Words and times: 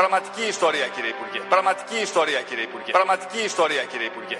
Πραγματική 0.00 0.44
ιστορία 0.48 0.86
κύριε 0.94 1.10
Υπουργέ. 1.16 1.40
Πραγματική 1.48 1.98
ιστορία 2.02 2.40
κύριε 2.48 2.64
Υπουργέ. 2.64 2.90
Πραγματική 2.98 3.40
ιστορία 3.44 3.82
κύριε 3.90 4.06
Υπουργέ. 4.06 4.38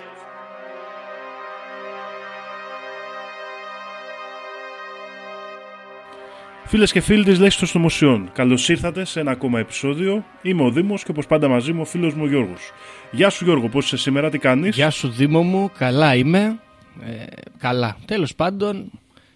Φίλες 6.67 6.93
και 6.93 7.01
φίλοι 7.01 7.25
της 7.25 7.39
Λέξης 7.39 7.59
των 7.59 7.69
Συνωμοσιών, 7.69 8.31
καλώς 8.33 8.69
ήρθατε 8.69 9.05
σε 9.05 9.21
ένα 9.21 9.31
ακόμα 9.31 9.59
επεισόδιο. 9.59 10.25
Είμαι 10.43 10.63
ο 10.63 10.71
Δήμος 10.71 11.03
και 11.03 11.11
όπως 11.11 11.27
πάντα 11.27 11.49
μαζί 11.49 11.73
μου 11.73 11.81
ο 11.81 11.85
φίλος 11.85 12.15
μου 12.15 12.23
ο 12.25 12.29
Γιώργος. 12.29 12.73
Γεια 13.11 13.31
σου 13.31 13.45
Γιώργο, 13.45 13.69
πώς 13.69 13.85
είσαι 13.85 13.97
σήμερα, 13.97 14.31
τι 14.31 14.39
κάνεις; 14.39 14.77
Γεια 14.77 14.91
σου 14.91 15.09
Δήμο 15.09 15.43
μου, 15.43 15.71
καλά 15.79 16.15
είμαι. 16.15 16.61
Ε, 17.03 17.25
καλά. 17.59 17.97
Τέλος 18.05 18.35
πάντων, 18.35 18.91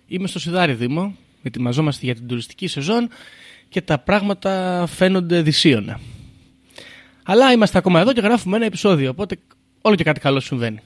είμαι 0.07 0.27
στο 0.27 0.39
Σιδάρι 0.39 0.73
Δήμο. 0.73 1.17
Ετοιμαζόμαστε 1.43 2.07
για 2.07 2.15
την 2.15 2.27
τουριστική 2.27 2.67
σεζόν 2.67 3.09
και 3.73 3.81
τα 3.81 3.99
πράγματα 3.99 4.85
φαίνονται 4.89 5.43
δυσίωνα. 5.43 6.01
Αλλά 7.23 7.53
είμαστε 7.53 7.79
ακόμα 7.79 8.01
εδώ 8.01 8.13
και 8.13 8.21
γράφουμε 8.21 8.57
ένα 8.57 8.65
επεισόδιο, 8.65 9.11
οπότε 9.11 9.37
όλο 9.81 9.95
και 9.95 10.05
κάτι 10.05 10.21
καλό 10.21 10.41
συμβαίνει. 10.41 10.79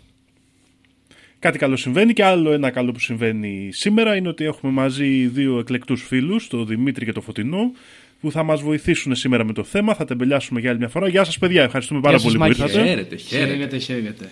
Κάτι 1.39 1.59
καλό 1.59 1.77
συμβαίνει 1.77 2.12
και 2.12 2.25
άλλο 2.25 2.53
ένα 2.53 2.70
καλό 2.70 2.93
που 2.93 2.98
συμβαίνει 2.98 3.70
σήμερα 3.73 4.17
είναι 4.17 4.28
ότι 4.28 4.45
έχουμε 4.45 4.73
μαζί 4.73 5.27
δύο 5.27 5.59
εκλεκτούς 5.59 6.03
φίλους, 6.03 6.48
τον 6.48 6.67
Δημήτρη 6.67 7.05
και 7.05 7.12
τον 7.12 7.23
Φωτεινό, 7.23 7.73
που 8.20 8.31
θα 8.31 8.43
μας 8.43 8.62
βοηθήσουν 8.62 9.15
σήμερα 9.15 9.45
με 9.45 9.53
το 9.53 9.65
θέμα. 9.65 9.95
Θα 9.95 10.05
τεμπελιάσουμε 10.05 10.61
για 10.61 10.71
άλλη 10.71 10.78
μια 10.78 10.89
φορά. 10.89 11.09
Γεια 11.09 11.25
σας 11.25 11.39
παιδιά, 11.39 11.62
ευχαριστούμε 11.62 12.00
πάρα 12.00 12.17
Γεια 12.17 12.31
σας, 12.31 12.37
πολύ 12.37 12.53
που 12.53 12.59
Μάκη. 12.61 12.73
ήρθατε. 12.73 12.87
Χαίρετε, 12.89 13.17
χαίρετε. 13.17 13.53
Χαίρετε, 13.55 13.78
χαίρετε. 13.78 14.31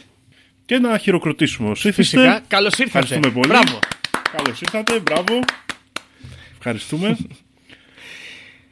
Και 0.65 0.79
να 0.79 0.99
χειροκροτήσουμε 0.99 1.71
όσοι 1.71 1.87
ήρθατε. 1.87 2.03
Φυσικά, 2.09 2.43
καλώς 2.49 2.79
ήρθατε. 2.79 2.99
Ευχαριστούμε 2.99 3.31
πολύ. 3.31 3.47
Μπράβο. 3.49 3.79
Καλώς 4.37 4.61
ήρθατε, 4.61 5.01
μπράβο. 5.01 5.41
Ευχαριστούμε. 6.59 7.17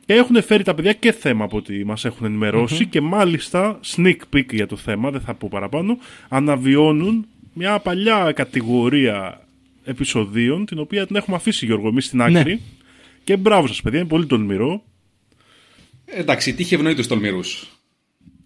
Και 0.07 0.15
έχουν 0.15 0.43
φέρει 0.43 0.63
τα 0.63 0.75
παιδιά 0.75 0.93
και 0.93 1.13
θέμα 1.13 1.45
από 1.45 1.57
ό,τι 1.57 1.85
μας 1.85 2.05
έχουν 2.05 2.27
ενημερώσει 2.27 2.87
και 2.87 3.01
μάλιστα 3.01 3.81
sneak 3.97 4.17
peek 4.35 4.53
για 4.53 4.67
το 4.67 4.77
θέμα, 4.77 5.11
δεν 5.11 5.21
θα 5.21 5.35
πω 5.35 5.49
παραπάνω, 5.51 5.99
αναβιώνουν 6.29 7.27
μια 7.53 7.79
παλιά 7.79 8.33
κατηγορία 8.35 9.47
επεισοδίων 9.85 10.65
την 10.67 10.79
οποία 10.79 11.07
την 11.07 11.17
έχουμε 11.17 11.37
αφήσει 11.37 11.67
Γιώργο 11.67 11.89
εμείς 11.89 12.05
στην 12.05 12.23
άκρη 12.23 12.53
Ναι. 12.53 12.59
και 13.25 13.37
μπράβο 13.37 13.67
σας 13.67 13.83
παιδιά, 13.83 13.99
είναι 13.99 14.09
πολύ 14.09 14.27
τολμηρό. 14.27 14.83
Εντάξει, 16.05 16.55
τύχη 16.55 16.75
ευνοεί 16.75 16.95
τους 16.95 17.07
τολμηρούς. 17.07 17.67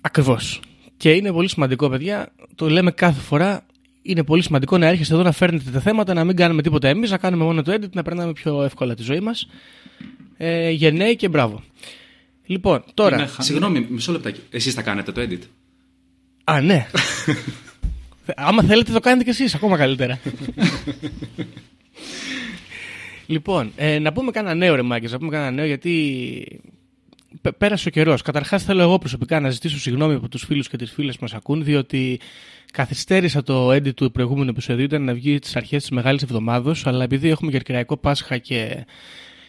Ακριβώς. 0.00 0.60
Και 0.96 1.12
είναι 1.12 1.32
πολύ 1.32 1.48
σημαντικό, 1.48 1.88
παιδιά, 1.88 2.32
το 2.54 2.68
λέμε 2.70 2.90
κάθε 2.90 3.20
φορά, 3.20 3.66
είναι 4.02 4.24
πολύ 4.24 4.42
σημαντικό 4.42 4.78
να 4.78 4.86
έρχεστε 4.86 5.14
εδώ 5.14 5.22
να 5.22 5.32
φέρνετε 5.32 5.70
τα 5.70 5.80
θέματα, 5.80 6.14
να 6.14 6.24
μην 6.24 6.36
κάνουμε 6.36 6.62
τίποτα 6.62 6.88
εμείς, 6.88 7.10
να 7.10 7.18
κάνουμε 7.18 7.44
μόνο 7.44 7.62
το 7.62 7.72
edit, 7.72 7.90
να 7.92 8.02
περνάμε 8.02 8.32
πιο 8.32 8.62
εύκολα 8.62 8.94
τη 8.94 9.02
ζωή 9.02 9.20
μας. 9.20 9.48
Ε, 10.36 10.70
γενναίοι 10.70 11.16
και 11.16 11.28
μπράβο. 11.28 11.62
Λοιπόν, 12.46 12.84
τώρα... 12.94 13.30
Συγγνώμη, 13.38 13.86
μισό 13.90 14.12
λεπτάκι. 14.12 14.40
Εσείς 14.50 14.74
θα 14.74 14.82
κάνετε 14.82 15.12
το 15.12 15.20
edit; 15.20 15.38
Α, 16.44 16.60
ναι. 16.60 16.86
Άμα 18.36 18.62
θέλετε 18.62 18.92
το 18.92 19.00
κάνετε 19.00 19.24
κι 19.24 19.30
εσείς, 19.30 19.54
ακόμα 19.54 19.76
καλύτερα. 19.76 20.18
λοιπόν, 23.26 23.72
ε, 23.76 23.98
να 23.98 24.12
πούμε 24.12 24.30
κανένα 24.30 24.54
νέο 24.54 24.74
ρε 24.74 24.82
Μάγκες, 24.82 25.12
να 25.12 25.18
πούμε 25.18 25.30
κανένα 25.30 25.50
νέο 25.50 25.66
γιατί 25.66 26.60
πε- 27.40 27.54
πέρασε 27.54 27.88
ο 27.88 27.90
καιρός. 27.90 28.22
Καταρχάς 28.22 28.64
θέλω 28.64 28.82
εγώ 28.82 28.98
προσωπικά 28.98 29.40
να 29.40 29.50
ζητήσω 29.50 29.78
συγγνώμη 29.78 30.14
από 30.14 30.28
τους 30.28 30.44
φίλους 30.44 30.68
και 30.68 30.76
τις 30.76 30.90
φίλες 30.92 31.14
που 31.14 31.22
μας 31.22 31.34
ακούν, 31.34 31.64
διότι 31.64 32.20
καθυστέρησα 32.72 33.42
το 33.42 33.70
edit 33.70 33.94
του 33.94 34.10
προηγούμενου 34.10 34.50
επεισοδίου, 34.50 34.84
ήταν 34.84 35.04
να 35.04 35.14
βγει 35.14 35.38
τις 35.38 35.56
αρχές 35.56 35.80
της 35.80 35.90
Μεγάλης 35.90 36.22
Εβδομάδος, 36.22 36.86
αλλά 36.86 37.04
επειδή 37.04 37.28
έχουμε 37.28 37.50
κερκυραϊκό 37.50 37.96
Πάσχα 37.96 38.38
και 38.38 38.84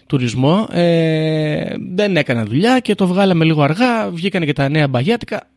τουρισμό, 0.07 0.67
ε, 0.71 1.73
δεν 1.93 2.17
έκανα 2.17 2.45
δουλειά 2.45 2.79
και 2.79 2.95
το 2.95 3.07
βγάλαμε 3.07 3.45
λίγο 3.45 3.61
αργά, 3.61 4.11
βγήκαν 4.11 4.45
και 4.45 4.53
τα 4.53 4.69
νέα 4.69 4.87
μπαγιάτικα, 4.87 5.49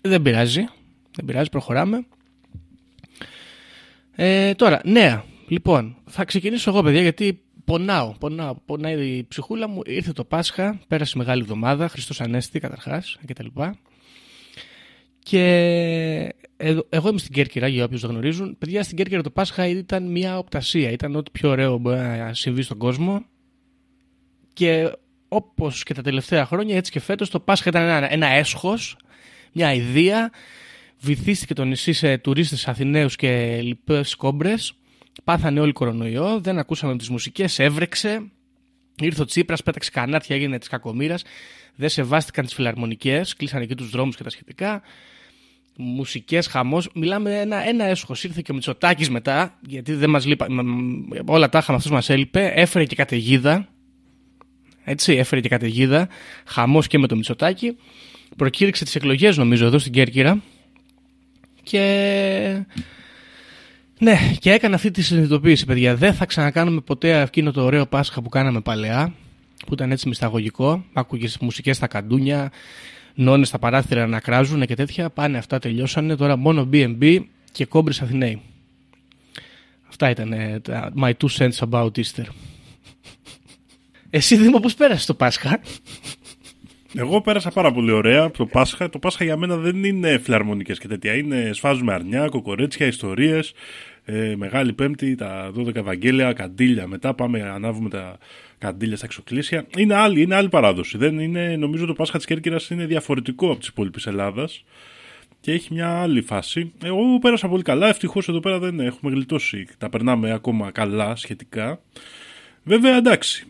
δεν 0.00 0.22
πειράζει, 0.22 0.68
δεν 1.16 1.24
πειράζει, 1.24 1.48
προχωράμε. 1.48 2.06
Ε, 4.16 4.54
τώρα, 4.54 4.80
νέα. 4.84 5.24
Λοιπόν, 5.48 5.96
θα 6.06 6.24
ξεκινήσω 6.24 6.70
εγώ, 6.70 6.82
παιδιά, 6.82 7.00
γιατί 7.00 7.40
πονάω. 7.64 8.14
Πονάω. 8.18 8.54
Πονάει 8.64 9.06
η 9.06 9.24
ψυχούλα 9.28 9.68
μου. 9.68 9.80
Ήρθε 9.86 10.12
το 10.12 10.24
Πάσχα, 10.24 10.80
πέρασε 10.88 11.12
η 11.16 11.18
μεγάλη 11.18 11.42
εβδομάδα, 11.42 11.88
Χριστός 11.88 12.20
Ανέστη 12.20 12.60
καταρχάς 12.60 13.18
κτλ. 13.26 13.46
Και 15.18 16.34
εγώ, 16.56 16.86
εγώ 16.88 17.08
είμαι 17.08 17.18
στην 17.18 17.32
Κέρκυρα, 17.32 17.68
για 17.68 17.84
όποιους 17.84 18.00
δεν 18.00 18.10
γνωρίζουν. 18.10 18.58
Παιδιά, 18.58 18.82
στην 18.82 18.96
Κέρκυρα 18.96 19.22
το 19.22 19.30
Πάσχα 19.30 19.66
ήταν 19.66 20.10
μια 20.10 20.38
οπτασία. 20.38 20.90
Ήταν 20.90 21.16
ό,τι 21.16 21.30
πιο 21.30 21.50
ωραίο 21.50 21.78
μπορεί 21.78 21.96
να 21.96 22.34
συμβεί 22.34 22.62
στον 22.62 22.78
κόσμο. 22.78 23.24
Και 24.56 24.92
όπως 25.28 25.82
και 25.82 25.94
τα 25.94 26.02
τελευταία 26.02 26.46
χρόνια, 26.46 26.76
έτσι 26.76 26.90
και 26.92 27.00
φέτος 27.00 27.30
το 27.30 27.40
Πάσχα 27.40 27.68
ήταν 27.68 27.82
ένα, 27.82 28.12
ένα 28.12 28.26
έσχος, 28.26 28.96
μια 29.52 29.72
ιδέα. 29.72 30.30
Βυθίστηκε 31.00 31.54
το 31.54 31.64
νησί 31.64 31.92
σε 31.92 32.18
τουρίστες 32.18 32.68
Αθηναίους 32.68 33.16
και 33.16 33.60
λοιπές 33.62 34.14
κόμπρες. 34.14 34.72
Πάθανε 35.24 35.60
όλοι 35.60 35.72
κορονοϊό, 35.72 36.40
δεν 36.40 36.58
ακούσαμε 36.58 36.96
τις 36.96 37.08
μουσικές, 37.08 37.58
έβρεξε. 37.58 38.30
Ήρθε 39.00 39.22
ο 39.22 39.24
Τσίπρας, 39.24 39.62
πέταξε 39.62 39.90
κανάτια, 39.90 40.36
έγινε 40.36 40.58
της 40.58 40.68
κακομήρας. 40.68 41.22
Δεν 41.74 41.88
σεβάστηκαν 41.88 42.44
τις 42.44 42.54
φιλαρμονικές, 42.54 43.36
κλείσανε 43.36 43.64
εκεί 43.64 43.74
τους 43.74 43.90
δρόμους 43.90 44.16
και 44.16 44.22
τα 44.22 44.30
σχετικά. 44.30 44.82
Μουσικές, 45.76 46.46
χαμός. 46.46 46.88
Μιλάμε 46.94 47.40
ένα, 47.40 47.68
ένα 47.68 47.84
έσχος. 47.84 48.24
Ήρθε 48.24 48.40
και 48.44 48.50
ο 48.52 48.54
Μητσοτάκης 48.54 49.10
μετά, 49.10 49.58
γιατί 49.66 49.92
δεν 49.92 50.10
μας 50.10 50.26
λείπα, 50.26 50.46
μ, 50.50 50.54
μ, 50.54 51.08
όλα 51.26 51.48
τα 51.48 51.58
είχαμε, 51.58 51.76
αυτός 51.76 51.92
μας 51.92 52.08
έλειπε. 52.08 52.52
Έφερε 52.54 52.84
και 52.84 52.94
καταιγίδα. 52.94 53.68
Έτσι, 54.88 55.12
έφερε 55.12 55.40
και 55.40 55.48
καταιγίδα. 55.48 56.08
Χαμός 56.44 56.86
και 56.86 56.98
με 56.98 57.06
το 57.06 57.16
Μητσοτάκη. 57.16 57.76
Προκήρυξε 58.36 58.84
τις 58.84 58.94
εκλογές 58.94 59.36
νομίζω 59.36 59.66
εδώ 59.66 59.78
στην 59.78 59.92
Κέρκυρα. 59.92 60.42
Και... 61.62 62.64
Ναι, 63.98 64.18
και 64.38 64.52
έκανα 64.52 64.74
αυτή 64.74 64.90
τη 64.90 65.02
συνειδητοποίηση, 65.02 65.64
παιδιά. 65.64 65.96
Δεν 65.96 66.14
θα 66.14 66.26
ξανακάνουμε 66.26 66.80
ποτέ 66.80 67.20
εκείνο 67.20 67.52
το 67.52 67.62
ωραίο 67.62 67.86
Πάσχα 67.86 68.22
που 68.22 68.28
κάναμε 68.28 68.60
παλαιά, 68.60 69.14
που 69.66 69.74
ήταν 69.74 69.90
έτσι 69.90 70.08
μυσταγωγικό. 70.08 70.84
Άκουγες 70.92 71.38
μουσικές 71.38 71.76
στα 71.76 71.86
καντούνια, 71.86 72.52
νόνες 73.14 73.48
στα 73.48 73.58
παράθυρα 73.58 74.06
να 74.06 74.20
κράζουν 74.20 74.66
και 74.66 74.74
τέτοια. 74.74 75.10
Πάνε 75.10 75.38
αυτά, 75.38 75.58
τελειώσανε. 75.58 76.16
Τώρα 76.16 76.36
μόνο 76.36 76.68
BNB 76.72 77.20
και 77.52 77.64
κόμπρες 77.64 78.02
Αθηναίοι. 78.02 78.42
Αυτά 79.88 80.10
ήταν 80.10 80.32
ε, 80.32 80.60
τα 80.60 80.92
my 81.00 81.12
two 81.12 81.28
cents 81.38 81.68
about 81.70 81.90
Easter. 81.90 82.26
Εσύ 84.10 84.36
Δήμο 84.36 84.60
πώς 84.60 84.74
πέρασε 84.74 85.06
το 85.06 85.14
Πάσχα; 85.14 85.60
Εγώ 86.94 87.20
πέρασα 87.20 87.50
πάρα 87.50 87.72
πολύ 87.72 87.90
ωραία 87.90 88.30
το 88.30 88.46
Πάσχα. 88.46 88.88
Το 88.88 88.98
Πάσχα 88.98 89.24
για 89.24 89.36
μένα 89.36 89.56
δεν 89.56 89.84
είναι 89.84 90.18
φιλαρμονικές 90.18 90.78
και 90.78 90.88
τέτοια. 90.88 91.14
Είναι 91.14 91.50
σφάζουμε 91.52 91.92
αρνιά, 91.92 92.28
κοκορέτσια, 92.28 92.86
ιστορίες. 92.86 93.52
Ε, 94.04 94.34
Μεγάλη 94.36 94.72
Πέμπτη, 94.72 95.14
τα 95.14 95.52
12 95.56 95.74
Ευαγγέλια, 95.74 96.32
καντήλια. 96.32 96.86
Μετά 96.86 97.14
πάμε, 97.14 97.42
ανάβουμε 97.42 97.88
τα 97.88 98.18
καντήλια 98.58 98.96
στα 98.96 99.06
εξοκλήσια. 99.06 99.66
Είναι 99.76 99.94
άλλη, 99.94 100.22
είναι 100.22 100.34
άλλη 100.34 100.48
παράδοση. 100.48 100.98
Δεν 100.98 101.18
είναι, 101.18 101.56
νομίζω 101.56 101.86
το 101.86 101.92
Πάσχα 101.92 102.16
της 102.16 102.26
Κέρκυρας 102.26 102.70
είναι 102.70 102.86
διαφορετικό 102.86 103.50
από 103.50 103.58
τις 103.58 103.68
υπόλοιπες 103.68 104.06
Ελλάδας 104.06 104.64
και 105.40 105.52
έχει 105.52 105.74
μια 105.74 105.88
άλλη 105.88 106.22
φάση. 106.22 106.72
Εγώ 106.84 107.18
πέρασα 107.20 107.48
πολύ 107.48 107.62
καλά. 107.62 107.88
Ευτυχώς 107.88 108.28
εδώ 108.28 108.40
πέρα 108.40 108.58
δεν 108.58 108.80
έχουμε 108.80 109.12
γλιτώσει. 109.12 109.66
Τα 109.78 109.88
περνάμε 109.88 110.32
ακόμα 110.32 110.70
καλά 110.70 111.16
σχετικά. 111.16 111.80
Βέβαια, 112.62 112.96
εντάξει. 112.96 113.46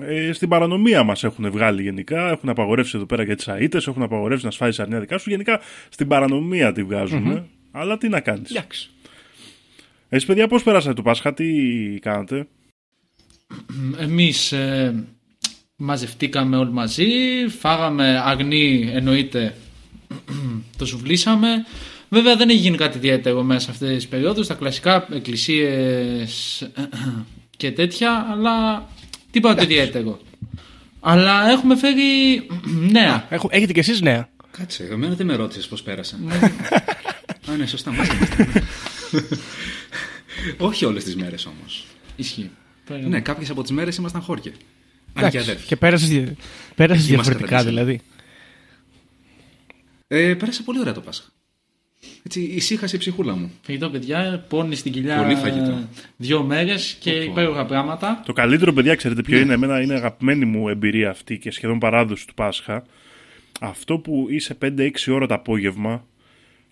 Ε, 0.00 0.32
στην 0.32 0.48
παρανομία 0.48 1.02
μας 1.02 1.24
έχουν 1.24 1.50
βγάλει 1.50 1.82
γενικά. 1.82 2.30
Έχουν 2.30 2.48
απαγορεύσει 2.48 2.96
εδώ 2.96 3.06
πέρα 3.06 3.26
και 3.26 3.34
τις 3.34 3.48
αίτες, 3.48 3.86
έχουν 3.86 4.02
απαγορεύσει 4.02 4.44
να 4.44 4.50
σφάει 4.50 4.70
αρνιά 4.78 5.00
δικά 5.00 5.18
σου. 5.18 5.30
Γενικά 5.30 5.60
στην 5.88 6.08
παρανομία 6.08 6.72
τη 6.72 6.82
βγαζουν 6.82 7.48
Αλλά 7.70 7.98
τι 7.98 8.08
να 8.08 8.20
κάνεις. 8.20 8.50
Εντάξει. 8.50 8.90
Εσείς, 10.08 10.26
παιδιά, 10.26 10.48
πώς 10.48 10.62
περάσατε 10.62 10.94
το 10.94 11.02
Πάσχα, 11.02 11.34
τι 11.34 11.44
κάνατε; 12.00 12.46
Εμείς 13.98 14.52
ε, 14.52 15.04
μαζευτήκαμε 15.76 16.56
όλοι 16.56 16.72
μαζί, 16.72 17.08
φάγαμε 17.58 18.22
αγνή 18.24 18.90
εννοείται, 18.92 19.54
το 20.78 20.86
σουβλήσαμε. 20.86 21.48
Βέβαια 22.08 22.36
δεν 22.36 22.48
έχει 22.48 22.58
γίνει 22.58 22.76
κάτι 22.76 22.96
ιδιαίτερο 22.96 23.42
μέσα 23.42 23.60
σε 23.60 23.70
αυτές 23.70 23.94
τις 23.94 24.08
περιόδους, 24.08 24.46
τα 24.46 24.54
κλασικά 24.54 25.06
εκκλησίες 25.12 26.62
και 27.56 27.72
τέτοια, 27.72 28.26
αλλά 28.30 28.88
τίποτα 29.32 29.62
ιδιαίτερο. 29.62 30.20
Αλλά 31.00 31.50
έχουμε 31.50 31.76
φέρει 31.76 32.02
νέα. 32.90 33.26
Έχω, 33.30 33.48
έχετε 33.52 33.72
κι 33.72 33.78
εσείς 33.78 34.00
νέα; 34.00 34.28
Κάτσε, 34.50 34.84
εμένα 34.90 35.14
δεν 35.14 35.26
με 35.26 35.34
ρώτησες 35.34 35.66
πώς 35.66 35.82
πέρασα. 35.82 36.16
Α, 37.50 37.56
ναι, 37.56 37.66
σωστά, 37.66 37.90
μαζί 37.92 38.10
είμαστε. 38.16 38.62
Όχι 40.58 40.84
όλες 40.84 41.04
τις 41.04 41.16
μέρες 41.16 41.46
όμως. 41.46 41.86
Ισχύει. 42.16 42.50
Ναι, 43.08 43.20
κάποιες 43.20 43.50
από 43.50 43.62
τις 43.62 43.70
μέρες 43.70 43.96
ήμασταν 43.96 44.20
χώρια. 44.22 44.52
Αν 44.52 44.58
και 45.12 45.18
Εντάξει, 45.20 45.38
αδέρφια. 45.38 45.64
και 45.66 45.76
πέρασες, 45.76 46.08
δια- 46.08 46.36
πέρασες 46.74 47.04
Εκεί 47.04 47.16
μας 47.16 47.26
διαφορετικά 47.26 47.56
καταλήξαμε. 47.56 48.00
δηλαδή. 50.08 50.30
Ε, 50.30 50.34
πέρασε 50.34 50.62
πολύ 50.62 50.78
ωραία 50.80 50.92
το 50.92 51.00
Πάσχα. 51.00 51.26
Έτσι, 52.22 52.40
ησύχασε 52.40 52.96
η 52.96 52.98
ψυχούλα 52.98 53.36
μου. 53.36 53.50
Φαγητό 53.62 53.90
παιδιά, 53.90 54.44
πόνι 54.48 54.74
στην 54.74 54.92
κοιλιά 54.92 55.22
Πολύ 55.22 55.34
φαγητό. 55.34 55.88
δύο 56.16 56.42
μέρες 56.42 56.96
και 57.00 57.10
υπέροχα 57.10 57.66
πράγματα. 57.66 58.22
Το 58.26 58.32
καλύτερο, 58.32 58.72
παιδιά, 58.72 58.94
ξέρετε 58.94 59.22
ποιο 59.22 59.38
είναι; 59.38 59.52
Εμένα 59.52 59.80
είναι 59.80 59.94
αγαπημένη 59.94 60.44
μου 60.44 60.68
εμπειρία 60.68 61.10
αυτή 61.10 61.38
και 61.38 61.50
σχεδόν 61.50 61.78
παράδοση 61.78 62.26
του 62.26 62.34
Πάσχα. 62.34 62.84
Αυτό 63.60 63.98
που 63.98 64.26
είσαι 64.30 64.58
5-6 64.62 64.90
ώρα 65.08 65.26
το 65.26 65.34
απόγευμα 65.34 66.04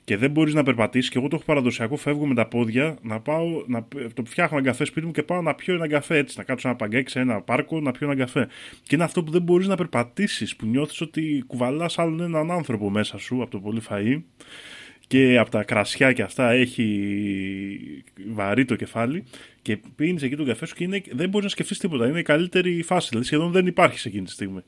και 0.05 0.17
δεν 0.17 0.31
μπορείς 0.31 0.55
να 0.55 0.63
περπατήσεις. 0.63 1.11
Και 1.11 1.19
εγώ 1.19 1.29
το 1.29 1.37
έχω 1.37 1.45
παραδοσιακό. 1.45 1.97
Φεύγω 1.97 2.27
με 2.27 2.35
τα 2.35 2.47
πόδια 2.47 2.99
να 3.03 3.21
πάω. 3.21 3.47
Να, 3.67 3.87
το 4.15 4.23
φτιάχνω 4.25 4.59
ένα 4.59 4.67
καφέ 4.67 4.85
σπίτι 4.85 5.07
μου 5.07 5.13
και 5.13 5.23
πάω 5.23 5.43
να 5.43 5.55
πιω 5.55 5.75
ένα 5.75 5.89
καφέ 5.89 6.17
έτσι. 6.17 6.39
Να 6.39 6.45
κάτσω 6.45 6.69
ένα 6.69 6.77
παγκέκι 6.77 7.11
σε 7.11 7.21
ένα 7.21 7.41
πάρκο 7.41 7.81
να 7.81 7.91
πιω 7.91 8.11
ένα 8.11 8.21
καφέ. 8.21 8.49
Και 8.83 8.95
είναι 8.95 9.05
αυτό 9.05 9.23
που 9.23 9.31
δεν 9.31 9.43
μπορείς 9.43 9.67
να 9.67 9.77
περπατήσεις. 9.77 10.57
Που 10.57 10.67
νιώθεις 10.67 11.01
ότι 11.01 11.45
κουβαλάς 11.47 11.99
άλλον 11.99 12.21
έναν 12.21 12.51
άνθρωπο 12.51 12.91
μέσα 12.91 13.19
σου 13.19 13.43
από 13.43 13.51
το 13.51 13.59
πολύ 13.59 13.83
φαΐ 13.91 14.23
και 15.11 15.39
από 15.39 15.51
τα 15.51 15.63
κρασιά 15.63 16.13
και 16.13 16.23
αυτά 16.23 16.51
έχει 16.51 16.85
βαρύ 18.33 18.65
το 18.65 18.77
κεφάλι 18.77 19.25
και 19.63 19.79
πίνεις 19.97 20.23
εκεί 20.23 20.37
τον 20.37 20.47
καφέ 20.47 20.67
σου 20.67 20.75
και 20.75 20.85
είναι, 20.85 21.03
δεν 21.11 21.29
μπορείς 21.29 21.45
να 21.45 21.51
σκεφτείς 21.51 21.79
τίποτα. 21.79 22.07
Είναι 22.07 22.19
η 22.19 22.23
καλύτερη 22.23 22.83
φάση. 22.83 23.09
Δηλαδή 23.09 23.27
σχεδόν 23.27 23.51
δεν 23.51 23.67
υπάρχει 23.67 23.99
σε 23.99 24.09
εκείνη 24.09 24.25
τη 24.25 24.31
στιγμή. 24.31 24.61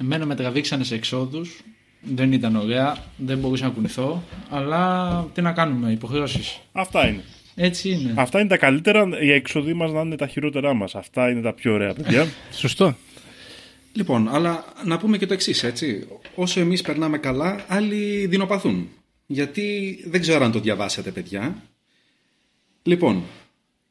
Εμένα 0.00 0.26
με 0.26 0.34
τραβήξανε 0.34 0.84
σε 0.84 0.94
εξόδους, 0.94 1.60
δεν 2.00 2.32
ήταν 2.32 2.56
ωραία, 2.56 2.96
δεν 3.16 3.38
μπορούσα 3.38 3.64
να 3.64 3.70
κουνηθώ, 3.70 4.22
αλλά 4.50 5.24
τι 5.34 5.42
να 5.42 5.52
κάνουμε, 5.52 5.92
υποχρεώσεις. 5.92 6.60
Αυτά 6.72 7.08
είναι. 7.08 7.22
Έτσι 7.54 7.90
είναι. 7.90 8.14
Αυτά 8.16 8.40
είναι 8.40 8.48
τα 8.48 8.56
καλύτερα. 8.56 9.08
Οι 9.22 9.32
έξοδοι 9.32 9.74
μας 9.74 9.92
να 9.92 10.00
είναι 10.00 10.16
τα 10.16 10.26
χειρότερά 10.26 10.74
μας. 10.74 10.94
Αυτά 10.94 11.30
είναι 11.30 11.40
τα 11.40 11.52
πιο 11.52 11.72
ωραία, 11.72 11.94
παιδιά. 11.94 12.26
Σωστό. 12.60 12.96
Λοιπόν, 13.92 14.28
αλλά 14.28 14.64
να 14.84 14.98
πούμε 14.98 15.18
και 15.18 15.26
το 15.26 15.32
εξής, 15.32 15.62
έτσι. 15.62 16.06
Όσο 16.34 16.60
εμείς 16.60 16.82
περνάμε 16.82 17.18
καλά, 17.18 17.64
άλλοι 17.68 18.26
δεινοπαθούν. 18.26 18.88
Γιατί 19.26 19.98
δεν 20.06 20.20
ξέρω 20.20 20.44
αν 20.44 20.52
το 20.52 20.60
διαβάσατε, 20.60 21.10
παιδιά. 21.10 21.62
Λοιπόν, 22.82 23.22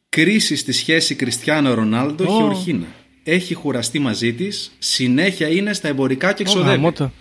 κρίση 0.09 0.55
στη 0.55 0.71
σχέση 0.71 1.15
Κριστιανό 1.15 1.73
Ρονάλντο 1.73 2.23
Ω. 2.23 2.37
Χεωρχίνα. 2.37 2.85
Έχει 3.23 3.53
χουραστεί 3.53 3.99
μαζί 3.99 4.33
της, 4.33 4.71
συνέχεια 4.79 5.47
είναι 5.47 5.73
στα 5.73 5.87
εμπορικά 5.87 6.33
και 6.33 6.43
Ω, 6.43 6.45
εξοδεύει. 6.45 6.69
γαμώτο. 6.75 7.11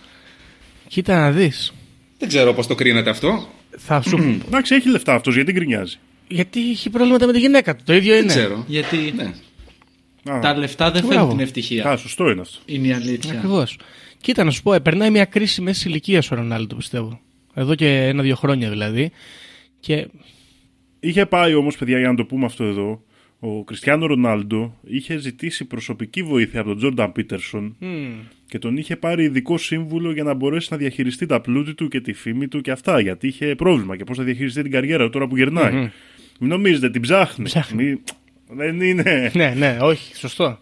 Κοίτα 0.87 1.19
να 1.19 1.31
δεις. 1.31 1.73
Δεν 2.17 2.27
ξέρω 2.27 2.53
πώς 2.53 2.67
το 2.67 2.75
κρίνετε 2.75 3.09
αυτό. 3.09 3.49
Θα 3.77 4.01
σου... 4.01 4.41
Εντάξει, 4.47 4.75
έχει 4.75 4.89
λεφτά 4.89 5.13
αυτός, 5.13 5.35
γιατί 5.35 5.51
γκρινιάζει; 5.51 5.97
Γιατί 6.27 6.69
έχει 6.71 6.89
προβλήματα 6.89 7.25
με 7.25 7.31
τη 7.33 7.39
γυναίκα 7.39 7.75
του. 7.75 7.83
Το 7.85 7.93
ίδιο 7.93 8.13
Δεν 8.13 8.23
είναι. 8.23 8.33
ξέρω. 8.33 8.63
Γιατί 8.67 9.13
Ναι. 9.15 9.33
Α, 10.35 10.39
τα 10.39 10.57
λεφτά 10.57 10.91
δεν 10.91 11.01
Μπράβο. 11.01 11.13
φέρνουν 11.17 11.29
την 11.37 11.39
ευτυχία. 11.45 11.89
α, 11.89 11.97
σωστό 11.97 12.29
είναι 12.29 12.41
αυτό. 12.41 12.57
Είναι 12.65 12.87
η 12.87 12.91
αλήθεια. 12.93 13.31
Ακριβώς. 13.33 13.77
Κοίτα 14.21 14.43
να 14.43 14.51
σου 14.51 14.61
πω, 14.63 14.73
ε, 14.73 14.79
περνάει 14.79 15.09
μια 15.11 15.25
κρίση 15.25 15.61
μέσης 15.61 15.85
ηλικίας 15.85 16.31
ο 16.31 16.35
Ρονάλντο, 16.35 16.75
πιστεύω. 16.75 17.19
Εδώ 17.55 17.75
και 17.75 17.87
ένα-δύο 18.07 18.35
χρόνια 18.35 18.69
δηλαδή. 18.69 19.11
Και 19.79 20.07
Είχε 20.99 21.25
πάει 21.25 21.53
όμως, 21.53 21.77
παιδιά, 21.77 21.99
για 21.99 22.07
να 22.07 22.15
το 22.15 22.25
πούμε 22.25 22.45
αυτό 22.45 22.63
εδώ, 22.63 23.03
ο 23.39 23.63
Κριστιανό 23.63 24.05
Ρονάλντο 24.05 24.79
είχε 24.83 25.17
ζητήσει 25.17 25.65
προσωπική 25.65 26.23
βοήθεια 26.23 26.59
από 26.59 26.69
τον 26.69 26.77
Τζόρνταν 26.77 27.11
Πίτερσον 27.11 27.75
και 28.47 28.59
τον 28.59 28.77
είχε 28.77 28.95
πάρει 28.95 29.23
ειδικό 29.23 29.57
σύμβουλο 29.57 30.11
για 30.11 30.23
να 30.23 30.33
μπορέσει 30.33 30.67
να 30.71 30.77
διαχειριστεί 30.77 31.25
τα 31.25 31.41
πλούτη 31.41 31.73
του 31.73 31.87
και 31.87 32.01
τη 32.01 32.13
φήμη 32.13 32.47
του 32.47 32.61
και 32.61 32.71
αυτά. 32.71 32.99
Γιατί 32.99 33.27
είχε 33.27 33.55
πρόβλημα 33.55 33.97
και 33.97 34.03
πώς 34.03 34.17
θα 34.17 34.23
διαχειριστεί 34.23 34.61
την 34.61 34.71
καριέρα 34.71 35.03
του 35.03 35.09
τώρα 35.09 35.27
που 35.27 35.35
γυρνάει. 35.37 35.73
Μην 36.39 36.49
νομίζετε, 36.49 36.89
την 36.89 37.01
ψάχνει. 37.01 37.45
Ψάχνει. 37.45 37.83
Μη- 37.83 38.01
Δεν 38.49 38.81
είναι. 38.81 39.31
ναι, 39.33 39.53
ναι, 39.57 39.77
όχι, 39.81 40.15
σωστό. 40.15 40.59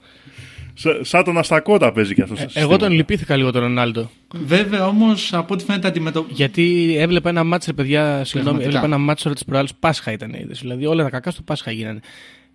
Σα- 0.73 1.03
σαν 1.03 1.23
τον 1.23 1.37
Αστακότα 1.37 1.91
παίζει 1.91 2.13
και 2.13 2.21
αυτός. 2.21 2.39
Ε, 2.39 2.47
εγώ 2.53 2.77
τον 2.77 2.91
λυπήθηκα 2.91 3.35
λίγο 3.35 3.51
τον 3.51 3.61
Ρονάλντο. 3.61 4.09
Βέβαια 4.33 4.87
όμως 4.87 5.33
από 5.33 5.53
ό,τι 5.53 5.63
φαίνεται 5.63 5.87
αντιμετωπίζει. 5.87 6.33
Γιατί 6.35 6.95
έβλεπα 6.97 7.29
ένα 7.29 7.43
μάτσο, 7.43 7.71
ρε 7.71 7.75
παιδιά, 7.75 8.01
συγγνώμη, 8.23 8.43
Πραγματικά. 8.43 8.67
έβλεπα 8.67 8.85
ένα 8.85 8.97
μάτσο 8.97 9.29
της 9.29 9.45
προάλλης 9.45 9.73
Πάσχα 9.75 10.11
ήταν. 10.11 10.33
είδες. 10.33 10.59
Δηλαδή 10.59 10.85
όλα 10.85 11.03
τα 11.03 11.09
κακά 11.09 11.31
στο 11.31 11.41
Πάσχα 11.41 11.71
γίνανε. 11.71 11.99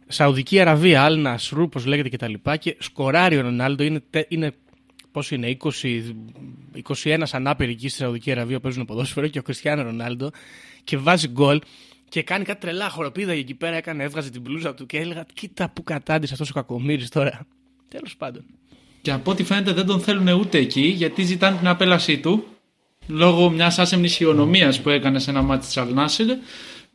Σαουδική 0.06 0.61
Αραβία, 0.61 1.03
Αλ 1.03 1.20
Νασρού, 1.20 1.62
όπω 1.62 1.81
λέγεται 1.87 2.09
κτλ. 2.09 2.32
Και, 2.32 2.56
και 2.59 2.76
σκοράρει 2.79 3.37
ο 3.37 3.41
Ρονάλντο, 3.41 3.82
είναι, 3.85 4.03
τε- 4.11 4.32
είναι 4.32 4.53
πόσο 5.12 5.35
είναι, 5.35 5.56
20, 5.62 6.14
21 7.05 7.23
ανάπηροι 7.32 7.71
εκεί 7.71 7.88
στη 7.88 7.99
Σαουδική 8.03 8.31
Αραβία 8.31 8.56
που 8.56 8.62
παίζουν 8.62 8.85
ποδόσφαιρο 8.85 9.26
και 9.26 9.38
ο 9.38 9.43
Κριστιανό 9.43 9.82
Ρονάλντο 9.82 10.31
και 10.85 10.97
βάζει 10.97 11.29
γκολ 11.29 11.61
και 12.09 12.23
κάνει 12.23 12.44
κάτι 12.44 12.61
τρελά 12.61 12.88
χοροπίδα 12.88 13.32
εκεί 13.32 13.55
πέρα. 13.55 13.76
Έκανε, 13.76 14.03
έβγαζε 14.05 14.31
την 14.31 14.41
μπλούζα 14.41 14.75
του 14.75 14.87
και 14.87 14.99
έλεγα: 14.99 15.26
Κοίτα 15.35 15.71
που 15.71 15.82
κατάντησε 15.82 16.32
αυτός 16.32 16.50
ο 16.50 16.53
κακομοίρη 16.55 17.09
τώρα. 17.09 17.47
Τέλος 17.88 18.17
πάντων. 18.17 18.44
Και 19.02 19.11
από 19.11 19.31
ό,τι 19.31 19.44
φαίνεται 19.44 19.73
δεν 19.73 19.87
τον 19.87 20.00
θέλουν 20.00 20.29
ούτε 20.29 20.58
εκεί 20.58 20.81
γιατί 20.87 21.23
ζητάνε 21.23 21.57
την 21.57 21.66
απέλασή 21.66 22.18
του 22.18 22.45
λόγω 23.07 23.50
μιας 23.50 23.78
άσεμνη 23.78 24.09
χειρονομία 24.09 24.75
που 24.83 24.88
έκανε 24.88 25.18
σε 25.18 25.30
ένα 25.30 25.42
μάτι 25.42 25.66
της 25.66 25.76
Αλνάσιρ 25.76 26.26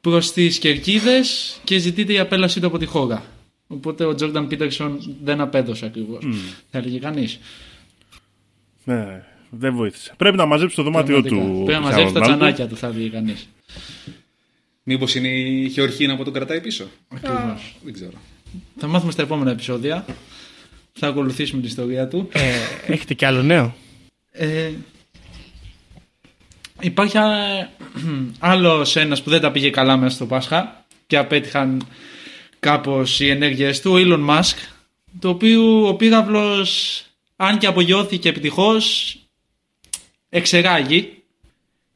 προς 0.01 0.31
τις 0.31 0.59
κερκίδες 0.59 1.59
και 1.63 1.77
ζητείται 1.77 2.13
η 2.13 2.19
απέλασή 2.19 2.59
του 2.59 2.67
από 2.67 2.77
τη 2.77 2.85
χώρα. 2.85 3.25
Οπότε 3.67 4.05
ο 4.05 4.15
Τζόρνταν 4.15 4.47
Πίτερσον 4.47 5.17
δεν 5.23 5.41
απέδωσε 5.41 5.85
ακριβώς. 5.85 6.25
Θα 6.69 6.77
έλεγε 6.77 6.99
κανείς. 6.99 7.39
Ναι, 8.83 9.23
δεν 9.49 9.75
βοήθησε. 9.75 10.13
Πρέπει 10.17 10.37
να 10.37 10.45
μαζέψει 10.45 10.75
το 10.75 10.83
δωμάτιό 10.83 11.21
του. 11.23 11.61
Πρέπει 11.65 11.81
να 11.81 11.87
ο 11.87 11.89
μαζέψει 11.89 12.13
τα 12.13 12.19
Ρονάλντο. 12.19 12.37
τσανάκια 12.37 12.67
του, 12.67 12.77
θα 12.77 12.87
έλεγε 12.87 13.09
κανείς. 13.09 13.47
Μήπως 14.83 15.15
είναι 15.15 15.27
η 15.27 15.69
Χεωρχίνα 15.69 16.15
που 16.15 16.23
τον 16.23 16.33
κρατάει 16.33 16.61
πίσω; 16.61 16.85
Ακριβώς. 17.07 17.75
Δεν 17.83 17.93
ξέρω. 17.93 18.17
Θα 18.77 18.87
μάθουμε 18.87 19.11
στα 19.11 19.21
επόμενα 19.21 19.51
επεισόδια. 19.51 20.05
Θα 20.93 21.07
ακολουθήσουμε 21.07 21.61
την 21.61 21.69
ιστορία 21.69 22.07
του. 22.07 22.29
Ε, 22.31 22.39
έχετε 22.93 23.13
κι 23.13 23.25
άλλο 23.25 23.43
νέο; 23.43 23.75
Ε, 24.31 24.71
υπάρχει 26.79 27.17
α- 27.17 27.69
άλλος 28.39 28.95
ένας 28.95 29.21
που 29.23 29.29
δεν 29.29 29.41
τα 29.41 29.51
πήγε 29.51 29.69
καλά 29.69 29.97
μέσα 29.97 30.15
στο 30.15 30.25
Πάσχα 30.25 30.85
και 31.07 31.17
απέτυχαν 31.17 31.87
κάπως 32.59 33.19
οι 33.19 33.29
ενέργειες 33.29 33.81
του, 33.81 33.91
ο 33.91 33.95
Elon 33.97 34.29
Musk, 34.29 34.55
το 35.19 35.29
οποίο 35.29 35.87
ο 35.87 35.95
πύραυλος, 35.95 37.03
αν 37.35 37.57
και 37.57 37.67
απογειώθηκε 37.67 38.29
επιτυχώς, 38.29 39.17
εξεράγει. 40.29 41.17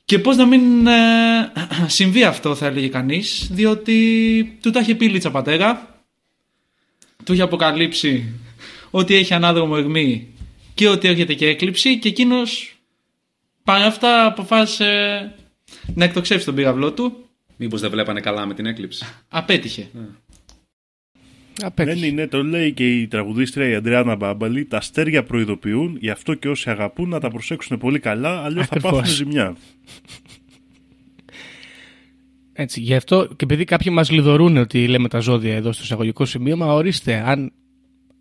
Και 0.06 0.20
πώς 0.20 0.38
να 0.38 0.46
μην 0.46 0.88
ε, 0.88 1.52
συμβεί 1.88 2.24
αυτό 2.24 2.56
θα 2.56 2.66
έλεγε 2.66 2.88
κανείς, 2.88 3.48
διότι 3.52 4.58
του 4.62 4.72
τα 4.72 4.80
είχε 4.80 4.96
πει 4.96 5.10
Λίτσα 5.10 5.32
πατέρα, 5.32 6.02
του 7.24 7.34
είχε 7.34 7.42
αποκαλύψει 7.42 8.34
ότι 8.98 9.16
έχει 9.16 9.34
ανάδρομο 9.34 9.76
ερμή 9.78 10.28
και 10.74 10.88
ότι 10.88 11.08
έρχεται 11.08 11.34
και 11.34 11.48
έκλειψη 11.48 12.00
και 12.00 12.08
εκείνος 12.08 12.76
παρά 13.64 13.86
αυτά 13.86 14.26
αποφάσισε 14.26 14.86
να 15.94 16.04
εκτοξεύσει 16.06 16.46
τον 16.46 16.56
πύραυλό 16.56 16.94
του. 16.94 17.26
Μήπως 17.58 17.82
δεν 17.82 17.90
βλέπανε 17.90 18.20
καλά 18.20 18.46
με 18.46 18.54
την 18.54 18.66
έκλειψη; 18.66 19.06
Απέτυχε. 19.30 19.88
Απέτυχε. 21.62 22.00
Δεν 22.00 22.10
είναι, 22.10 22.28
το 22.28 22.44
λέει 22.44 22.74
και 22.74 23.00
η 23.00 23.08
τραγουδίστρια 23.08 23.70
η 23.70 23.76
Αντριάννα 23.76 24.16
Μπάμπαλη. 24.16 24.66
Τα 24.66 24.78
αστέρια 24.78 25.24
προειδοποιούν, 25.24 25.98
γι' 26.00 26.10
αυτό 26.10 26.34
και 26.34 26.50
όσοι 26.50 26.70
αγαπούν 26.70 27.10
να 27.10 27.20
τα 27.20 27.30
προσέξουν 27.30 27.78
πολύ 27.78 28.00
καλά, 28.00 28.44
αλλιώς 28.44 28.68
θα 28.68 28.76
Ακριβώς. 28.76 29.00
πάθουν 29.00 29.16
ζημιά. 29.16 29.56
Έτσι, 32.54 32.80
γι' 32.82 32.96
αυτό 32.96 33.28
και 33.28 33.44
επειδή 33.44 33.64
κάποιοι 33.64 33.92
μας 33.96 34.12
λιδωρούν 34.12 34.58
ότι 34.58 34.88
λέμε 34.88 35.08
τα 35.08 35.20
ζώδια 35.20 35.56
εδώ 35.56 35.72
στο 35.72 35.84
εισαγωγικό 35.84 36.26
σημείωμα, 36.26 36.74
ορίστε, 36.74 37.24
αν, 37.26 37.52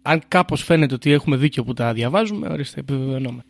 αν 0.06 0.22
κάπως 0.28 0.62
φαίνεται 0.62 0.94
ότι 0.94 1.12
έχουμε 1.12 1.36
δίκιο 1.36 1.64
που 1.64 1.72
τα 1.72 1.92
διαβάζουμε, 1.92 2.48
ορίστε, 2.48 2.80
επιβεβαιώνουμε. 2.80 3.44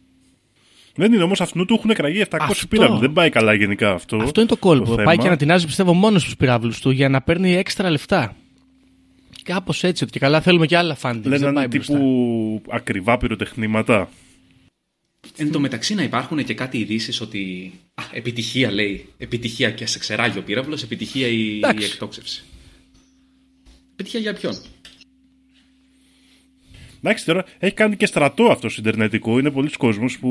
Δεν 0.95 1.13
είναι 1.13 1.23
όμως 1.23 1.41
αυτού 1.41 1.65
του 1.65 1.75
έχουν 1.75 1.91
εκραγεί 1.91 2.25
700 2.31 2.37
Αυτό. 2.41 2.67
πύραυλοι. 2.67 2.99
Δεν 2.99 3.13
πάει 3.13 3.31
καλά 3.31 3.55
γενικά 3.55 3.91
αυτό. 3.91 4.17
Αυτό 4.17 4.41
είναι 4.41 4.49
το 4.49 4.57
κόλπο. 4.57 4.91
θέμα. 4.91 5.03
Πάει 5.03 5.19
και 5.19 5.27
ανατινάζει, 5.27 5.67
πιστεύω, 5.67 5.93
μόνος 5.93 6.23
στου 6.23 6.37
πυράβλους 6.37 6.81
του 6.81 6.91
για 6.91 7.09
να 7.09 7.23
παίρνει 7.23 7.55
έξτρα 7.55 7.91
λεφτά. 7.91 8.37
Κάπως 9.43 9.85
έτσι, 9.85 10.03
ότι 10.05 10.13
και 10.13 10.19
καλά 10.19 10.41
θέλουμε 10.41 10.67
και 10.67 10.77
άλλα 10.77 10.97
funding. 11.03 11.21
Λένε 11.23 11.39
δεν 11.39 11.41
να 11.41 11.53
πάει 11.53 11.65
είναι 11.65 11.75
μπροστά. 11.75 11.93
τύπου 11.95 12.63
ακριβά 12.69 13.17
πυροτεχνήματα. 13.17 14.09
Εν 15.37 15.53
τω 15.53 15.61
μεταξύ 15.61 15.95
να 15.95 16.03
υπάρχουν 16.03 16.45
και 16.45 16.55
κάτι 16.55 16.79
ειδήσεις 16.79 17.21
ότι. 17.21 17.73
Α, 17.95 18.03
επιτυχία 18.13 18.73
λέει. 18.73 19.09
Επιτυχία 19.19 19.71
και 19.71 19.87
σε 19.87 19.99
ξεράγει 19.99 20.39
ο 20.39 20.43
πύραυλος, 20.43 20.83
επιτυχία 20.83 21.27
η, 21.27 21.33
η 21.33 21.57
Εντάξει. 21.57 21.87
εκτόξευση. 21.93 22.45
Επιτυχία 23.93 24.21
για 24.21 24.33
ποιον; 24.35 24.55
Εντάξει 27.07 27.25
τώρα, 27.25 27.45
έχει 27.59 27.75
κάνει 27.75 27.97
και 27.97 28.07
στρατό 28.07 28.45
αυτός 28.45 28.77
Ιντερνετικό. 28.79 29.39
Είναι 29.39 29.51
πολλοί 29.51 29.71
κόσμος 29.71 30.19
που 30.19 30.31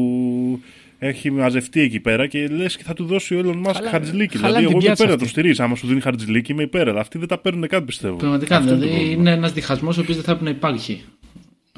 έχει 0.99 1.31
μαζευτεί 1.31 1.81
εκεί 1.81 1.99
πέρα 1.99 2.27
και 2.27 2.47
λες 2.47 2.77
και 2.77 2.83
θα 2.83 2.93
του 2.93 3.05
δώσει 3.05 3.35
ο 3.35 3.39
Elon 3.45 3.67
Musk 3.67 3.73
Χαλά- 3.73 3.89
χαρτζηλίκι. 3.89 4.37
χαλάνε 4.37 4.53
Δηλαδή, 4.53 4.53
την 4.53 4.63
εγώ 4.63 4.71
είμαι 4.71 4.79
πιάτσα 4.79 5.03
υπέρ 5.03 5.07
να 5.07 5.13
αυτή. 5.13 5.23
το 5.25 5.29
στηρίζεις. 5.29 5.59
Άμα 5.59 5.75
σου 5.75 5.87
δίνει 5.87 5.99
χαρτζηλίκι, 6.01 6.51
είμαι 6.51 6.63
υπέρ. 6.63 6.89
Αλλά 6.89 6.99
αυτοί 6.99 7.17
δεν 7.17 7.27
τα 7.27 7.37
παίρνουν 7.37 7.67
καν, 7.67 7.85
πιστεύω. 7.85 8.15
Πραγματικά, 8.15 8.57
Αυτό 8.57 8.69
είναι 8.69 8.77
το 8.79 8.83
δηλαδή 8.85 8.99
πρόβλημα. 9.01 9.21
είναι 9.31 9.37
ένας 9.37 9.53
διχασμός 9.53 9.97
ο 9.97 10.01
οποίος 10.01 10.15
δεν 10.15 10.25
θα 10.25 10.31
έπρεπε 10.31 10.49
να 10.51 10.55
υπάρχει. 10.57 11.01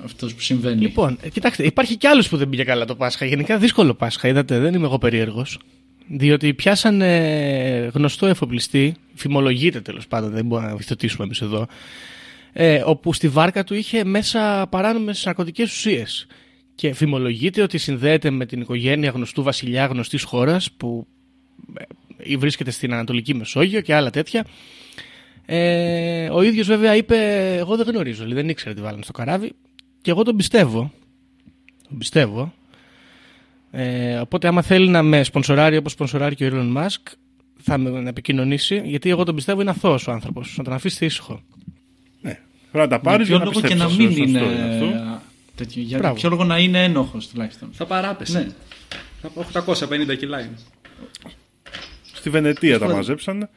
Αυτός 0.04 0.34
που 0.34 0.42
συμβαίνει. 0.42 0.82
Λοιπόν, 0.82 1.18
ε, 1.22 1.30
κοιτάξτε, 1.30 1.64
υπάρχει 1.66 1.96
κι 1.96 2.08
άλλος 2.08 2.30
που 2.30 2.38
δεν 2.38 2.50
πήγε 2.50 2.64
καλά 2.64 2.86
το 2.86 2.96
Πάσχα. 2.96 3.26
Γενικά 3.26 3.58
δύσκολο 3.58 3.94
Πάσχα, 3.94 4.28
είδατε, 4.28 4.60
δεν 4.60 4.74
είμαι 4.74 4.86
εγώ 4.86 4.98
περίεργος. 4.98 5.60
Διότι 6.08 6.54
πιάσανε 6.54 7.90
γνωστό 7.94 8.26
εφοπλιστή, 8.28 8.94
φημολογείται 9.14 9.82
τέλος 9.82 10.08
πάντων, 10.08 10.32
δεν 10.32 10.46
μπορούμε 10.46 10.68
να 10.70 10.76
βυθοτήσουμε 10.76 11.26
εμείς 11.26 11.42
εδώ, 11.42 11.68
ε, 12.54 12.82
όπου 12.86 13.14
στη 13.14 13.28
βάρκα 13.28 13.64
του 13.64 13.74
είχε 13.74 14.04
μέσα 14.04 14.68
παράνομες 14.70 15.26
ναρκωτικές 15.26 15.72
ουσίες. 15.72 16.28
Και 16.76 16.94
φημολογείται 16.94 17.62
ότι 17.62 17.78
συνδέεται 17.78 18.30
με 18.30 18.46
την 18.46 18.62
οικογένεια 18.62 19.10
γνωστού 19.10 19.44
βασιλιά 19.44 19.86
γνωστής 19.86 20.24
χώρας 20.24 20.72
που 20.72 21.08
ε, 22.18 22.38
βρίσκεται 22.38 22.72
στην 22.72 22.94
Ανατολική 22.94 23.34
Μεσόγειο 23.34 23.82
και 23.82 23.96
άλλα 23.96 24.10
τέτοια. 24.10 24.46
Ε, 25.46 26.30
ο 26.30 26.42
ίδιος 26.42 26.68
βέβαια 26.68 26.96
είπε 26.96 27.18
εγώ 27.58 27.76
δεν 27.76 27.88
γνωρίζω, 27.88 28.26
λέει, 28.26 28.34
δεν 28.34 28.50
ήξερα 28.50 28.76
τι 28.76 28.82
βάλανε 28.82 29.04
στο 29.04 29.12
καράβι 29.12 29.52
και 30.02 30.12
εγώ 30.12 30.24
τον 30.24 30.36
πιστεύω. 30.36 30.92
Τον 31.88 31.98
πιστεύω. 31.98 32.54
Ε, 33.72 34.18
οπότε 34.18 34.48
άμα 34.48 34.62
θέλει 34.62 34.90
να 34.90 35.04
με 35.04 35.24
σπονσοράρει 35.24 35.78
όπως 35.78 35.92
σπονσοράρει 35.92 36.36
και 36.36 36.46
ο 36.46 36.50
Elon 36.54 36.78
Musk 36.78 37.14
θα 37.58 37.78
με 37.78 38.10
επικοινωνήσει 38.10 38.82
γιατί 38.86 39.10
εγώ 39.10 39.24
τον 39.24 39.36
πιστεύω 39.36 39.62
είναι 39.62 39.70
αθώος 39.70 40.08
ο 40.08 40.12
άνθρωπος. 40.12 40.58
Να 40.58 40.64
τον 40.64 40.74
αφήσει 40.74 41.06
ήσυχο. 41.06 41.42
Πρέπει 42.78 42.92
να 42.94 43.00
τα 43.00 43.02
Για 43.04 43.12
πάρει 43.12 43.24
για 43.24 43.26
ποιο 43.26 43.38
να 43.38 43.46
λόγο 43.46 43.68
και 43.68 43.76
να 43.76 43.86
πιστέψεις. 43.88 44.18
μην 44.18 44.28
Σωστό 44.40 44.52
είναι. 44.52 44.70
αυτό. 44.74 45.22
τέτοιο; 45.56 45.82
Για 45.82 45.98
Μπράβο. 45.98 46.16
ποιο 46.16 46.30
λόγο 46.30 46.44
να 46.44 46.58
είναι 46.58 46.84
ένοχος 46.84 47.28
τουλάχιστον; 47.28 47.70
Θα 47.72 47.86
παράπεσε. 47.86 48.40
Ναι. 48.40 48.48
Θα 49.22 49.30
850 50.12 50.16
κιλά 50.18 50.40
είναι. 50.40 50.58
Στη 52.14 52.30
Βενετία 52.30 52.80
τα 52.80 52.88
μαζέψανε. 52.90 53.50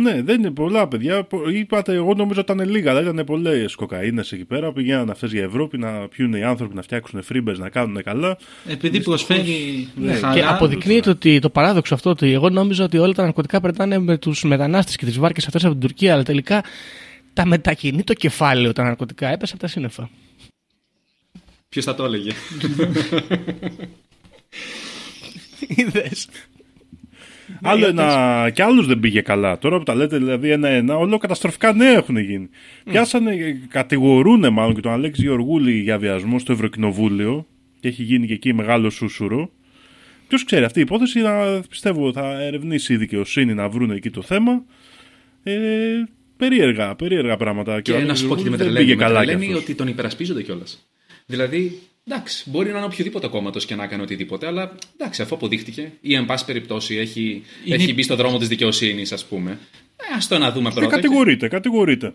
Ναι, 0.00 0.22
δεν 0.22 0.38
είναι 0.38 0.50
πολλά 0.50 0.88
παιδιά. 0.88 1.24
Πο- 1.24 1.48
Είπατε, 1.48 1.94
εγώ 1.94 2.14
νομίζω 2.14 2.40
ότι 2.40 2.52
ήταν 2.52 2.68
λίγα, 2.70 2.90
αλλά 2.90 3.00
ήταν 3.00 3.22
πολλές 3.26 3.74
κοκαίνες 3.74 4.32
εκεί 4.32 4.44
πέρα. 4.44 4.72
Πηγαίναν 4.72 5.10
αυτές 5.10 5.32
για 5.32 5.42
Ευρώπη 5.42 5.78
να 5.78 6.08
πιούν 6.08 6.32
οι 6.32 6.42
άνθρωποι, 6.44 6.74
να 6.74 6.82
φτιάξουν 6.82 7.22
φρίμπες, 7.22 7.58
να 7.58 7.68
κάνουν 7.68 8.02
καλά. 8.02 8.38
Επειδή 8.66 9.00
προσφέρει 9.02 9.88
Ναι, 9.94 10.12
χαρά. 10.14 10.34
και 10.34 10.44
αποδεικνύεται 10.44 11.10
ότι 11.10 11.38
το 11.38 11.50
παράδοξο 11.50 11.94
αυτό 11.94 12.10
ότι 12.10 12.32
εγώ 12.32 12.48
νόμιζα 12.50 12.84
ότι 12.84 12.98
όλα 12.98 13.12
τα 13.12 13.22
ναρκωτικά 13.22 13.60
περνάνε 13.60 13.98
με 13.98 14.18
τους 14.18 14.42
μετανάστες 14.44 14.96
και 14.96 15.04
τις 15.04 15.18
βάρκες 15.18 15.46
αυτές 15.46 15.64
από 15.64 15.72
την 15.72 15.80
Τουρκία 15.82 16.12
αλλά 16.14 16.22
τελικά 16.22 16.62
τα 17.38 17.46
μετακινεί 17.46 18.02
το 18.02 18.12
κεφάλαιο 18.12 18.72
τα 18.72 18.82
ναρκωτικά 18.82 19.28
έπεσε 19.28 19.52
από 19.52 19.62
τα 19.62 19.68
σύννεφα. 19.68 20.10
Ποιος 21.68 21.84
θα 21.84 21.94
το 21.94 22.04
έλεγε; 22.04 22.30
Είδες. 25.76 26.28
Άλλο 27.62 27.86
ένα, 27.86 28.50
και 28.54 28.62
άλλους 28.62 28.86
δεν 28.86 29.00
πήγε 29.00 29.20
καλά. 29.20 29.58
Τώρα 29.58 29.78
που 29.78 29.82
τα 29.82 29.94
λέτε 29.94 30.18
δηλαδή 30.18 30.50
ένα-ένα, 30.50 30.96
όλο 30.96 31.18
καταστροφικά 31.18 31.72
νέα 31.72 31.92
έχουν 31.92 32.16
γίνει. 32.16 32.48
Πιάσανε, 32.84 33.34
ε, 33.34 33.52
κατηγορούν 33.68 34.52
μάλλον 34.52 34.74
και 34.74 34.80
τον 34.80 34.92
Αλέξη 34.92 35.22
Γεωργούλη 35.22 35.80
για 35.80 35.98
βιασμό 35.98 36.38
στο 36.38 36.52
Ευρωκοινοβούλιο 36.52 37.46
και 37.80 37.88
έχει 37.88 38.02
γίνει 38.02 38.26
και 38.26 38.32
εκεί 38.32 38.54
μεγάλο 38.54 38.90
σούσουρο. 38.90 39.50
Ποιος 40.28 40.44
ξέρει, 40.44 40.64
αυτή 40.64 40.78
η 40.78 40.82
υπόθεση 40.82 41.20
να, 41.20 41.60
πιστεύω 41.68 42.12
θα 42.12 42.40
ερευνήσει 42.40 42.92
η 42.92 42.96
δικαιοσύνη 42.96 43.54
να 43.54 43.68
βρουν 43.68 43.90
εκεί 43.90 44.10
το 44.10 44.22
θέμα. 44.22 44.64
Ε, 45.42 46.02
περίεργα, 46.38 46.94
περίεργα 46.96 47.36
πράγματα. 47.36 47.80
Και 47.80 47.90
ο 47.92 47.94
να 47.94 48.00
Αλέξης 48.00 48.20
σου 48.20 48.28
πω 48.28 48.36
και 48.36 48.42
τι 48.42 48.50
με 48.50 48.56
Γεωργούλης 48.56 48.74
δεν 48.74 48.84
τρελαίνει. 48.84 48.84
πήγε 48.84 48.96
Με 48.96 49.02
καλά 49.02 49.20
κι 49.20 49.26
τρελαίνει 49.26 49.52
αυτός. 49.52 49.62
ότι 49.62 49.74
τον 49.74 49.88
υπερασπίζονται 49.88 50.42
κιόλας. 50.42 50.86
Δηλαδή, 51.26 51.78
εντάξει, 52.08 52.50
μπορεί 52.50 52.70
να 52.70 52.76
είναι 52.76 52.86
οποιοδήποτε 52.86 53.26
κόμματος 53.28 53.64
και 53.64 53.74
να 53.74 53.86
κάνει 53.86 54.02
οτιδήποτε, 54.02 54.46
αλλά 54.46 54.74
εντάξει, 54.98 55.22
αφού 55.22 55.34
αποδείχτηκε 55.34 55.92
ή 56.00 56.14
εν 56.14 56.24
πάση 56.26 56.44
περιπτώσει 56.44 56.96
έχει, 56.96 57.42
Είναι- 57.64 57.74
έχει 57.74 57.94
μπει 57.94 58.02
στον 58.02 58.16
δρόμο 58.16 58.38
της 58.38 58.48
δικαιοσύνης, 58.48 59.12
ας 59.12 59.24
πούμε. 59.26 59.50
Ε, 59.96 60.14
ας 60.16 60.28
το 60.28 60.38
να 60.38 60.52
δούμε 60.52 60.68
Ε, 60.68 60.72
πρώτα. 60.74 60.88
κατηγορείται, 60.94 61.48
κατηγορείται. 61.48 62.14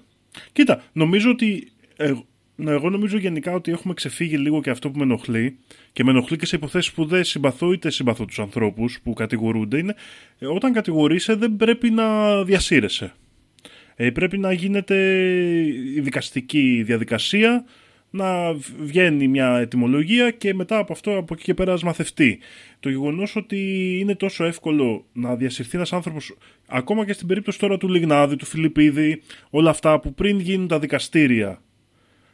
Κοίτα, 0.51 0.83
νομίζω 0.93 1.29
ότι. 1.29 1.71
Ε, 1.97 2.13
ναι, 2.55 2.71
εγώ 2.71 2.89
νομίζω 2.89 3.17
γενικά 3.17 3.53
ότι 3.53 3.71
έχουμε 3.71 3.93
ξεφύγει 3.93 4.37
λίγο 4.37 4.61
και 4.61 4.69
αυτό 4.69 4.89
που 4.89 4.97
με 4.97 5.03
ενοχλεί 5.03 5.57
και 5.93 6.03
με 6.03 6.11
ενοχλεί 6.11 6.37
και 6.37 6.45
σε 6.45 6.55
υποθέσεις 6.55 6.91
που 6.91 7.05
δεν 7.05 7.23
συμπαθώ 7.23 7.71
είτε 7.71 7.89
συμπαθώ 7.91 8.25
τους 8.25 8.39
ανθρώπους 8.39 8.99
που 9.03 9.13
κατηγορούνται. 9.13 9.77
Είναι 9.77 9.95
ε, 10.39 10.45
όταν 10.45 10.73
κατηγορείσαι 10.73 11.35
δεν 11.35 11.55
πρέπει 11.55 11.89
να 11.89 12.05
διασύρεσαι. 12.43 13.13
Ε, 13.95 14.09
πρέπει 14.09 14.37
να 14.37 14.53
γίνεται 14.53 14.95
η 15.95 15.99
δικαστική 15.99 16.83
διαδικασία, 16.85 17.65
να 18.09 18.53
βγαίνει 18.79 19.27
μια 19.27 19.57
ετοιμολογία 19.57 20.31
και 20.31 20.53
μετά 20.53 20.77
από 20.77 20.93
αυτό 20.93 21.17
από 21.17 21.33
εκεί 21.33 21.43
και 21.43 21.53
πέρα 21.53 21.73
ας 21.73 21.83
μαθευτεί. 21.83 22.39
Το 22.79 22.89
γεγονός 22.89 23.35
ότι 23.35 23.57
είναι 23.99 24.15
τόσο 24.15 24.45
εύκολο 24.45 25.05
να 25.13 25.35
διασυρθεί 25.35 25.75
ένας 25.75 25.93
άνθρωπος, 25.93 26.37
ακόμα 26.67 27.05
και 27.05 27.13
στην 27.13 27.27
περίπτωση 27.27 27.59
τώρα 27.59 27.77
του 27.77 27.89
Λιγνάδη, 27.89 28.35
του 28.35 28.45
Φιλιππίδη, 28.45 29.21
όλα 29.49 29.69
αυτά 29.69 29.99
που 29.99 30.13
πριν 30.13 30.39
γίνουν 30.39 30.67
τα 30.67 30.79
δικαστήρια 30.79 31.61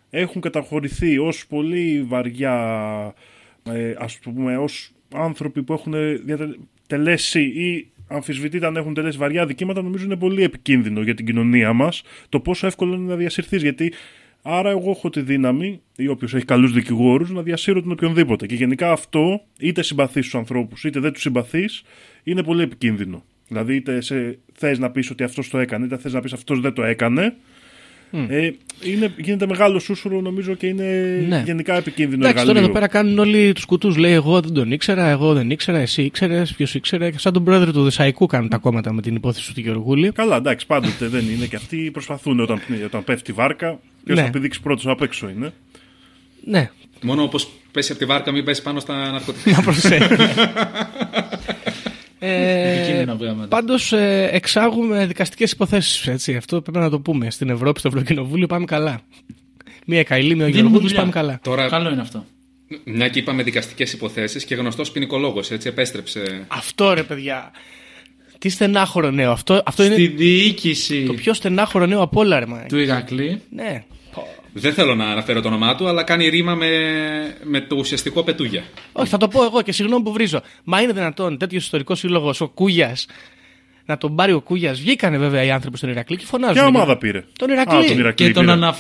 έχουν 0.09 0.41
καταχωρηθεί 0.41 1.17
ως 1.17 1.47
πολύ 1.47 2.03
βαριά, 2.03 2.55
ε, 3.63 3.93
ας 3.97 4.17
πούμε, 4.17 4.57
ως 4.57 4.91
άνθρωποι 5.13 5.63
που 5.63 5.73
έχουν 5.73 5.93
διατε- 6.25 6.57
τελέσει 6.87 7.41
ή 7.41 7.91
αμφισβητείται 8.09 8.65
αν 8.65 8.75
έχουν 8.75 8.93
τελέσει 8.93 9.17
βαριά 9.17 9.45
δικήματα, 9.45 9.81
νομίζω 9.81 10.05
είναι 10.05 10.15
πολύ 10.15 10.43
επικίνδυνο 10.43 11.01
για 11.01 11.13
την 11.13 11.25
κοινωνία 11.25 11.73
μας 11.73 12.01
το 12.29 12.39
πόσο 12.39 12.67
εύκολο 12.67 12.95
είναι 12.95 13.09
να 13.09 13.15
διασυρθείς, 13.15 13.61
γιατί 13.61 13.93
άρα 14.41 14.69
εγώ 14.69 14.89
έχω 14.89 15.09
τη 15.09 15.21
δύναμη, 15.21 15.81
ή 15.95 16.07
όποιος 16.07 16.33
έχει 16.33 16.45
καλούς 16.45 16.71
δικηγόρους, 16.71 17.29
να 17.31 17.41
διασύρω 17.41 17.81
τον 17.81 17.91
οποιονδήποτε. 17.91 18.45
Και 18.45 18.55
γενικά 18.55 18.91
αυτό, 18.91 19.41
είτε 19.59 19.81
συμπαθείς 19.81 20.23
τους 20.23 20.35
ανθρώπους, 20.35 20.83
είτε 20.83 20.99
δεν 20.99 21.13
τους 21.13 21.21
συμπαθείς, 21.21 21.83
είναι 22.23 22.43
πολύ 22.43 22.61
επικίνδυνο. 22.61 23.23
Δηλαδή, 23.47 23.75
είτε 23.75 24.01
σε, 24.01 24.39
θες 24.53 24.79
να 24.79 24.91
πεις 24.91 25.09
ότι 25.09 25.23
αυτός 25.23 25.49
το 25.49 25.57
έκανε, 25.57 25.85
είτε 25.85 25.97
θες 25.97 26.13
να 26.13 26.19
πεις 26.19 26.33
αυτός 26.33 26.59
δεν 26.59 26.73
το 26.73 26.83
έκανε, 26.83 27.35
ε, 28.11 28.49
είναι, 28.83 29.13
γίνεται 29.17 29.45
μεγάλο 29.47 29.79
σούσουρο 29.79 30.21
νομίζω 30.21 30.53
και 30.53 30.67
είναι 30.67 30.83
Ναι. 31.27 31.43
γενικά 31.45 31.75
επικίνδυνο 31.77 32.27
Εντάξει, 32.27 32.45
τώρα 32.45 32.59
εργαλείο. 32.59 32.61
εδώ 32.63 32.73
πέρα 32.73 32.87
κάνουν 32.87 33.19
όλοι 33.19 33.53
τους 33.53 33.65
κουτούς. 33.65 33.97
Λέει: 33.97 34.11
Εγώ 34.13 34.41
δεν 34.41 34.53
τον 34.53 34.71
ήξερα, 34.71 35.07
εγώ 35.07 35.33
δεν 35.33 35.49
ήξερα, 35.49 35.77
εσύ 35.77 36.01
ήξερες, 36.01 36.53
ποιος 36.53 36.75
ήξερε. 36.75 37.09
Σαν 37.17 37.33
τον 37.33 37.43
πρόεδρο 37.43 37.71
του 37.71 37.83
Δεσαϊκού 37.83 38.25
κάνουν 38.25 38.49
τα 38.49 38.57
κόμματα 38.57 38.93
με 38.93 39.01
την 39.01 39.15
υπόθεση 39.15 39.53
του 39.53 39.59
Γεωργούλη. 39.59 40.11
Καλά, 40.11 40.35
εντάξει, 40.35 40.65
πάντοτε 40.65 41.07
δεν 41.07 41.25
είναι 41.35 41.45
και 41.45 41.55
αυτοί 41.55 41.89
προσπαθούν 41.91 42.39
όταν, 42.39 42.61
όταν 42.85 43.03
πέφτει 43.03 43.31
η 43.31 43.33
βάρκα. 43.33 43.79
Ποιο 44.05 44.15
Ναι. 44.15 44.21
θα 44.21 44.29
πηδήξει 44.29 44.61
πρώτος 44.61 44.87
απ' 44.87 45.01
έξω 45.01 45.29
είναι. 45.29 45.53
Ναι, 46.45 46.69
Μόνο 47.01 47.23
όπως 47.23 47.49
πέσει 47.71 47.91
από 47.91 47.99
τη 47.99 48.05
βάρκα, 48.05 48.31
μην 48.31 48.43
πέσει 48.43 48.61
πάνω 48.61 48.79
στα 48.79 49.11
ναρκωτικά. 49.11 49.51
να 49.51 49.61
προσέχει. 49.61 50.13
ε, 52.19 52.77
Επικίνδυνα 52.77 53.15
πράγματα. 53.15 53.47
Πάντως 53.47 53.91
εξάγουμε 54.31 55.05
δικαστικές 55.05 55.51
υποθέσεις. 55.51 56.27
Αυτό 56.37 56.61
πρέπει 56.61 56.77
να 56.77 56.89
το 56.89 56.99
πούμε. 56.99 57.31
Στην 57.31 57.49
Ευρώπη, 57.49 57.79
στο 57.79 57.87
Ευρωκοινοβούλιο 57.87 58.47
πάμε 58.47 58.65
καλά. 58.65 59.01
Μία 59.85 60.03
καηλή, 60.03 60.35
μία 60.35 60.45
ο 60.45 60.47
Δίνουμε 60.47 60.59
Γεωργούλη 60.61 60.81
δουλειά. 60.87 60.99
πάμε 60.99 61.11
καλά. 61.11 61.39
Τώρα, 61.43 61.67
Καλό 61.69 61.89
είναι 61.89 62.01
αυτό. 62.01 62.25
μια 62.83 63.07
και 63.07 63.19
είπαμε 63.19 63.43
δικαστικές 63.43 63.93
υποθέσεις 63.93 64.43
και 64.45 64.55
γνωστός 64.55 64.91
ποινικολόγος, 64.91 65.51
έτσι 65.51 65.67
επέστρεψε. 65.67 66.45
Αυτό 66.47 66.93
ρε 66.93 67.03
παιδιά. 67.03 67.51
Τι 68.37 68.49
στενάχωρο 68.49 69.11
νέο. 69.11 69.31
Αυτό, 69.31 69.61
αυτό 69.65 69.83
Στη 69.83 69.93
είναι 70.03 70.13
διοίκηση 70.15 71.03
το 71.05 71.13
πιο 71.13 71.33
στενάχωρο 71.33 71.85
νέο 71.85 72.01
από 72.01 72.19
όλα, 72.19 72.39
ρε 72.39 72.45
μα. 72.45 72.65
του 72.67 72.77
Ηρακλή 72.77 73.41
Ναι. 73.49 73.83
Δεν 74.53 74.73
θέλω 74.73 74.95
να 74.95 75.05
αναφέρω 75.05 75.41
το 75.41 75.47
όνομά 75.47 75.75
του, 75.75 75.87
αλλά 75.87 76.03
κάνει 76.03 76.27
ρήμα 76.29 76.55
με, 76.55 76.67
με 77.43 77.61
το 77.61 77.75
ουσιαστικό 77.75 78.23
πετούγια. 78.23 78.63
Όχι, 78.91 79.09
θα 79.09 79.17
το 79.17 79.27
πω 79.27 79.43
εγώ 79.43 79.61
και 79.61 79.71
συγγνώμη 79.71 80.03
που 80.03 80.11
βρίζω. 80.13 80.41
Μα 80.63 80.81
είναι 80.81 80.93
δυνατόν 80.93 81.37
τέτοιος 81.37 81.63
ιστορικός 81.63 81.99
σύλλογος, 81.99 82.41
ο 82.41 82.47
Κούγιας, 82.47 83.05
να 83.85 83.97
τον 83.97 84.15
πάρει 84.15 84.33
ο 84.33 84.41
Κούγιας. 84.41 84.79
Βγήκανε 84.79 85.17
βέβαια 85.17 85.43
οι 85.43 85.51
άνθρωποι 85.51 85.77
στον 85.77 85.89
Ηρακλή 85.89 86.17
και 86.17 86.25
φωνάζουν. 86.25 86.53
Ποια 86.55 86.69
για- 86.69 86.79
ομάδα 86.79 86.97
πήρε; 86.97 87.23
Τον 87.37 87.49
Ηρακλή. 87.49 87.77
Α, 87.77 87.87
τον 87.87 87.97
Ηρακλή 87.97 88.25
και 88.27 88.33
τον, 88.33 88.43
πήρε. 88.43 88.55
αναφ... 88.55 88.79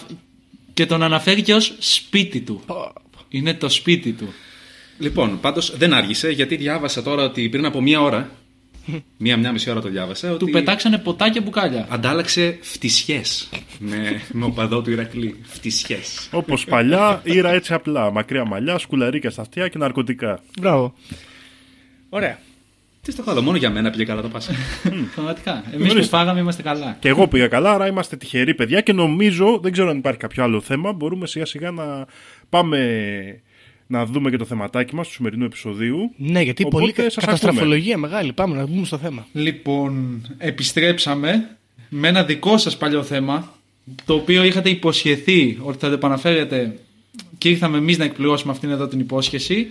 και 0.73 0.85
τον 0.85 1.03
αναφέρει 1.03 1.41
και 1.41 1.53
ως 1.53 1.73
σπίτι 1.79 2.39
του. 2.39 2.61
Είναι 3.29 3.53
το 3.53 3.69
σπίτι 3.69 4.11
του. 4.11 4.33
Λοιπόν, 4.99 5.39
πάντως 5.39 5.77
δεν 5.77 5.93
άργησε, 5.93 6.29
γιατί 6.29 6.55
διάβασα 6.55 7.03
τώρα 7.03 7.23
ότι 7.23 7.49
πριν 7.49 7.65
από 7.65 7.81
μία 7.81 8.01
ώρα, 8.01 8.29
μία-μία 9.17 9.51
μισή 9.51 9.69
ώρα 9.69 9.81
το 9.81 9.89
διάβασα, 9.89 10.31
ότι 10.31 10.45
Του 10.45 10.51
πετάξανε 10.51 10.97
ποτά 10.97 11.29
και 11.29 11.41
μπουκάλια. 11.41 11.87
αντάλλαξε 11.89 12.57
φτισιέ 12.61 13.21
με, 13.79 14.21
με 14.31 14.45
οπαδό 14.45 14.81
του 14.81 14.91
Ηρακλή. 14.91 15.35
Φτισιέ. 15.43 15.99
Όπως 16.31 16.65
παλιά, 16.65 17.21
ήρα 17.23 17.51
έτσι 17.51 17.73
απλά. 17.73 18.11
Μακριά 18.11 18.45
μαλλιά, 18.45 18.77
σκουλαρίκια 18.77 19.29
στα 19.29 19.41
αυτιά 19.41 19.67
και 19.67 19.77
ναρκωτικά. 19.77 20.39
Μπράβο. 20.59 20.93
Ωραία. 22.09 22.39
Τι 23.01 23.11
στο 23.11 23.23
καλό, 23.23 23.41
μόνο 23.41 23.57
για 23.57 23.69
μένα 23.69 23.89
πήγε 23.89 24.03
καλά 24.03 24.21
το 24.21 24.27
Πάσχα. 24.27 24.53
Πραγματικά. 25.13 25.63
Εμείς 25.73 25.93
που 25.93 26.03
φάγαμε 26.03 26.39
είμαστε 26.39 26.61
καλά. 26.61 26.97
Και 26.99 27.09
εγώ 27.09 27.27
πήγα 27.27 27.47
καλά, 27.47 27.71
άρα 27.73 27.87
είμαστε 27.87 28.15
τυχεροί 28.15 28.55
παιδιά 28.55 28.81
και 28.81 28.93
νομίζω, 28.93 29.59
δεν 29.61 29.71
ξέρω 29.71 29.89
αν 29.89 29.97
υπάρχει 29.97 30.19
κάποιο 30.19 30.43
άλλο 30.43 30.61
θέμα, 30.61 30.93
μπορούμε 30.93 31.27
σιγά 31.27 31.45
σιγά 31.45 31.71
να 31.71 32.05
πάμε 32.49 32.79
να 33.91 34.05
δούμε 34.05 34.29
και 34.29 34.37
το 34.37 34.45
θεματάκι 34.45 34.95
μας 34.95 35.07
του 35.07 35.13
σημερινού 35.13 35.45
επεισοδίου. 35.45 36.11
Ναι, 36.17 36.41
γιατί 36.41 36.63
Οπότε 36.63 36.81
πολύ 36.81 36.93
κα- 36.93 37.09
σας 37.09 37.23
καταστραφολογία 37.25 37.97
μεγάλη. 37.97 38.33
Πάμε 38.33 38.55
να 38.55 38.65
μπούμε 38.65 38.85
στο 38.85 38.97
θέμα. 38.97 39.27
Λοιπόν, 39.33 40.21
επιστρέψαμε 40.37 41.49
με 41.89 42.07
ένα 42.07 42.23
δικό 42.23 42.57
σας 42.57 42.77
παλιό 42.77 43.03
θέμα, 43.03 43.53
το 44.05 44.13
οποίο 44.13 44.43
είχατε 44.43 44.69
υποσχεθεί 44.69 45.57
ότι 45.61 45.77
θα 45.77 45.87
το 45.87 45.93
επαναφέρετε 45.93 46.79
και 47.37 47.49
ήρθαμε 47.49 47.77
εμείς 47.77 47.97
να 47.97 48.03
εκπληρώσουμε 48.03 48.51
αυτήν 48.51 48.69
εδώ 48.69 48.87
την 48.87 48.99
υπόσχεση. 48.99 49.67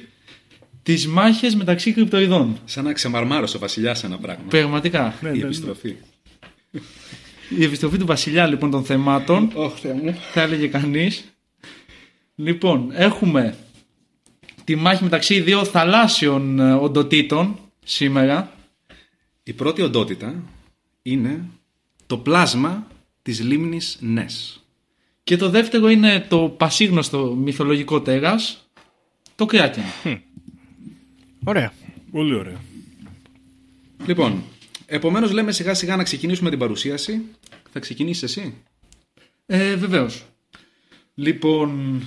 Τις 0.83 1.07
μάχες 1.07 1.55
μεταξύ 1.55 1.93
κρυπτοειδών. 1.93 2.59
Σαν 2.65 2.85
να 2.85 2.93
ξεμαρμάρωσε 2.93 3.57
ο 3.57 3.61
Βασιλιάς 3.61 4.05
ένα 4.05 4.19
πράγμα. 4.19 4.45
Πραγματικά. 4.49 5.15
Ναι, 5.21 5.29
Η 5.29 5.33
ναι, 5.33 5.39
ναι. 5.39 5.45
επιστροφή. 5.45 5.95
Η 7.59 7.65
επιστροφή 7.65 7.99
του 7.99 8.07
βασιλιά 8.07 8.47
λοιπόν 8.47 8.71
των 8.71 8.85
θεμάτων, 8.85 9.51
Ωχ, 9.55 9.79
Θεέ 9.81 9.93
μου. 9.93 10.15
θα 10.33 10.43
έλεγε 10.43 10.67
κανείς. 10.67 11.25
Λοιπόν, 12.35 12.91
έχουμε 12.93 13.55
τη 14.69 14.77
μάχη 14.77 15.03
μεταξύ 15.03 15.41
δύο 15.41 15.65
θαλάσσιων 15.65 16.61
ε, 16.61 16.73
οντοτήτων 16.73 17.59
σήμερα. 17.85 18.53
Η 19.43 19.53
πρώτη 19.53 19.83
οντότητα 19.83 20.43
είναι 21.03 21.45
το 22.07 22.19
πλάσμα 22.19 22.87
της 23.23 23.41
λίμνης 23.41 23.99
Νες. 24.01 24.65
Και 25.25 25.37
το 25.37 25.49
δεύτερο 25.49 25.89
είναι 25.89 26.27
το 26.29 26.39
πασίγνωστο 26.39 27.35
μυθολογικό 27.35 28.01
τέρας, 28.01 28.69
το 29.35 29.47
Κράκεν. 29.47 29.83
Ωραία. 31.45 31.73
Πολύ 32.11 32.35
ωραία. 32.35 32.61
Λοιπόν, 34.07 34.43
επομένως 34.87 35.33
λέμε 35.33 35.53
σιγά 35.53 35.75
σιγά 35.75 35.97
να 35.97 36.03
ξεκινήσουμε 36.03 36.51
την 36.51 36.59
παρουσίαση. 36.59 37.25
Θα 37.73 37.79
ξεκινήσεις 37.79 38.23
εσύ; 38.23 38.55
Ε, 39.47 39.75
βεβαίως. 39.75 40.25
Λοιπόν, 41.15 42.01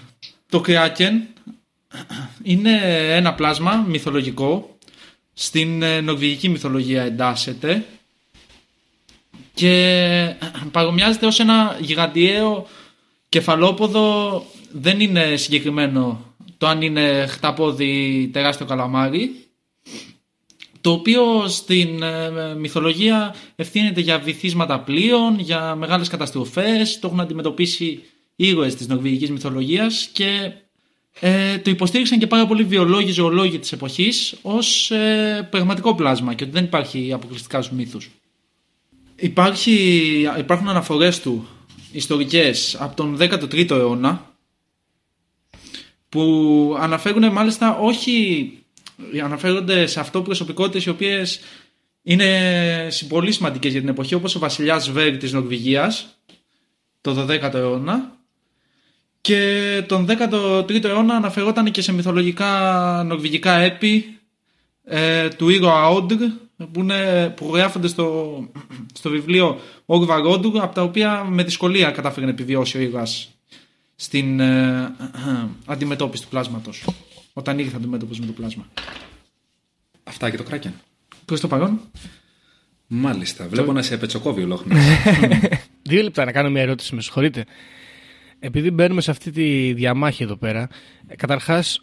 το 0.49 0.59
Κράκεν 0.59 1.27
είναι 2.43 2.79
ένα 3.15 3.33
πλάσμα 3.33 3.85
μυθολογικό. 3.87 4.77
Στην 5.33 5.81
ε, 5.81 6.01
νορβηγική 6.01 6.49
μυθολογία 6.49 7.01
εντάσσεται 7.03 7.85
και 9.53 10.35
παρομοιάζεται 10.71 11.25
ως 11.25 11.39
ένα 11.39 11.77
γιγαντιαίο 11.79 12.67
κεφαλόποδο. 13.29 14.45
Δεν 14.71 14.99
είναι 14.99 15.35
συγκεκριμένο 15.35 16.25
το 16.57 16.67
αν 16.67 16.81
είναι 16.81 17.25
χταπόδι 17.29 18.29
τεράστιο 18.33 18.65
καλαμάρι 18.65 19.41
το 20.81 20.91
οποίο 20.91 21.47
στην 21.47 22.03
ε, 22.03 22.55
μυθολογία 22.57 23.35
ευθύνεται 23.55 24.01
για 24.01 24.19
βυθίσματα 24.19 24.79
πλοίων, 24.79 25.39
για 25.39 25.75
μεγάλες 25.75 26.07
καταστροφές, 26.07 26.99
το 26.99 27.07
έχουν 27.07 27.19
αντιμετωπίσει 27.19 28.03
ήρωες 28.35 28.75
της 28.75 28.87
νορβηγικής 28.87 29.31
μυθολογίας 29.31 30.09
και 30.13 30.51
ε, 31.19 31.57
το 31.57 31.69
υποστήριξαν 31.69 32.19
και 32.19 32.27
πάρα 32.27 32.47
πολλοί 32.47 32.63
βιολόγοι, 32.63 33.11
ζωολόγοι 33.11 33.59
της 33.59 33.71
εποχής 33.71 34.35
ως 34.41 34.91
ε, 34.91 35.47
πραγματικό 35.51 35.95
πλάσμα 35.95 36.33
και 36.33 36.43
ότι 36.43 36.53
δεν 36.53 36.63
υπάρχει 36.63 37.13
αποκλειστικά 37.13 37.61
στους 37.61 37.77
μύθους. 37.77 38.09
Υπάρχει, 39.15 39.73
υπάρχουν 40.37 40.69
αναφορές 40.69 41.19
του 41.21 41.47
ιστορικές 41.91 42.75
από 42.79 42.95
τον 42.95 43.17
13ο 43.19 43.69
αιώνα 43.71 44.35
που 46.09 46.75
αναφέρουν 46.79 47.31
μάλιστα 47.31 47.77
όχι 47.77 48.53
αναφέρονται 49.23 49.85
σε 49.85 49.99
αυτό 49.99 50.21
προσωπικότητες 50.21 50.85
οι 50.85 50.89
οποίες 50.89 51.39
είναι 52.03 52.87
συ- 52.89 53.07
πολύ 53.07 53.31
σημαντικές 53.31 53.71
για 53.71 53.79
την 53.81 53.89
εποχή 53.89 54.13
όπως 54.15 54.35
ο 54.35 54.39
βασιλιάς 54.39 54.91
Βέρ 54.91 55.17
της 55.17 55.31
Νορβηγίας 55.31 56.19
το 57.01 57.25
12ο 57.29 57.53
αιώνα 57.53 58.20
και 59.21 59.83
τον 59.87 60.07
13ο 60.09 60.83
αιώνα 60.83 61.15
αναφερόταν 61.15 61.71
και 61.71 61.81
σε 61.81 61.93
μυθολογικά 61.93 63.03
νορβηγικά 63.05 63.53
έπι 63.57 64.19
ε, 64.83 65.27
του 65.27 65.49
ήρωα 65.49 65.89
Όντρ 65.89 66.15
που, 66.71 66.79
είναι, 66.79 67.29
που 67.35 67.55
γράφονται 67.55 67.87
στο, 67.87 68.37
στο 68.93 69.09
βιβλίο 69.09 69.59
Όρβα 69.85 70.15
Όντρ 70.15 70.61
από 70.61 70.75
τα 70.75 70.83
οποία 70.83 71.23
με 71.23 71.43
δυσκολία 71.43 71.91
κατάφερε 71.91 72.25
να 72.25 72.31
επιβιώσει 72.31 72.77
ο 72.77 72.81
ήρωας 72.81 73.29
στην 73.95 74.39
ε, 74.39 74.95
αντιμετώπιση 75.65 76.23
του 76.23 76.29
πλάσματος 76.29 76.85
όταν 77.33 77.59
ήρθε 77.59 77.75
αντιμέτωπος 77.75 78.19
με 78.19 78.25
το 78.25 78.31
πλάσμα. 78.31 78.67
Αυτά 80.03 80.29
και 80.29 80.37
το 80.37 80.43
κράκεν. 80.43 80.73
Προς 81.25 81.39
το 81.39 81.47
παρόν. 81.47 81.81
Μάλιστα. 82.87 83.47
Βλέπω 83.47 83.71
να 83.71 83.81
σε 83.81 83.97
πετσοκόβει 83.97 84.43
ολόκληρο. 84.43 84.79
Δύο 85.89 86.03
λεπτά 86.03 86.25
να 86.25 86.31
κάνω 86.31 86.49
μια 86.49 86.61
ερώτηση, 86.61 86.95
με 86.95 87.01
συγχωρείτε. 87.01 87.45
Επειδή 88.43 88.71
μπαίνουμε 88.71 89.01
σε 89.01 89.11
αυτή 89.11 89.31
τη 89.31 89.73
διαμάχη 89.73 90.23
εδώ 90.23 90.35
πέρα, 90.35 90.69
ε, 91.07 91.15
καταρχάς 91.15 91.79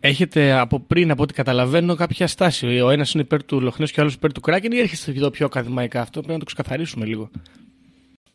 έχετε 0.00 0.52
από 0.52 0.80
πριν, 0.80 1.10
από 1.10 1.22
ό,τι 1.22 1.34
καταλαβαίνω, 1.34 1.94
κάποια 1.94 2.26
στάση. 2.26 2.66
Ο 2.80 2.90
ένας 2.90 3.12
είναι 3.12 3.22
υπέρ 3.22 3.44
του 3.44 3.60
Λοχνές 3.60 3.92
και 3.92 4.00
ο 4.00 4.02
άλλος 4.02 4.14
υπέρ 4.14 4.32
του 4.32 4.40
Κράκεν 4.40 4.72
ή 4.72 4.78
έρχεστε 4.78 5.10
εδώ 5.10 5.30
πιο 5.30 5.46
ακαδημαϊκά 5.46 6.00
αυτό, 6.00 6.18
πρέπει 6.18 6.32
να 6.32 6.38
το 6.38 6.44
ξεκαθαρίσουμε 6.44 7.04
λίγο. 7.04 7.30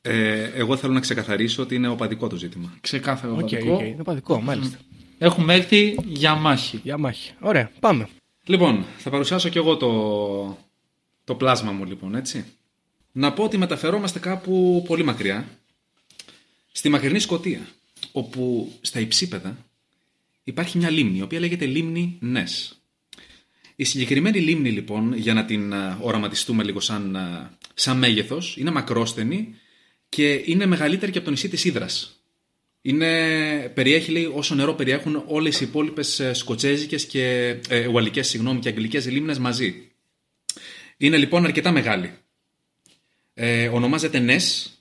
ε, 0.01 0.43
εγώ 0.43 0.77
θέλω 0.77 0.93
να 0.93 0.99
ξεκαθαρίσω 0.99 1.61
ότι 1.63 1.75
είναι 1.75 1.87
οπαδικό 1.87 2.27
το 2.27 2.35
ζήτημα. 2.35 2.73
Ξεκάθαρο 2.81 3.35
OK, 3.35 3.47
okay, 3.47 3.69
OK, 3.71 3.79
είναι 3.81 4.03
οπαδικό, 4.03 4.41
μάλιστα. 4.41 4.77
Έχουμε 5.17 5.53
έρθει 5.53 5.95
για 6.05 6.35
μάχη. 6.35 6.77
Διαμάχη. 6.83 7.33
Ωραία, 7.39 7.71
πάμε. 7.79 8.07
Λοιπόν, 8.45 8.85
θα 8.97 9.09
παρουσιάσω 9.09 9.49
κι 9.49 9.57
εγώ 9.57 9.77
το, 9.77 10.57
το 11.23 11.35
πλάσμα 11.35 11.71
μου 11.71 11.85
λοιπόν, 11.85 12.15
έτσι. 12.15 12.45
Να 13.11 13.33
πω 13.33 13.43
ότι 13.43 13.57
μεταφερόμαστε 13.57 14.19
κάπου 14.19 14.83
πολύ 14.87 15.03
μακριά, 15.03 15.45
στη 16.77 16.89
μακρινή 16.89 17.19
Σκοτία, 17.19 17.67
όπου 18.11 18.73
στα 18.81 18.99
υψίπεδα 18.99 19.65
υπάρχει 20.43 20.77
μια 20.77 20.89
λίμνη, 20.89 21.17
η 21.17 21.21
οποία 21.21 21.39
λέγεται 21.39 21.65
λίμνη 21.65 22.17
Νες. 22.19 22.81
Η 23.75 23.83
συγκεκριμένη 23.83 24.39
λίμνη 24.39 24.71
λοιπόν, 24.71 25.13
για 25.13 25.33
να 25.33 25.45
την 25.45 25.73
α, 25.73 25.97
οραματιστούμε 26.01 26.63
λίγο 26.63 26.79
σαν, 26.79 27.15
α, 27.15 27.57
σαν 27.73 27.97
μέγεθος, 27.97 28.57
είναι 28.57 28.71
μακρόστενη 28.71 29.55
και 30.09 30.43
είναι 30.45 30.65
μεγαλύτερη 30.65 31.11
και 31.11 31.17
από 31.17 31.25
το 31.25 31.31
νησί 31.33 31.49
της 31.49 31.65
Ήδρας. 31.65 32.21
Είναι, 32.81 33.71
περιέχει, 33.73 34.11
λέει, 34.11 34.31
όσο 34.33 34.55
νερό 34.55 34.73
περιέχουν 34.73 35.23
όλες 35.27 35.61
οι 35.61 35.63
υπόλοιπες 35.63 36.19
ε, 36.19 36.33
σκοτσέζικες 36.33 37.05
και 37.05 37.55
ε, 37.69 37.87
ουαλικές, 37.87 38.27
συγγνώμη, 38.27 38.59
και 38.59 38.69
αγγλικές 38.69 39.07
λίμνες 39.07 39.39
μαζί. 39.39 39.91
Είναι 40.97 41.17
λοιπόν 41.17 41.45
αρκετά 41.45 41.71
μεγάλη. 41.71 42.13
Ε, 43.33 43.67
ονομάζεται 43.67 44.19
Νες, 44.19 44.65
ε, 44.65 44.76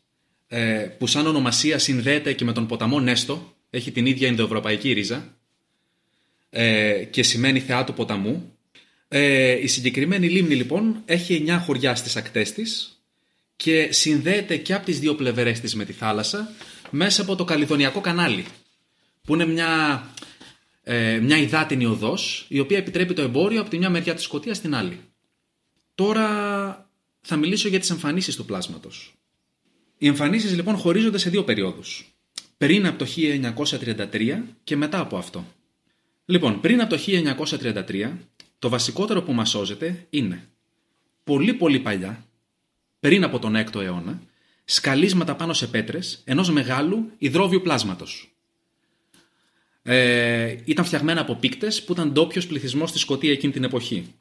που 0.98 1.06
σαν 1.06 1.26
ονομασία 1.26 1.78
συνδέεται 1.78 2.32
και 2.32 2.44
με 2.44 2.52
τον 2.52 2.66
ποταμό 2.66 3.00
Νέστο, 3.00 3.56
έχει 3.70 3.92
την 3.92 4.06
ίδια 4.06 4.28
Ινδοευρωπαϊκή 4.28 4.92
ρίζα 4.92 5.36
ε, 6.50 7.04
και 7.04 7.22
σημαίνει 7.22 7.60
θεά 7.60 7.84
του 7.84 7.92
ποταμού. 7.94 8.56
Ε, 9.08 9.52
η 9.62 9.66
συγκεκριμένη 9.66 10.28
λίμνη 10.28 10.54
λοιπόν 10.54 11.02
έχει 11.04 11.44
9 11.46 11.58
χωριά 11.64 11.94
στις 11.94 12.16
ακτές 12.16 12.52
της 12.52 13.00
και 13.56 13.88
συνδέεται 13.92 14.56
και 14.56 14.74
από 14.74 14.84
τις 14.84 14.98
δύο 14.98 15.14
πλευρές 15.14 15.60
της 15.60 15.74
με 15.74 15.84
τη 15.84 15.92
θάλασσα 15.92 16.52
μέσα 16.90 17.22
από 17.22 17.36
το 17.36 17.44
Καλυδονιακό 17.44 18.00
κανάλι 18.00 18.44
που 19.22 19.34
είναι 19.34 19.46
μια, 19.46 20.02
ε, 20.82 21.18
μια 21.18 21.36
υδάτινη 21.36 21.86
οδός 21.86 22.46
η 22.48 22.58
οποία 22.58 22.78
επιτρέπει 22.78 23.14
το 23.14 23.22
εμπόριο 23.22 23.60
από 23.60 23.70
τη 23.70 23.78
μια 23.78 23.90
μεριά 23.90 24.14
της 24.14 24.24
Σκωτίας 24.24 24.56
στην 24.56 24.74
άλλη. 24.74 25.00
Τώρα 25.94 26.90
θα 27.20 27.36
μιλήσω 27.36 27.68
για 27.68 27.80
τις 27.80 27.90
εμφανίσεις 27.90 28.36
του 28.36 28.44
πλάσματος. 28.44 29.14
Οι 29.98 30.06
εμφανίσεις 30.06 30.54
λοιπόν 30.54 30.76
χωρίζονται 30.76 31.18
σε 31.18 31.30
δύο 31.30 31.44
περιόδους. 31.44 32.16
Πριν 32.56 32.86
από 32.86 32.98
το 32.98 33.06
1933 34.12 34.42
και 34.64 34.76
μετά 34.76 35.00
από 35.00 35.16
αυτό. 35.16 35.44
Λοιπόν, 36.24 36.60
πριν 36.60 36.80
από 36.80 36.96
το 36.96 37.02
1933, 37.88 38.12
το 38.58 38.68
βασικότερο 38.68 39.22
που 39.22 39.32
μας 39.32 39.50
σώζεται 39.50 40.06
είναι 40.10 40.48
πολύ 41.24 41.54
πολύ 41.54 41.78
παλιά, 41.78 42.26
πριν 43.00 43.24
από 43.24 43.38
τον 43.38 43.54
6ο 43.56 43.80
αιώνα, 43.80 44.22
σκαλίσματα 44.64 45.36
πάνω 45.36 45.52
σε 45.52 45.66
πέτρες 45.66 46.22
ενός 46.24 46.50
μεγάλου 46.50 47.10
υδρόβιου 47.18 47.60
πλάσματος. 47.62 48.36
Ε, 49.82 50.56
ήταν 50.64 50.84
φτιαγμένα 50.84 51.20
από 51.20 51.34
πίκτες 51.34 51.84
που 51.84 51.92
ήταν 51.92 52.12
ντόπιος 52.12 52.46
πληθυσμός 52.46 52.90
στη 52.90 52.98
Σκωτία 52.98 53.32
εκείνη 53.32 53.52
την 53.52 53.64
εποχή. 53.64 54.14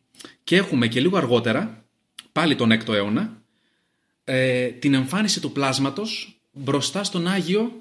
Και 0.43 0.55
έχουμε 0.55 0.87
και 0.87 0.99
λίγο 0.99 1.17
αργότερα, 1.17 1.85
πάλι 2.31 2.55
τον 2.55 2.71
6ο 2.71 2.93
αιώνα, 2.93 3.43
ε, 4.25 4.65
την 4.67 4.93
εμφάνιση 4.93 5.41
του 5.41 5.51
πλάσματος 5.51 6.39
μπροστά 6.51 7.03
στον 7.03 7.27
Άγιο 7.27 7.71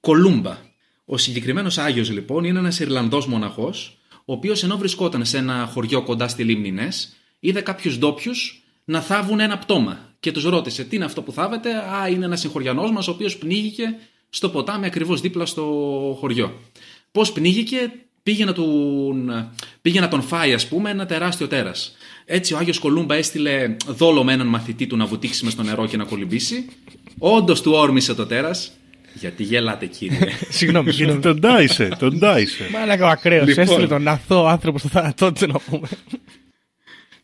Κολούμπα. 0.00 0.58
Ο 1.04 1.16
συγκεκριμένος 1.16 1.78
Άγιος 1.78 2.10
λοιπόν 2.10 2.44
είναι 2.44 2.58
ένας 2.58 2.80
Ιρλανδός 2.80 3.26
μοναχός, 3.26 3.98
ο 4.24 4.32
οποίος 4.32 4.62
ενώ 4.62 4.76
βρισκόταν 4.76 5.24
σε 5.24 5.38
ένα 5.38 5.70
χωριό 5.72 6.02
κοντά 6.02 6.28
στη 6.28 6.44
λίμνη 6.44 6.72
Νες, 6.72 7.16
είδε 7.40 7.60
κάποιους 7.60 7.98
ντόπιους 7.98 8.62
να 8.84 9.00
θάβουν 9.00 9.40
ένα 9.40 9.58
πτώμα 9.58 10.14
και 10.20 10.32
τους 10.32 10.44
ρώτησε 10.44 10.84
τι 10.84 10.96
είναι 10.96 11.04
αυτό 11.04 11.22
που 11.22 11.32
θάβετε, 11.32 11.74
α 11.74 12.08
είναι 12.08 12.24
ένας 12.24 12.40
συγχωριανός 12.40 12.90
μας 12.90 13.08
ο 13.08 13.10
οποίος 13.10 13.36
πνίγηκε 13.36 13.94
στο 14.28 14.48
ποτάμι 14.48 14.86
ακριβώς 14.86 15.20
δίπλα 15.20 15.46
στο 15.46 15.62
χωριό. 16.20 16.60
Πώς 17.12 17.32
πνίγηκε, 17.32 17.92
πήγε 18.22 18.44
να, 18.44 18.52
τον, 18.52 19.50
πήγε 19.82 20.00
να 20.00 20.08
τον 20.08 20.22
φάει 20.22 20.54
ας 20.54 20.68
πούμε 20.68 20.90
ένα 20.90 21.06
τεράστιο 21.06 21.48
τέρας. 21.48 21.96
Έτσι 22.28 22.54
ο 22.54 22.58
Άγιος 22.58 22.78
Κολούμπα 22.78 23.14
έστειλε 23.14 23.76
δόλο 23.86 24.24
με 24.24 24.32
έναν 24.32 24.46
μαθητή 24.46 24.86
του 24.86 24.96
να 24.96 25.06
βουτήξει 25.06 25.44
μες 25.44 25.52
στο 25.52 25.62
νερό 25.62 25.86
και 25.86 25.96
να 25.96 26.04
κολυμπήσει. 26.04 26.66
Όντως 27.18 27.62
του 27.62 27.72
όρμησε 27.72 28.14
το 28.14 28.26
τέρας. 28.26 28.72
Γιατί 29.14 29.42
γελάτε 29.42 29.86
κύριε. 29.86 30.28
Συγγνώμη, 30.48 30.92
συγγνώμη. 30.92 31.20
Τον 31.20 31.40
τάισε, 31.40 31.88
τον 31.98 32.18
τάισε. 32.18 32.68
Μάλακα 32.72 33.06
ο 33.06 33.08
ακραίος. 33.08 33.46
Λοιπόν. 33.46 33.64
Έστειλε 33.64 33.86
τον 33.86 34.08
αθώο 34.08 34.46
άνθρωπο 34.46 34.78
στο 34.78 34.88
θάνατό 34.88 35.32
του 35.32 35.46
να 35.46 35.58
πούμε. 35.58 35.88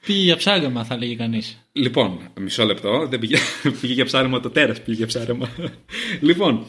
Πήγε 0.07 0.23
για 0.23 0.37
ψάρεμα, 0.37 0.85
θα 0.85 0.97
λέγει 0.97 1.17
κανείς. 1.17 1.67
Λοιπόν, 1.73 2.19
μισό 2.41 2.65
λεπτό. 2.65 3.07
Δεν 3.09 3.19
πήγε, 3.19 3.37
πήγε 3.81 3.93
για 3.93 4.05
ψάρεμα 4.05 4.41
το 4.41 4.51
τέρας, 4.51 4.83
πήγε 4.83 4.97
για 4.97 5.07
ψάρεμα. 5.07 5.49
λοιπόν, 6.21 6.67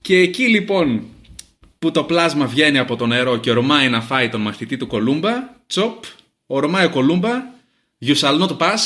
και 0.00 0.16
εκεί 0.16 0.48
λοιπόν 0.48 1.02
που 1.78 1.90
το 1.90 2.04
πλάσμα 2.04 2.46
βγαίνει 2.46 2.78
από 2.78 2.96
το 2.96 3.06
νερό 3.06 3.36
και 3.36 3.50
ορμάει 3.50 3.88
να 3.88 4.00
φάει 4.00 4.28
τον 4.28 4.40
μαθητή 4.40 4.76
του 4.76 4.86
Κολούμπα, 4.86 5.30
τσοπ, 5.66 6.04
ορμάει 6.46 6.84
ο 6.84 6.90
Κολούμπα, 6.90 7.54
you 8.04 8.14
shall 8.14 8.38
not 8.40 8.56
pass, 8.58 8.78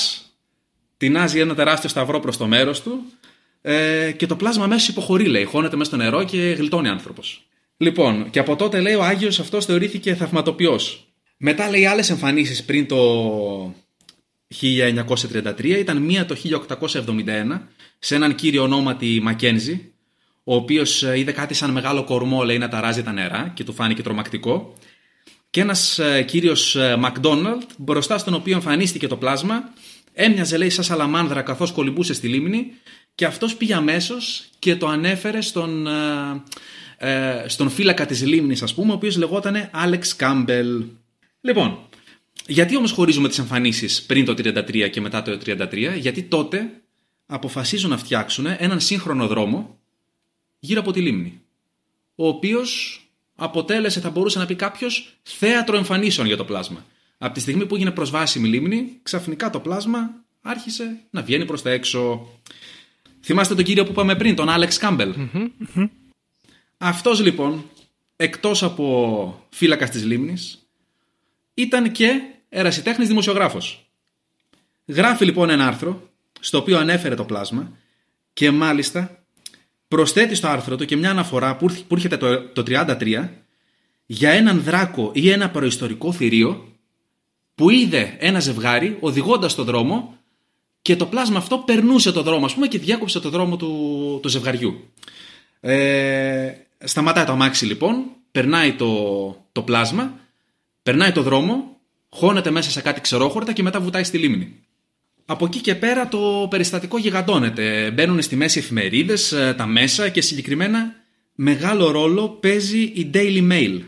τεινάζει 0.97 1.41
ένα 1.41 1.55
τεράστιο 1.55 1.89
σταυρό 1.89 2.21
προς 2.21 2.37
το 2.37 2.47
μέρος 2.47 2.83
του 2.83 3.05
ε, 3.63 4.13
και 4.17 4.27
το 4.27 4.37
πλάσμα 4.37 4.67
μέσα 4.67 4.91
υποχωρεί, 4.91 5.27
λέει, 5.27 5.45
χώνεται 5.45 5.77
μέσα 5.77 5.91
στο 5.91 5.99
νερό 5.99 6.25
και 6.25 6.37
γλιτώνει 6.37 6.89
άνθρωπος. 6.89 7.45
Λοιπόν, 7.77 8.31
και 8.31 8.39
από 8.39 8.57
τότε 8.57 8.81
λέει 8.81 8.95
ο 8.95 9.03
Άγιος 9.03 9.41
αυτός 9.41 9.65
θεωρήθηκε 9.65 10.15
θαυματοποιός. 10.15 11.13
Μετά 11.37 11.71
λέει 11.71 11.87
άλλες 11.87 12.11
εμφανίσεις 12.11 12.65
πριν 12.65 12.87
το 12.87 13.75
1933 14.61 15.65
ήταν 15.65 15.97
μία 15.97 16.27
το 16.27 16.37
1871 17.07 17.61
σε 17.99 18.15
έναν 18.15 18.35
κύριο 18.35 18.63
ονόματι 18.63 19.21
Μακένζι 19.23 19.93
ο 20.45 20.55
οποίος 20.55 21.03
ε, 21.03 21.19
είδε 21.19 21.33
κάτι 21.33 21.55
σαν 21.55 21.71
μεγάλο 21.71 22.05
κορμό 22.05 22.43
λέει 22.43 22.59
να 22.59 22.69
ταράζει 22.69 23.03
τα 23.03 23.13
νερά 23.13 23.51
και 23.55 23.65
του 23.65 23.73
φάνηκε 23.73 24.03
τρομακτικό 24.03 24.75
και 25.51 25.61
ένας 25.61 25.99
ε, 25.99 26.23
κύριος 26.23 26.77
ε, 26.77 26.97
Μακδόναλτ 26.97 27.71
μπροστά 27.77 28.19
στον 28.19 28.35
οποίο 28.35 28.55
εμφανίστηκε 28.55 29.07
το 29.07 29.17
πλάσμα 29.17 29.73
έμοιαζε 30.13 30.57
λέει 30.57 30.71
σαν 30.71 30.85
σαλαμάνδρα 30.85 31.43
καθώς 31.43 31.73
κολυμπούσε 31.73 32.15
στη 32.15 32.29
λίμνη 32.29 32.73
και 33.15 33.25
αυτός 33.25 33.57
πήγε 33.57 33.75
αμέσως 33.75 34.45
και 34.59 34.77
το 34.77 34.87
ανέφερε 34.87 35.41
στον, 35.41 35.87
ε, 35.87 36.43
ε, 36.97 37.49
στον 37.49 37.71
φύλακα 37.71 38.07
της 38.07 38.27
λίμνης 38.27 38.63
ας 38.63 38.75
πούμε 38.75 38.93
ο 38.93 38.95
οποίος 38.95 39.17
λεγόταν 39.17 39.69
Άλεξ 39.73 40.17
Κάμπελ. 40.17 40.85
Λοιπόν, 41.41 41.79
γιατί 42.47 42.77
όμως 42.77 42.93
χωρίζουμε 42.93 43.29
τις 43.29 43.39
εμφανίσεις 43.39 44.03
πριν 44.03 44.25
το 44.25 44.35
33 44.35 44.89
και 44.91 45.01
μετά 45.01 45.23
το 45.23 45.39
33 45.47 45.97
γιατί 45.97 46.23
τότε 46.23 46.71
αποφασίζουν 47.27 47.91
να 47.91 47.97
φτιάξουν 47.97 48.47
έναν 48.47 48.81
σύγχρονο 48.81 49.27
δρόμο 49.27 49.79
γύρω 50.59 50.81
από 50.81 50.93
τη 50.93 51.01
λίμνη 51.01 51.41
ο 52.15 52.29
οποίος 52.29 53.00
αποτέλεσε 53.43 54.01
θα 54.01 54.11
μπορούσε 54.11 54.39
να 54.39 54.47
πει 54.47 54.55
κάποιος 54.55 55.17
θέατρο 55.23 55.77
εμφανίσεων 55.77 56.27
για 56.27 56.37
το 56.37 56.45
πλάσμα. 56.45 56.85
Από 57.19 57.35
τη 57.35 57.41
στιγμή 57.41 57.67
που 57.67 57.75
έγινε 57.75 57.91
προσβάσιμη 57.91 58.49
λίμνη 58.49 58.99
ξαφνικά 59.03 59.51
το 59.51 59.61
πλάσμα 59.61 60.11
άρχισε 60.43 61.01
να 61.11 61.23
βγαίνει 61.23 61.45
προς 61.45 61.63
τα 61.63 61.71
έξω. 61.71 62.29
Θυμάστε 63.23 63.55
τον 63.55 63.65
κύριο 63.65 63.85
που 63.85 63.91
είπαμε 63.91 64.17
πριν, 64.17 64.35
τον 64.35 64.49
Άλεξ 64.49 64.79
Κάμπελ; 64.79 65.15
Αυτός 66.79 67.21
λοιπόν, 67.21 67.65
εκτός 68.17 68.63
από 68.63 69.47
φύλακας 69.51 69.91
της 69.91 70.05
λίμνης, 70.05 70.69
ήταν 71.55 71.93
και 71.93 72.21
ερασιτέχνης 72.49 73.09
δημοσιογράφος. 73.09 73.91
Γράφει 74.87 75.25
λοιπόν 75.25 75.51
ένα 75.51 75.67
άρθρο, 75.67 76.11
στο 76.41 76.59
οποίο 76.59 76.79
ανέφερε 76.79 77.15
το 77.15 77.25
πλάσμα 77.25 77.73
και 78.33 78.51
μάλιστα 78.51 79.20
προσθέτει 79.91 80.35
στο 80.35 80.49
άρθρο 80.49 80.77
του 80.77 80.85
και 80.85 80.97
μια 80.97 81.11
αναφορά 81.11 81.57
που, 81.57 81.65
ήρθε- 81.65 81.85
που 81.85 81.95
έρχεται 81.95 82.17
το, 82.17 82.41
το 82.41 82.63
33 82.67 83.29
για 84.07 84.31
έναν 84.31 84.61
δράκο 84.63 85.11
ή 85.15 85.31
ένα 85.31 85.51
προϊστορικό 85.51 86.13
θηρίο 86.13 86.69
που 87.55 87.71
είδε 87.71 88.17
ένα 88.19 88.41
ζευγάρι 88.41 88.97
οδηγώντας 89.01 89.55
το 89.55 89.65
δρόμο 89.65 90.17
και 90.83 90.97
το 90.97 91.07
πλάσμα 91.07 91.39
αυτό 91.39 91.59
περνούσε 91.59 92.13
το 92.13 92.23
δρόμο 92.23 92.45
ας 92.45 92.55
πούμε 92.55 92.67
και 92.67 92.79
διάκοψε 92.79 93.21
το 93.21 93.31
δρόμο 93.31 93.57
του, 93.57 94.19
του 94.23 94.29
ζευγαριού. 94.29 94.91
Ε, 95.61 96.53
σταματάει 96.79 97.25
το 97.25 97.33
αμάξι 97.33 97.65
λοιπόν, 97.67 98.05
περνάει 98.31 98.73
το, 98.73 99.45
το 99.53 99.63
πλάσμα, 99.63 100.19
περνάει 100.83 101.13
το 101.13 101.23
δρόμο, 101.23 101.77
χώνεται 102.09 102.51
μέσα 102.51 102.71
σε 102.71 102.81
κάτι 102.81 103.01
ξερόχορτα 103.01 103.53
και 103.53 103.63
μετά 103.63 103.81
βουτάει 103.81 104.05
στη 104.05 104.19
λίμνη. 104.19 104.57
Από 105.31 105.45
εκεί 105.45 105.61
και 105.61 105.75
πέρα 105.75 106.09
το 106.09 106.47
περιστατικό 106.51 106.99
γιγαντώνεται. 106.99 107.91
Μπαίνουν 107.91 108.23
στη 108.23 108.37
μέση 108.37 108.59
εφημερίδες, 108.59 109.33
ε, 109.33 109.55
τα 109.57 109.67
μέσα 109.67 110.09
και 110.09 110.21
συγκεκριμένα 110.21 110.95
μεγάλο 111.35 111.91
ρόλο 111.91 112.29
παίζει 112.29 112.81
η 112.81 113.11
Daily 113.15 113.53
Mail. 113.53 113.81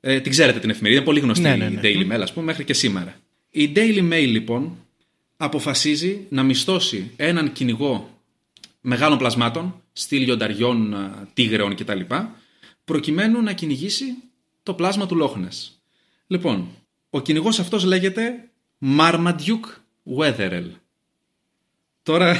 Ε, 0.00 0.20
την 0.20 0.30
ξέρετε 0.30 0.58
την 0.58 0.70
εφημερίδα, 0.70 1.00
είναι 1.00 1.08
πολύ 1.08 1.20
γνωστή 1.20 1.42
Ναι, 1.42 1.56
ναι, 1.56 1.68
ναι. 1.68 1.88
η 1.88 2.06
Daily 2.08 2.12
Mail, 2.12 2.20
ας 2.20 2.32
πούμε, 2.32 2.44
μέχρι 2.44 2.64
και 2.64 2.72
σήμερα. 2.72 3.14
Η 3.50 3.72
Daily 3.76 4.12
Mail, 4.12 4.26
λοιπόν, 4.26 4.76
αποφασίζει 5.36 6.26
να 6.28 6.42
μισθώσει 6.42 7.10
έναν 7.16 7.52
κυνηγό 7.52 8.20
μεγάλων 8.80 9.18
πλασμάτων, 9.18 9.82
στυλ 9.92 10.22
λιονταριών, 10.22 10.92
ε, 10.92 11.10
τίγρεων 11.34 11.74
κτλ. 11.74 12.00
προκειμένου 12.84 13.42
να 13.42 13.52
κυνηγήσει 13.52 14.04
το 14.62 14.74
πλάσμα 14.74 15.06
του 15.06 15.16
Λόχνες. 15.16 15.80
Λοιπόν, 16.26 16.68
ο 17.10 17.20
κυνηγός 17.20 17.58
αυτός 17.58 17.84
λέγεται 17.84 18.48
Marmaduke 18.98 19.84
Weatherell. 20.18 20.70
Τώρα 22.02 22.36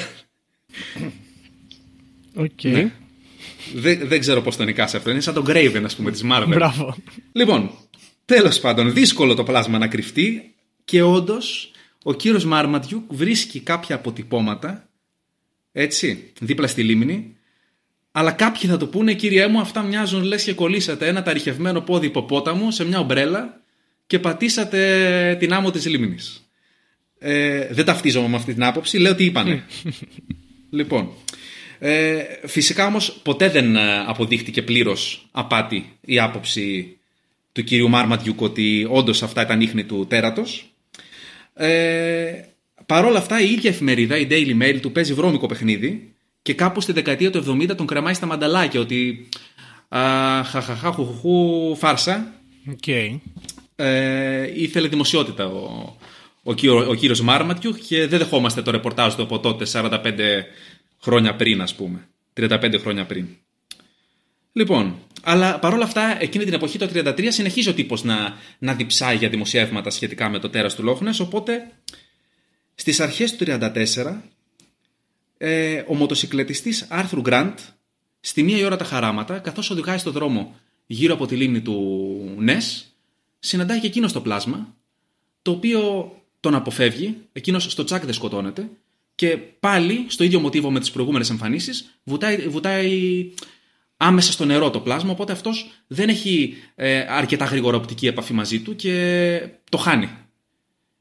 Οκ. 2.35 2.63
Ναι. 2.63 2.93
δεν, 3.75 4.09
δεν 4.09 4.21
ξέρω 4.21 4.43
πώς 4.43 4.57
το 4.57 4.65
νικάσει 4.65 4.97
αυτό. 4.97 5.11
Είναι 5.11 5.21
σαν 5.21 5.35
τον 5.35 5.45
Kraven, 5.47 5.83
ας 5.85 5.97
πούμε, 5.97 6.11
της 6.11 6.23
Marvel. 6.25 6.47
Μπράβο. 6.49 6.97
Λοιπόν, 7.33 7.71
τέλος 8.25 8.61
πάντων, 8.61 8.93
δύσκολο 8.93 9.35
το 9.35 9.43
πλάσμα 9.43 9.79
να 9.79 9.89
κρυφτεί 9.89 10.55
και 10.85 11.03
όντως 11.03 11.71
ο 12.03 12.15
κύριος 12.15 12.45
Μάρματιουκ 12.45 13.13
βρίσκει 13.13 13.61
κάποια 13.61 13.95
αποτυπώματα, 13.95 14.89
έτσι, 15.73 16.33
δίπλα 16.41 16.67
στη 16.67 16.83
λίμνη, 16.83 17.37
αλλά 18.13 18.33
κάποιοι 18.33 18.71
θα 18.71 18.77
του 18.77 18.89
πούνε, 18.89 19.15
κύριέ 19.15 19.47
μου, 19.47 19.61
αυτά 19.61 19.83
μοιάζουν 19.83 20.23
λες 20.23 20.43
και 20.45 20.53
κολλήσατε 20.53 21.07
ένα 21.07 21.23
ταριχευμένο 21.23 21.81
πόδι 21.81 22.07
υποπόταμου 22.07 22.71
σε 22.71 22.85
μια 22.85 22.99
ομπρέλα 22.99 23.61
και 24.07 24.19
πατήσατε 24.19 25.37
την 25.39 25.53
άμμο 25.53 25.71
της 25.71 25.87
λίμνης. 25.87 26.46
Ε, 27.19 27.67
δεν 27.71 27.85
ταυτίζομαι 27.85 28.29
με 28.29 28.37
αυτή 28.37 28.53
την 28.53 28.65
άποψη, 28.65 28.99
λέω 28.99 29.15
τι 29.15 29.25
είπανε. 29.25 29.65
λοιπόν, 30.71 31.09
ε, 31.79 32.23
φυσικά 32.47 32.87
όμως 32.87 33.21
ποτέ 33.23 33.49
δεν 33.49 33.77
ε, 33.77 33.99
αποδείχτηκε 34.07 34.63
πλήρως 34.63 35.29
απάτη 35.31 35.93
η 36.01 36.19
άποψη 36.19 36.97
του 37.53 37.65
κυρίου 37.65 37.89
Μάρματιουκ 37.89 38.41
ότι 38.41 38.87
όντως 38.91 39.23
αυτά 39.23 39.43
ήταν 39.43 39.61
ίχνη 39.61 39.85
του 39.85 40.07
τέρατος. 40.09 40.71
Ε, 41.55 42.33
Παρ' 42.87 43.05
όλα 43.05 43.19
αυτά 43.19 43.41
η 43.41 43.53
ίδια 43.53 43.71
εφημερίδα, 43.71 44.19
η 44.19 44.27
Daily 44.31 44.63
Mail, 44.63 44.79
του 44.81 44.93
παίζει 44.93 45.15
βρώμικο 45.15 45.47
παιχνίδι 45.47 46.15
και 46.43 46.55
κάπου 46.55 46.81
στη 46.81 46.93
δεκαετία 46.93 47.31
του 47.31 47.59
70 47.63 47.77
τον 47.77 47.87
κρεμάει 47.87 48.15
στα 48.15 48.27
μανταλάκια 48.27 48.81
ότι 48.81 49.29
α, 49.89 50.01
χαχαχά, 50.45 50.93
χουχουχού, 50.93 51.77
φάρσα. 51.77 52.33
Οκ. 52.71 52.87
Ε, 53.77 54.53
ήθελε 54.55 54.89
δημοσιότητα 54.89 55.47
ο, 55.47 55.97
ο, 56.49 56.55
κύριο, 56.55 56.89
ο 56.89 56.95
κύριος 56.95 57.21
Μάρματιου 57.21 57.73
και 57.73 58.07
δεν 58.07 58.19
δεχόμαστε 58.19 58.63
το 58.63 58.71
ρεπορτάζ 58.71 59.15
του 59.15 59.23
από 59.23 59.41
τότε 59.41 59.67
45 59.73 60.01
χρόνια 61.01 61.37
πριν 61.37 61.63
ας 61.63 61.75
πούμε. 61.75 62.09
35 62.37 62.79
χρόνια 62.81 63.07
πριν. 63.07 63.27
Λοιπόν, 64.53 64.99
αλλά 65.23 65.59
παρόλα 65.59 65.85
αυτά 65.85 66.23
εκείνη 66.23 66.45
την 66.45 66.53
εποχή 66.53 66.79
το 66.79 66.89
33 66.95 67.27
συνεχίζει 67.29 67.69
ο 67.69 67.75
τύπος 67.75 68.05
να, 68.05 68.35
να 68.59 68.75
διψάει 68.75 69.17
για 69.17 69.29
δημοσιεύματα 69.29 69.91
σχετικά 69.91 70.29
με 70.29 70.39
το 70.39 70.49
τέρας 70.49 70.75
του 70.75 70.83
Λόχνες 70.83 71.21
οπότε 71.21 71.73
στις 72.75 73.01
αρχές 73.01 73.37
του 73.37 73.45
34 73.49 73.71
ε, 75.39 75.83
ο 75.87 75.95
μοτοσυκλετιστής 75.95 76.87
Άρθρου 76.91 77.21
Γκραντ 77.21 77.59
στη 78.21 78.43
μία 78.43 78.59
η 78.59 78.65
ώρα 78.65 78.77
τα 78.77 78.85
χαράματα 78.85 79.39
καθώς 79.39 79.71
οδηγάει 79.71 79.99
στο 79.99 80.11
δρόμο 80.11 80.57
γύρω 80.87 81.15
από 81.15 81.27
τη 81.27 81.37
λίμνη 81.37 81.61
του 81.61 82.35
Νες 82.39 82.97
συναντάει 83.39 83.81
και 83.81 83.87
εκείνο 83.87 84.09
το 84.13 84.21
πλάσμα 84.21 84.75
το 85.43 85.51
οποίο 85.51 86.11
τον 86.47 86.55
αποφεύγει, 86.55 87.17
εκείνος 87.33 87.63
στο 87.63 87.85
τσάκ 87.85 88.05
δεν 88.05 88.15
σκοτώνεται 88.15 88.69
και 89.15 89.37
πάλι 89.37 90.05
στο 90.09 90.25
ίδιο 90.25 90.41
μοτίβο 90.41 90.71
με 90.71 90.81
τις 90.81 90.91
προηγούμενες 90.91 91.31
εμφανίσεις 91.31 91.99
βουτάει, 92.05 92.49
βουτάει 92.49 93.31
άμεσα 93.97 94.33
στο 94.33 94.45
νερό 94.45 94.71
το 94.71 94.81
πλάσμα 94.81 95.11
οπότε 95.11 95.33
αυτός 95.33 95.71
δεν 95.87 96.09
έχει 96.09 96.55
ε, 96.75 96.99
αρκετά 97.09 97.45
γρήγορα 97.45 97.77
οπτική 97.77 98.07
επαφή 98.07 98.33
μαζί 98.33 98.61
του 98.61 98.77
και 98.77 99.49
το 99.71 99.77
χάνει. 99.77 100.09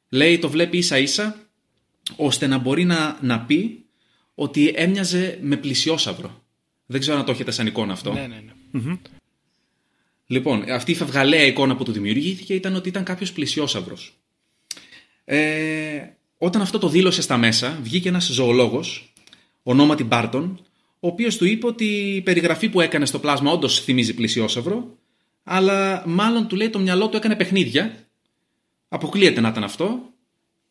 Λέει 0.09 0.39
το 0.39 0.49
βλέπει 0.49 0.77
ίσα 0.77 0.97
ίσα 0.97 1.35
ώστε 2.15 2.47
να 2.47 2.57
μπορεί 2.57 2.83
να, 2.83 3.17
να 3.21 3.39
πει 3.39 3.85
ότι 4.35 4.73
έμοιαζε 4.75 5.39
με 5.41 5.55
πλησιόσαυρο. 5.55 6.43
Δεν 6.85 6.99
ξέρω 6.99 7.17
αν 7.17 7.25
το 7.25 7.31
έχετε 7.31 7.51
σαν 7.51 7.67
εικόνα 7.67 7.93
αυτό. 7.93 8.13
Ναι, 8.13 8.27
ναι, 8.27 8.43
ναι. 8.71 8.97
Λοιπόν, 10.27 10.71
αυτή 10.71 10.91
η 10.91 10.95
φευγαλαία 10.95 11.45
εικόνα 11.45 11.75
που 11.75 11.83
του 11.83 11.91
δημιουργήθηκε 11.91 12.53
ήταν 12.53 12.75
ότι 12.75 12.89
ήταν 12.89 13.03
κάποιος 13.03 13.31
πλησιόσαυρος. 13.31 14.19
Ε, 15.25 16.01
όταν 16.37 16.61
αυτό 16.61 16.79
το 16.79 16.89
δήλωσε 16.89 17.21
στα 17.21 17.37
μέσα, 17.37 17.79
βγήκε 17.81 18.09
ένας 18.09 18.25
ζωολόγος, 18.25 19.13
ονόματι 19.63 20.03
Μπάρτον, 20.03 20.59
ο 20.99 21.07
οποίος 21.07 21.37
του 21.37 21.45
είπε 21.45 21.67
ότι 21.67 21.85
η 22.15 22.21
περιγραφή 22.21 22.69
που 22.69 22.81
έκανε 22.81 23.05
στο 23.05 23.19
πλάσμα 23.19 23.51
όντως 23.51 23.83
θυμίζει 23.83 24.13
πλησιόσαυρο, 24.13 24.97
αλλά 25.43 26.03
μάλλον 26.07 26.47
του 26.47 26.55
λέει 26.55 26.69
το 26.69 26.79
μυαλό 26.79 27.09
του 27.09 27.17
έκανε 27.17 27.35
παιχνίδια. 27.35 28.07
Αποκλείεται 28.87 29.41
να 29.41 29.47
ήταν 29.47 29.63
αυτό. 29.63 30.13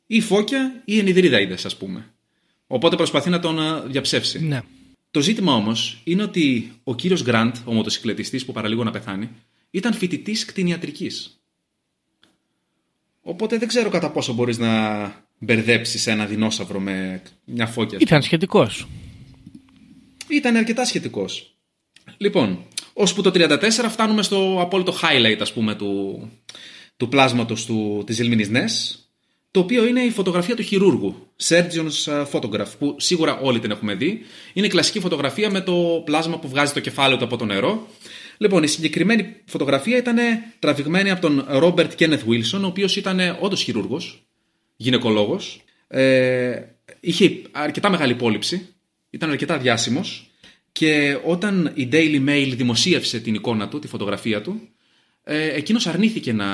Ή 0.07 0.21
φώκια 0.21 0.83
ή 0.85 0.99
ενιδρίδα 0.99 1.41
είδε, 1.41 1.57
ας 1.65 1.77
πούμε. 1.77 2.15
Οπότε 2.67 2.97
προσπαθεί 2.97 3.31
να 3.31 3.39
τον 3.39 3.61
α, 3.61 3.81
διαψεύσει. 3.81 4.45
Ναι. 4.45 4.61
Το 5.11 5.21
ζήτημα 5.21 5.55
όμως 5.55 6.01
είναι 6.05 6.23
ότι 6.23 6.73
ο 6.85 6.95
κύριος 6.95 7.23
Γκραντ, 7.23 7.57
ο 7.65 7.73
μοτοσυκλετιστής 7.73 8.45
που 8.45 8.53
παραλίγο 8.53 8.85
να 8.85 8.91
πεθάνει, 8.91 9.31
ήταν 9.71 9.93
φοιτητής 9.93 10.45
κτηνιατρικής. 10.45 11.44
Οπότε 13.27 13.59
δεν 13.59 13.69
ξέρω 13.69 13.91
κατά 13.91 14.11
πόσο 14.11 14.33
μπορείς 14.33 14.59
να 14.59 14.71
μπερδέψεις 15.39 16.07
ένα 16.07 16.27
δεινόσαυρο 16.27 16.81
με 16.81 17.23
μια 17.45 17.67
φώκια. 17.67 17.99
Ήταν 18.01 18.23
σχετικός. 18.23 18.87
Ήταν 20.29 20.57
αρκετά 20.57 20.85
σχετικός. 20.85 21.55
Λοιπόν, 22.17 22.59
ώσπου 22.93 23.23
το 23.23 23.31
34 23.35 23.59
φτάνουμε 23.89 24.23
στο 24.23 24.59
απόλυτο 24.61 24.95
highlight, 25.03 25.39
ας 25.41 25.53
πούμε, 25.53 25.75
του, 25.75 26.23
του 26.97 27.09
πλάσματος 27.09 27.67
του, 27.67 28.03
της 28.07 28.19
Ιλμινής 28.19 28.49
Νες, 28.49 28.99
το 29.51 29.61
οποίο 29.61 29.87
είναι 29.87 30.01
η 30.01 30.11
φωτογραφία 30.11 30.57
του 30.57 30.63
χειρούργου, 30.63 31.27
Surgeon's 31.49 32.25
Photograph, 32.33 32.73
που 32.79 32.97
σίγουρα 32.99 33.39
όλοι 33.39 33.59
την 33.59 33.71
έχουμε 33.71 33.95
δει. 33.95 34.21
Είναι 34.53 34.67
η 34.67 34.71
κλασική 34.71 35.01
φωτογραφία 35.01 35.51
με 35.51 35.61
το 35.61 36.03
πλάσμα 36.05 36.39
που 36.39 36.49
βγάζει 36.49 36.73
το 36.73 36.81
κεφάλαιο 36.81 37.19
του 37.19 37.25
από 37.25 37.37
το 37.37 37.45
νερό. 37.45 37.87
Λοιπόν, 38.39 38.63
η 38.63 38.67
συγκεκριμένη 38.67 39.37
φωτογραφία 39.45 39.97
ήταν 39.97 40.17
τραβηγμένη 40.59 41.11
από 41.11 41.21
τον 41.21 41.47
Robert 41.51 41.91
Kenneth 41.99 42.25
Wilson, 42.29 42.61
ο 42.63 42.67
οποίος 42.67 42.97
ήταν 42.97 43.37
όντως 43.41 43.63
χειρούργος, 43.63 44.27
γυναικολόγος. 44.77 45.63
Ε, 45.89 46.63
είχε 47.01 47.43
αρκετά 47.51 47.91
μεγάλη 47.91 48.13
υπόλοιψη, 48.13 48.69
ήταν 49.11 49.31
αρκετά 49.31 49.59
διάσημος 49.59 50.31
και 50.73 51.19
όταν 51.25 51.73
η 51.75 51.89
Daily 51.93 52.29
Mail 52.29 52.53
δημοσίευσε 52.57 53.21
την 53.21 53.35
εικόνα 53.35 53.69
του, 53.69 53.79
τη 53.79 53.87
φωτογραφία 53.87 54.41
του, 54.43 54.69
ε, 55.25 55.49
εκείνος 55.49 55.87
αρνήθηκε 55.87 56.33
να 56.33 56.47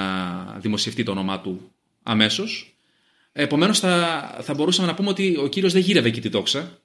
δημοσιευτεί 0.61 1.03
το 1.03 1.11
όνομά 1.11 1.41
του 1.41 1.73
αμέσως. 2.03 2.75
Επομένως 3.33 3.79
θα, 3.79 4.39
θα 4.43 4.55
μπορούσαμε 4.55 4.89
να 4.89 4.95
πούμε 4.95 5.09
ότι 5.09 5.37
ο 5.37 5.49
κύριος 5.49 5.73
δεν 5.73 5.83
γύρευε 5.83 6.09
εκεί 6.09 6.21
τη 6.21 6.29
δόξα. 6.29 6.79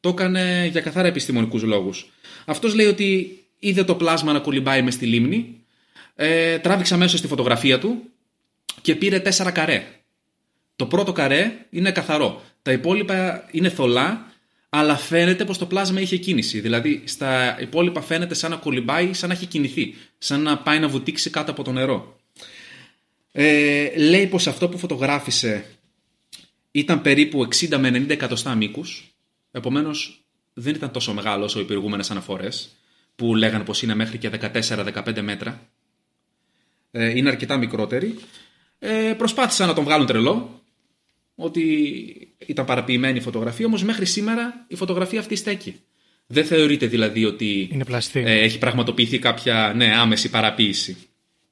Το 0.00 0.08
έκανε 0.08 0.68
για 0.72 0.80
καθαρά 0.80 1.08
επιστημονικούς 1.08 1.62
λόγους. 1.62 2.10
Αυτός 2.44 2.74
λέει 2.74 2.86
ότι 2.86 3.38
είδε 3.58 3.84
το 3.84 3.94
πλάσμα 3.94 4.32
να 4.32 4.38
κολυμπάει 4.38 4.82
μες 4.82 4.94
στη 4.94 5.06
λίμνη, 5.06 5.64
ε, 6.14 6.58
τράβηξε 6.58 6.94
αμέσως 6.94 7.20
τη 7.20 7.26
φωτογραφία 7.26 7.78
του 7.78 8.02
και 8.80 8.94
πήρε 8.94 9.20
τέσσερα 9.20 9.50
καρέ. 9.50 9.86
Το 10.76 10.86
πρώτο 10.86 11.12
καρέ 11.12 11.66
είναι 11.70 11.92
καθαρό. 11.92 12.42
Τα 12.62 12.72
υπόλοιπα 12.72 13.48
είναι 13.50 13.68
θολά, 13.68 14.32
αλλά 14.68 14.96
φαίνεται 14.96 15.44
πως 15.44 15.58
το 15.58 15.66
πλάσμα 15.66 16.00
είχε 16.00 16.16
κίνηση. 16.16 16.60
Δηλαδή 16.60 17.02
στα 17.04 17.60
υπόλοιπα 17.60 18.00
φαίνεται 18.00 18.34
σαν 18.34 18.50
να 18.50 18.56
κολυμπάει, 18.56 19.12
σαν 19.12 19.28
να 19.28 19.34
έχει 19.34 19.46
κινηθεί. 19.46 19.94
Σαν 20.18 20.42
να 20.42 20.58
πάει 20.58 20.78
να 20.78 20.88
βουτήξει 20.88 21.30
κάτω 21.30 21.50
από 21.50 21.62
το 21.62 21.72
νερό. 21.72 22.16
Ε, 23.32 23.98
λέει 23.98 24.26
πως 24.26 24.46
αυτό 24.46 24.68
που 24.68 24.78
φωτογράφησε 24.78 25.64
ήταν 26.70 27.02
περίπου 27.02 27.48
60 27.54 27.76
με 27.78 27.88
90 27.88 28.08
εκατοστά 28.08 28.54
μήκους. 28.54 29.14
Επομένως 29.50 30.24
δεν 30.54 30.74
ήταν 30.74 30.90
τόσο 30.90 31.14
μεγάλος 31.14 31.46
όσο 31.46 31.60
οι 31.60 31.64
προηγούμενες 31.64 32.10
αναφορές 32.10 32.77
που 33.18 33.34
λέγανε 33.34 33.64
πως 33.64 33.82
είναι 33.82 33.94
μέχρι 33.94 34.18
και 34.18 34.30
14-15 34.40 35.20
μέτρα. 35.22 35.68
Ε, 36.90 37.16
είναι 37.16 37.28
αρκετά 37.28 37.56
μικρότεροι. 37.56 38.18
Ε, 38.78 39.14
προσπάθησαν 39.18 39.68
να 39.68 39.74
τον 39.74 39.84
βγάλουν 39.84 40.06
τρελό 40.06 40.62
ότι 41.34 41.62
ήταν 42.46 42.64
παραποιημένη 42.64 43.18
η 43.18 43.20
φωτογραφία, 43.20 43.66
όμως 43.66 43.82
μέχρι 43.84 44.04
σήμερα 44.06 44.64
η 44.68 44.74
φωτογραφία 44.76 45.20
αυτή 45.20 45.36
στέκει. 45.36 45.80
Δεν 46.26 46.44
θεωρείται 46.44 46.86
δηλαδή 46.86 47.24
ότι 47.24 47.68
Είναι 47.72 47.84
πλαστή. 47.84 48.20
ε, 48.26 48.38
έχει 48.40 48.58
πραγματοποιηθεί 48.58 49.18
κάποια 49.18 49.72
ναι, 49.76 49.94
άμεση 49.96 50.30
παραποίηση. 50.30 50.96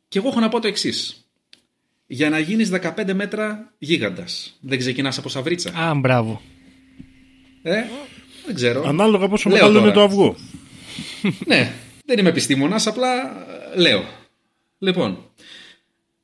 Και 0.09 0.19
εγώ 0.19 0.29
έχω 0.29 0.41
να 0.41 0.49
πω 0.49 0.61
το 0.61 0.69
εξής. 0.69 1.27
Για 2.07 2.31
να 2.31 2.39
γίνεις 2.39 2.71
15 2.73 3.13
μέτρα 3.15 3.75
γίγαντας, 3.79 4.57
δεν 4.61 4.79
ξεκινάς 4.79 5.19
από 5.19 5.29
σαβρίτσα. 5.29 5.71
Α, 5.75 5.95
μπράβο. 5.95 6.43
Ε, 7.63 7.83
δεν 8.47 8.55
ξέρω. 8.55 8.85
Ανάλογα 8.87 9.29
πόσο 9.29 9.49
Λέω 9.49 9.59
μεγάλο 9.59 9.79
είναι 9.79 9.93
τώρα. 9.93 9.95
το 10.09 10.13
αυγό. 10.15 10.37
ναι, 11.47 11.73
δεν 12.05 12.19
είμαι 12.19 12.29
επιστήμονας, 12.29 12.87
απλά 12.87 13.13
ε, 13.73 13.79
λέω. 13.81 14.05
Λοιπόν, 14.79 15.31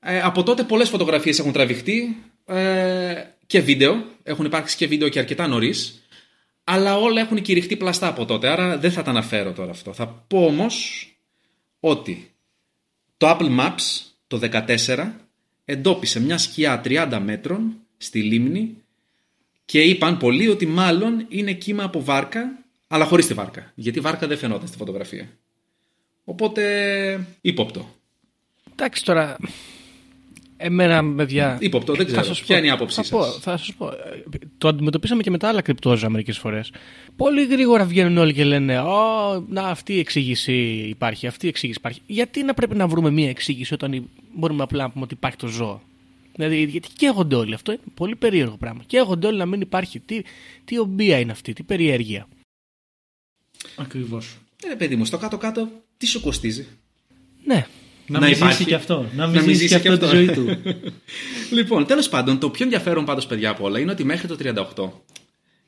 ε, 0.01 0.21
από 0.21 0.43
τότε 0.43 0.63
πολλές 0.63 0.89
φωτογραφίες 0.89 1.39
έχουν 1.39 1.53
τραβηχτεί 1.53 2.17
ε, 2.47 3.15
και 3.47 3.61
βίντεο. 3.61 4.05
Έχουν 4.23 4.45
υπάρξει 4.45 4.77
και 4.77 4.87
βίντεο 4.87 5.09
και 5.09 5.19
αρκετά 5.19 5.47
νωρίς. 5.47 6.03
Αλλά 6.65 6.97
όλα 6.97 7.21
έχουν 7.21 7.43
κηρυχτεί 7.43 7.77
πλαστά 7.77 8.07
από 8.07 8.25
τότε, 8.25 8.49
άρα 8.49 8.79
δεν 8.79 8.93
θα 8.93 9.03
τα 9.03 9.11
αναφέρω 9.11 9.53
τώρα 9.53 9.71
αυτό. 9.71 9.93
Θα 9.93 10.07
πω 10.09 10.45
όμως 10.45 11.07
ότι 11.81 12.31
το 13.17 13.31
Apple 13.31 13.59
Maps 13.59 14.13
το 14.27 14.41
14 14.87 15.11
εντόπισε 15.65 16.21
μια 16.21 16.39
σκιά 16.39 16.83
30 16.85 17.21
μέτρων 17.25 17.75
στη 17.97 18.23
λίμνη 18.23 18.77
και 19.65 19.83
είπαν 19.83 20.17
πολλοί 20.17 20.49
ότι 20.49 20.67
μάλλον 20.67 21.27
είναι 21.29 21.53
κύμα 21.53 21.85
από 21.85 22.05
βάρκα, 22.05 22.62
αλλά 22.93 23.05
χωρίς 23.05 23.27
τη 23.27 23.35
βάρκα. 23.35 23.73
Γιατί 23.75 23.99
η 23.99 24.01
βάρκα 24.01 24.27
δεν 24.27 24.39
φαινόταν 24.39 24.69
στη 24.69 24.77
φωτογραφία. 24.77 25.29
Οπότε 26.25 27.27
ύποπτο. 27.41 27.89
Εντάξει 28.73 29.05
τώρα. 29.05 29.37
Εμένα, 30.57 31.15
παιδιά. 31.15 31.57
Ύποπτο, 31.61 31.93
δεν 31.95 32.07
θα 32.07 32.11
ξέρω. 32.11 32.25
σας 32.27 32.39
πω- 32.39 32.47
Ποια 32.47 32.59
είναι 32.59 32.67
η 32.67 32.71
άποψή 32.71 32.95
θα 32.97 33.03
σας; 33.03 33.11
πω, 33.11 33.25
θα 33.25 33.57
σας 33.57 33.75
πω. 33.75 33.89
Ε, 33.89 33.93
Το 34.59 34.69
αντιμετωπίσαμε 34.69 35.23
και 35.23 35.31
με 35.31 35.39
τα 35.39 35.49
άλλα 35.49 35.63
κρυπτόζα 35.63 36.09
μερικές 36.11 36.39
φορές. 36.39 36.73
Πολύ 37.17 37.47
γρήγορα 37.47 37.85
βγαίνουν 37.85 38.17
όλοι 38.19 38.33
και 38.35 38.45
λένε 38.45 38.81
Ω, 38.81 39.45
να 39.49 39.63
αυτή 39.63 39.95
η 39.95 39.99
εξήγηση 39.99 40.53
υπάρχει, 40.89 41.27
αυτή 41.27 41.47
η 41.47 41.49
εξήγηση 41.49 41.79
υπάρχει. 41.79 42.01
Γιατί 42.07 42.43
να 42.43 42.55
πρέπει 42.55 42.77
να 42.77 42.87
βρούμε 42.87 43.11
μία 43.11 43.29
εξήγηση 43.29 43.75
όταν 43.75 43.93
η- 43.93 44.09
μπορούμε 44.35 44.63
απλά 44.63 44.83
να 44.83 44.91
πούμε 44.91 45.05
ότι 45.05 45.15
υπάρχει 45.15 45.37
το 45.37 45.47
ζώο; 45.47 45.81
Δηλαδή, 46.35 46.63
γιατί 46.65 46.89
καίγονται 46.97 47.35
όλοι. 47.37 47.55
Αυτό 47.55 47.73
είναι 47.73 47.81
πολύ 47.95 48.17
περίεργο 48.17 48.57
πράγμα. 48.57 48.83
Καίγονται 48.87 49.27
όλοι 49.27 49.39
να 49.39 49.47
μην 49.47 49.61
υπάρχει. 49.61 50.01
Τι, 50.01 50.23
τι 50.65 50.79
ομπία 50.79 51.19
είναι 51.19 51.33
αυτή, 51.33 51.53
τι 51.53 51.63
περιέργεια. 51.63 52.27
Ακριβώς. 53.77 54.37
Ε, 54.65 54.69
ρε 54.69 54.77
παιδί 54.77 54.97
μου, 54.97 55.05
στο 55.05 55.19
κάτω-κάτω 55.19 55.69
τι 55.97 56.07
σου 56.07 56.21
κοστίζει; 56.21 56.67
Ναι. 57.45 57.67
Να, 58.07 58.19
Να 58.19 58.27
μην 58.27 58.35
υπάρχει. 58.37 58.57
ζήσει 58.57 58.69
και 58.69 58.75
αυτό. 58.75 59.07
Να 59.15 59.27
μην, 59.27 59.37
Να 59.37 59.43
μην 59.43 59.55
ζήσει 59.55 59.69
και 59.69 59.75
ζήσει 59.77 59.89
αυτό 59.89 60.07
και 60.07 60.11
τη 60.11 60.17
ζωή 60.17 60.29
αυτό. 60.29 60.43
του. 60.45 60.63
Λοιπόν, 61.57 61.87
τέλος 61.87 62.09
πάντων, 62.09 62.39
το 62.39 62.51
πιο 62.51 62.65
ενδιαφέρον 62.65 63.05
πάντως, 63.05 63.27
παιδιά 63.27 63.51
από 63.51 63.65
όλα, 63.65 63.79
είναι 63.79 63.91
ότι 63.91 64.05
μέχρι 64.05 64.29
το 64.29 64.37
38 64.77 64.91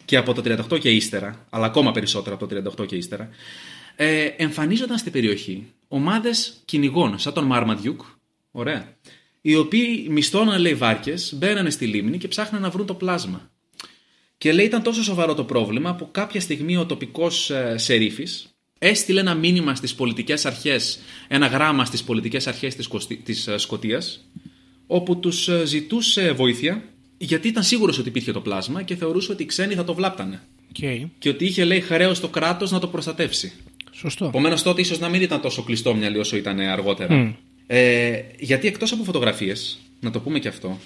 και 0.05 0.17
από 0.17 0.33
το 0.35 0.43
38 0.73 0.79
και 0.81 0.91
ύστερα, 0.91 1.47
αλλά 1.51 1.67
ακόμα 1.67 1.93
περισσότερο 1.93 2.35
από 2.35 2.47
το 2.47 2.73
38 2.83 2.87
και 2.87 2.97
ύστερα, 2.97 3.29
ε, 3.97 4.25
εμφανίζονταν 4.25 4.99
στην 4.99 5.13
περιοχή 5.13 5.67
ομάδες 5.89 6.63
κυνηγών, 6.65 7.19
σαν 7.19 7.33
τον 7.33 7.45
Μάρμαντιουκ, 7.45 8.01
ωραία, 8.51 8.97
οι 9.41 9.55
οποίοι 9.55 10.07
μισθώναν, 10.11 10.61
λέει, 10.61 10.75
βάρκες, 10.75 11.35
μπαίνανε 11.37 11.71
στη 11.71 11.87
λίμνη 11.87 12.19
και 12.19 12.29
ψάχναν 12.29 12.61
να 12.61 12.71
βρουν 12.71 12.87
το 12.87 12.95
πλάσμα. 12.95 13.51
Και 14.39 14.53
λέει 14.53 14.65
ήταν 14.65 14.83
τόσο 14.83 15.03
σοβαρό 15.03 15.35
το 15.35 15.45
πρόβλημα 15.45 15.95
που 15.95 16.09
κάποια 16.11 16.41
στιγμή 16.41 16.77
ο 16.77 16.87
τοπικός 16.87 17.51
ε, 17.51 17.75
σερίφης 17.79 18.49
έστειλε 18.79 19.21
ένα 19.21 19.35
μήνυμα 19.35 19.75
στις 19.75 19.95
πολιτικές 19.95 20.47
αρχές, 20.47 20.99
ένα 21.29 21.47
γράμμα 21.47 21.85
στις 21.85 22.03
πολιτικές 22.03 22.47
αρχές 22.47 22.75
της, 22.75 22.87
Κωστι- 22.87 23.25
της 23.25 23.47
ε, 23.47 23.59
Σκωτίας, 23.59 24.25
όπου 24.87 25.17
τους 25.19 25.49
ε, 25.49 25.65
ζητούσε 25.67 26.33
βοήθεια 26.33 26.83
γιατί 27.19 27.49
ήταν 27.49 27.63
σίγουρος 27.63 27.99
ότι 27.99 28.09
υπήρχε 28.09 28.33
το 28.33 28.41
πλάσμα 28.41 28.83
και 28.83 28.97
θεωρούσε 28.97 29.33
ότι 29.33 29.43
οι 29.43 29.47
ξένοι 29.47 29.75
θα 29.75 29.85
το 29.85 29.95
βλάπτανε. 29.95 30.43
Okay. 30.81 31.09
Και 31.19 31.29
ότι 31.29 31.45
είχε 31.45 31.65
λέει 31.65 31.81
χρέος 31.81 32.21
το 32.21 32.29
κράτος 32.29 32.71
να 32.71 32.79
το 32.79 32.87
προστατεύσει. 32.89 33.53
Σωστό. 33.93 34.25
Επομένως 34.25 34.63
τότε 34.63 34.81
ίσως 34.81 34.99
να 34.99 35.09
μην 35.09 35.23
ήταν 35.23 35.41
τόσο 35.41 35.63
κλειστόμυαλοι 35.63 36.19
όσο 36.19 36.37
ήταν 36.37 36.61
αργότερα. 36.61 37.15
Μμ. 37.15 37.33
Ε, 37.67 38.21
γιατί 38.39 38.67
εκτός 38.67 38.93
από 38.93 39.05
φωτογραφίες, 39.05 39.79
να 40.01 40.11
το 40.11 40.21
πούμε 40.21 40.39
και 40.39 40.49
αυτό, 40.49 40.79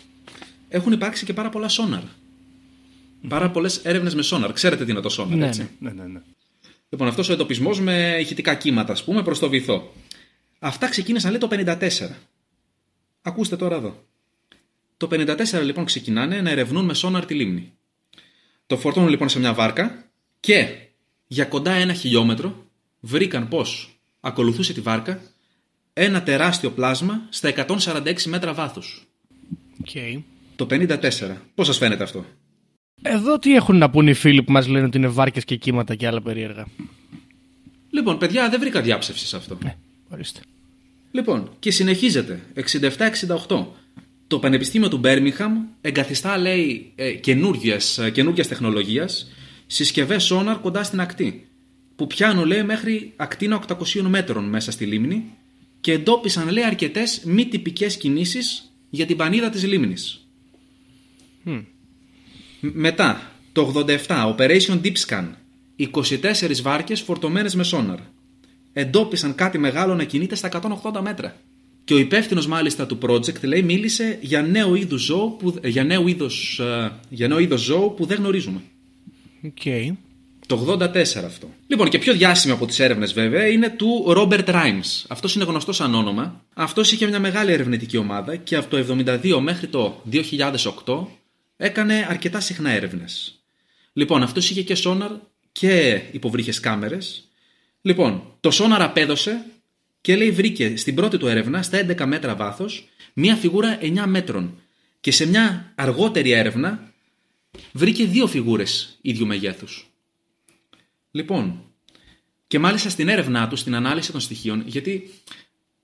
έχουν 0.68 0.92
υπάρξει 0.92 1.24
και 1.24 1.32
πάρα 1.32 1.48
πολλά 1.48 1.68
σόναρ. 1.68 2.02
Πάρα 3.28 3.50
πολλές 3.50 3.76
έρευνες 3.76 4.14
με 4.14 4.22
σόναρ. 4.22 4.52
Ξέρετε 4.52 4.84
τι 4.84 4.90
είναι 4.90 5.00
το 5.00 5.08
σόναρ, 5.08 5.38
Ναι, 5.38 5.46
έτσι. 5.46 5.70
ναι. 5.78 5.90
Ναι, 5.90 6.02
ναι, 6.02 6.08
ναι. 6.08 6.20
Λοιπόν, 6.88 7.08
αυτός 7.08 7.28
ο 7.28 7.32
εντοπισμός 7.32 7.80
με 7.80 8.16
ηχητικά 8.20 8.54
κύματα, 8.54 8.92
ας 8.92 9.04
πούμε, 9.04 9.22
προς 9.22 9.38
το 9.38 9.48
βυθό. 9.48 9.92
Αυτά 10.58 10.88
ξεκίνησαν 10.88 11.30
λέει 11.30 11.40
το 11.40 11.48
54. 11.48 12.08
Ακούστε 13.22 13.56
τώρα 13.56 13.76
εδώ. 13.76 14.04
Το 14.96 15.08
54 15.10 15.36
λοιπόν 15.62 15.84
ξεκινάνε 15.84 16.40
να 16.40 16.50
ερευνούν 16.50 16.84
με 16.84 16.94
σόναρ 16.94 17.24
τη 17.26 17.34
λίμνη. 17.34 17.72
Το 18.66 18.76
φορτώνουν 18.76 19.08
λοιπόν 19.08 19.28
σε 19.28 19.38
μια 19.38 19.54
βάρκα 19.54 20.04
και 20.40 20.68
για 21.26 21.44
κοντά 21.44 21.72
ένα 21.72 21.92
χιλιόμετρο 21.92 22.66
βρήκαν 23.00 23.48
πως 23.48 23.98
ακολουθούσε 24.20 24.72
τη 24.72 24.80
βάρκα 24.80 25.20
ένα 25.92 26.22
τεράστιο 26.22 26.70
πλάσμα 26.70 27.26
στα 27.28 27.66
146 27.84 28.22
μέτρα 28.26 28.52
βάθους. 28.54 29.06
Okay. 29.86 30.22
Το 30.56 30.66
54. 30.70 30.98
Πώς 31.54 31.66
σας 31.66 31.76
φαίνεται 31.78 32.02
αυτό; 32.02 32.24
Εδώ 33.02 33.38
τι 33.38 33.54
έχουν 33.54 33.76
να 33.76 33.90
πούν 33.90 34.06
οι 34.08 34.14
φίλοι 34.14 34.42
που 34.42 34.52
μας 34.52 34.66
λένε 34.66 34.86
ότι 34.86 34.98
είναι 34.98 35.08
βάρκες 35.08 35.44
και 35.44 35.56
κύματα 35.56 35.94
και 35.94 36.06
άλλα 36.06 36.22
περίεργα; 36.22 36.66
Λοιπόν, 37.90 38.18
παιδιά, 38.18 38.48
δεν 38.48 38.60
βρήκα 38.60 38.80
διάψευση 38.82 39.26
σε 39.26 39.36
αυτό. 39.36 39.58
Ναι, 39.62 39.76
ορίστε. 40.08 40.40
Λοιπόν, 41.10 41.50
και 41.58 41.70
συνεχίζεται. 41.70 42.42
67-68. 42.54 43.66
Το 44.26 44.38
Πανεπιστήμιο 44.38 44.88
του 44.88 44.98
Μπέρμιχαμ 44.98 45.64
εγκαθιστά, 45.80 46.38
λέει, 46.38 46.92
ε, 46.94 47.12
καινούργιας, 47.12 47.98
ε, 47.98 48.10
καινούργιας 48.10 48.48
τεχνολογίας 48.48 49.30
συσκευές 49.66 50.24
σόναρ 50.24 50.58
κοντά 50.60 50.82
στην 50.82 51.00
ακτή. 51.00 51.48
Που 51.96 52.06
πιάνουν, 52.06 52.44
λέει, 52.46 52.62
μέχρι 52.62 53.12
ακτίνα 53.16 53.56
800 53.56 54.08
μέτρων 54.08 54.44
μέσα 54.44 54.70
στη 54.70 54.84
λίμνη 54.86 55.24
και 55.80 55.92
εντόπισαν 55.92 56.48
λέει 56.48 56.64
αρκετές 56.64 57.22
μη 57.24 57.46
τυπικές 57.46 57.96
κινήσεις 57.96 58.72
για 58.90 59.06
την 59.06 59.16
πανίδα 59.16 59.50
της 59.50 59.64
λίμνης. 59.66 60.26
Μ- 61.42 61.58
Μετά, 62.60 63.30
το 63.52 63.84
87, 64.06 64.34
Operation 64.36 64.80
Deep 64.82 64.94
Scan, 65.06 65.24
24 65.76 66.60
βάρκες 66.62 67.00
φορτωμένες 67.00 67.54
με 67.54 67.62
σόναρ. 67.62 67.98
Εντόπισαν 68.72 69.34
κάτι 69.34 69.58
μεγάλο 69.58 69.94
να 69.94 70.04
κινείται 70.04 70.34
στα 70.34 70.48
180 70.92 71.00
μέτρα. 71.00 71.36
Και 71.84 71.94
ο 71.94 71.98
υπεύθυνος 71.98 72.46
μάλιστα 72.46 72.86
του 72.86 72.98
project 73.02 73.40
λέει 73.42 73.62
μίλησε 73.62 74.18
για 74.20 74.42
νέο 74.42 74.74
είδος 74.74 75.02
ζώου 75.02 75.36
που, 75.38 75.54
για 75.64 75.84
νέο 75.84 76.06
είδος, 76.06 76.58
ε, 76.58 76.92
για 77.08 77.28
νέο 77.28 77.38
είδος 77.38 77.60
ζώου 77.60 77.94
που 77.96 78.06
δεν 78.06 78.18
γνωρίζουμε. 78.18 78.60
Οκ. 79.44 79.94
Το 80.46 80.56
84 80.56 81.24
αυτό. 81.24 81.50
Λοιπόν, 81.66 81.88
και 81.88 81.98
πιο 81.98 82.12
διάσημη 82.12 82.52
από 82.52 82.66
τις 82.66 82.78
έρευνες 82.78 83.12
βέβαια 83.12 83.46
είναι 83.46 83.68
του 83.68 84.14
Robert 84.16 84.44
Rines. 84.44 85.04
Αυτός 85.08 85.34
είναι 85.34 85.44
γνωστός 85.44 85.76
σαν 85.76 85.94
όνομα. 85.94 86.44
Αυτός 86.54 86.92
είχε 86.92 87.06
μια 87.06 87.20
μεγάλη 87.20 87.52
ερευνητική 87.52 87.96
ομάδα 87.96 88.36
και 88.36 88.56
από 88.56 88.68
το 88.70 88.76
72 88.76 89.40
μέχρι 89.40 89.66
το 89.66 90.02
2008 90.10 91.06
έκανε 91.60 92.06
αρκετά 92.08 92.40
συχνά 92.40 92.70
έρευνες. 92.70 93.42
Λοιπόν, 93.92 94.22
αυτός 94.22 94.50
είχε 94.50 94.62
και 94.62 94.74
σόναρ 94.74 95.10
και 95.52 96.02
υποβρύχε 96.10 96.52
κάμερες. 96.60 97.28
Λοιπόν, 97.80 98.36
το 98.40 98.50
σόναρ 98.50 98.82
απέδωσε 98.82 99.44
και 100.00 100.16
λέει 100.16 100.30
βρήκε 100.30 100.76
στην 100.76 100.94
πρώτη 100.94 101.18
του 101.18 101.26
έρευνα, 101.26 101.62
στα 101.62 101.78
11 101.78 102.06
μέτρα 102.06 102.34
βάθος, 102.34 102.88
μια 103.12 103.36
φιγούρα 103.36 103.78
9 103.80 104.06
μέτρων. 104.06 104.60
Και 105.00 105.10
σε 105.10 105.26
μια 105.26 105.72
αργότερη 105.74 106.30
έρευνα 106.30 106.92
βρήκε 107.72 108.04
δύο 108.04 108.26
φιγούρες 108.26 108.98
ίδιου 109.00 109.26
μεγέθους. 109.26 109.90
Λοιπόν, 111.10 111.62
και 112.46 112.58
μάλιστα 112.58 112.88
στην 112.88 113.08
έρευνά 113.08 113.48
του, 113.48 113.56
στην 113.56 113.74
ανάλυση 113.74 114.12
των 114.12 114.20
στοιχείων, 114.20 114.62
γιατί 114.66 115.10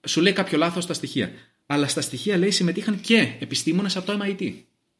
σου 0.06 0.20
λέει 0.20 0.32
κάποιο 0.32 0.58
λάθος 0.58 0.84
στα 0.84 0.94
στοιχεία. 0.94 1.32
Αλλά 1.66 1.88
στα 1.88 2.00
στοιχεία 2.00 2.36
λέει 2.36 2.50
συμμετείχαν 2.50 3.00
και 3.00 3.32
επιστήμονες 3.38 3.96
από 3.96 4.06
το 4.06 4.18
MIT. 4.22 4.52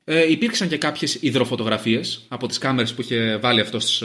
Ε, 0.05 0.31
υπήρξαν 0.31 0.69
και 0.69 0.79
κάποιες 0.79 1.15
υδροφωτογραφίες 1.21 2.25
από 2.29 2.47
τις 2.47 2.59
κάμερες 2.59 2.95
που 2.95 3.01
είχε 3.01 3.37
βάλει 3.37 3.61
αυτός 3.61 4.03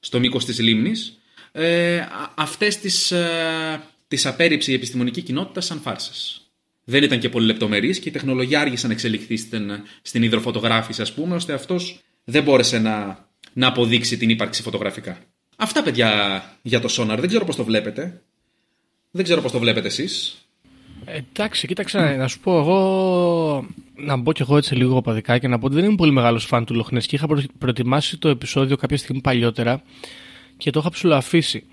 στο 0.00 0.18
μήκος 0.18 0.44
της 0.44 0.58
λίμνης. 0.58 1.18
Ε, 1.52 2.00
Αυτές 2.34 2.78
τις 2.78 3.10
ε, 3.10 3.82
τις 4.08 4.26
απέρριψε 4.26 4.70
η 4.70 4.74
επιστημονική 4.74 5.22
κοινότητα 5.22 5.60
σαν 5.60 5.80
φάρσες. 5.80 6.40
Δεν 6.84 7.02
ήταν 7.02 7.18
και 7.18 7.28
πολύ 7.28 7.46
λεπτομερής 7.46 7.98
και 7.98 8.08
η 8.08 8.12
τεχνολογία 8.12 8.60
άργησε 8.60 8.86
να 8.86 8.92
εξελιχθεί 8.92 9.36
στην, 9.36 9.70
στην 10.02 10.22
υδροφωτογράφηση, 10.22 11.02
ας 11.02 11.12
πούμε, 11.12 11.34
ώστε 11.34 11.52
αυτός 11.52 12.00
δεν 12.24 12.42
μπόρεσε 12.42 12.78
να, 12.78 13.26
να 13.52 13.66
αποδείξει 13.66 14.16
την 14.16 14.30
ύπαρξη 14.30 14.62
φωτογραφικά. 14.62 15.18
Αυτά, 15.56 15.82
παιδιά, 15.82 16.42
για 16.62 16.80
το 16.80 16.88
Sonar. 16.90 17.16
Δεν 17.18 17.28
ξέρω 17.28 17.44
πώς 17.44 17.56
το 17.56 17.64
βλέπετε. 17.64 18.22
Δεν 19.10 19.24
ξέρω 19.24 19.40
πώς 19.40 19.52
το 19.52 19.58
βλέπετε 19.58 19.86
εσείς. 19.86 20.46
Εντάξει, 21.04 21.66
κοίταξε 21.66 21.98
να 21.98 22.28
σου 22.28 22.40
πω 22.40 22.58
εγώ 22.58 23.66
να 23.96 24.16
μπω 24.16 24.32
κι 24.32 24.42
εγώ 24.42 24.56
έτσι 24.56 24.74
λίγο 24.74 25.00
παδικά 25.00 25.38
και 25.38 25.48
να 25.48 25.58
πω 25.58 25.66
ότι 25.66 25.74
δεν 25.74 25.84
είμαι 25.84 25.94
πολύ 25.94 26.12
μεγάλος 26.12 26.44
φαν 26.44 26.64
του 26.64 26.74
Λοχνές 26.74 27.06
και 27.06 27.16
είχα 27.16 27.26
προ- 27.26 27.44
προετοιμάσει 27.58 28.18
το 28.18 28.28
επεισόδιο 28.28 28.76
κάποια 28.76 28.96
στιγμή 28.96 29.20
παλιότερα 29.20 29.82
και 30.56 30.70
το 30.70 30.80
είχα 30.80 30.90
ψηλοαφήσει. 30.90 31.64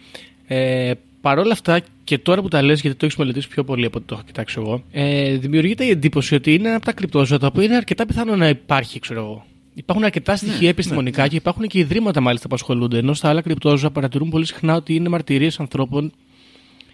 Ε, 0.48 0.92
Παρ' 1.22 1.38
όλα 1.38 1.52
αυτά 1.52 1.82
και 2.04 2.18
τώρα 2.18 2.42
που 2.42 2.48
τα 2.48 2.62
λες 2.62 2.82
γιατί 2.82 2.98
το 2.98 3.06
έχεις 3.06 3.18
μελετήσει 3.18 3.48
πιο 3.48 3.64
πολύ 3.64 3.86
από 3.86 3.98
ό,τι 3.98 4.08
το 4.08 4.14
έχω 4.14 4.24
κοιτάξει 4.24 4.56
εγώ 4.60 4.84
ε, 4.92 5.36
δημιουργείται 5.38 5.86
η 5.86 5.90
εντύπωση 5.90 6.36
ότι 6.36 6.54
είναι 6.54 6.68
ένα 6.68 6.76
από 6.76 6.86
τα 6.86 6.94
κρυπτόζωα 6.94 7.38
τα 7.40 7.48
οποία 7.48 7.64
είναι 7.64 7.76
αρκετά 7.76 8.06
πιθανό 8.06 8.36
να 8.36 8.48
υπάρχει 8.50 9.00
ξέρω 9.00 9.20
εγώ. 9.20 9.46
Υπάρχουν 9.74 10.06
αρκετά 10.06 10.36
στοιχεία 10.36 10.70
επιστημονικά 10.70 11.28
και 11.28 11.36
υπάρχουν 11.36 11.68
και 11.68 11.80
ιδρύματα 11.80 12.22
μάλιστα 12.22 12.48
που 12.48 12.56
ασχολούνται 12.56 12.98
ενώ 12.98 13.14
στα 13.14 13.30
άλλα 13.30 13.42
κρυπτόζωα 13.42 13.92
παρατηρούν 13.92 14.30
πολύ 14.30 14.46
συχνά 14.46 14.76
ότι 14.76 14.96
είναι 14.96 15.10
μαρτυρίες 15.10 15.60
ανθρώπων 15.60 16.12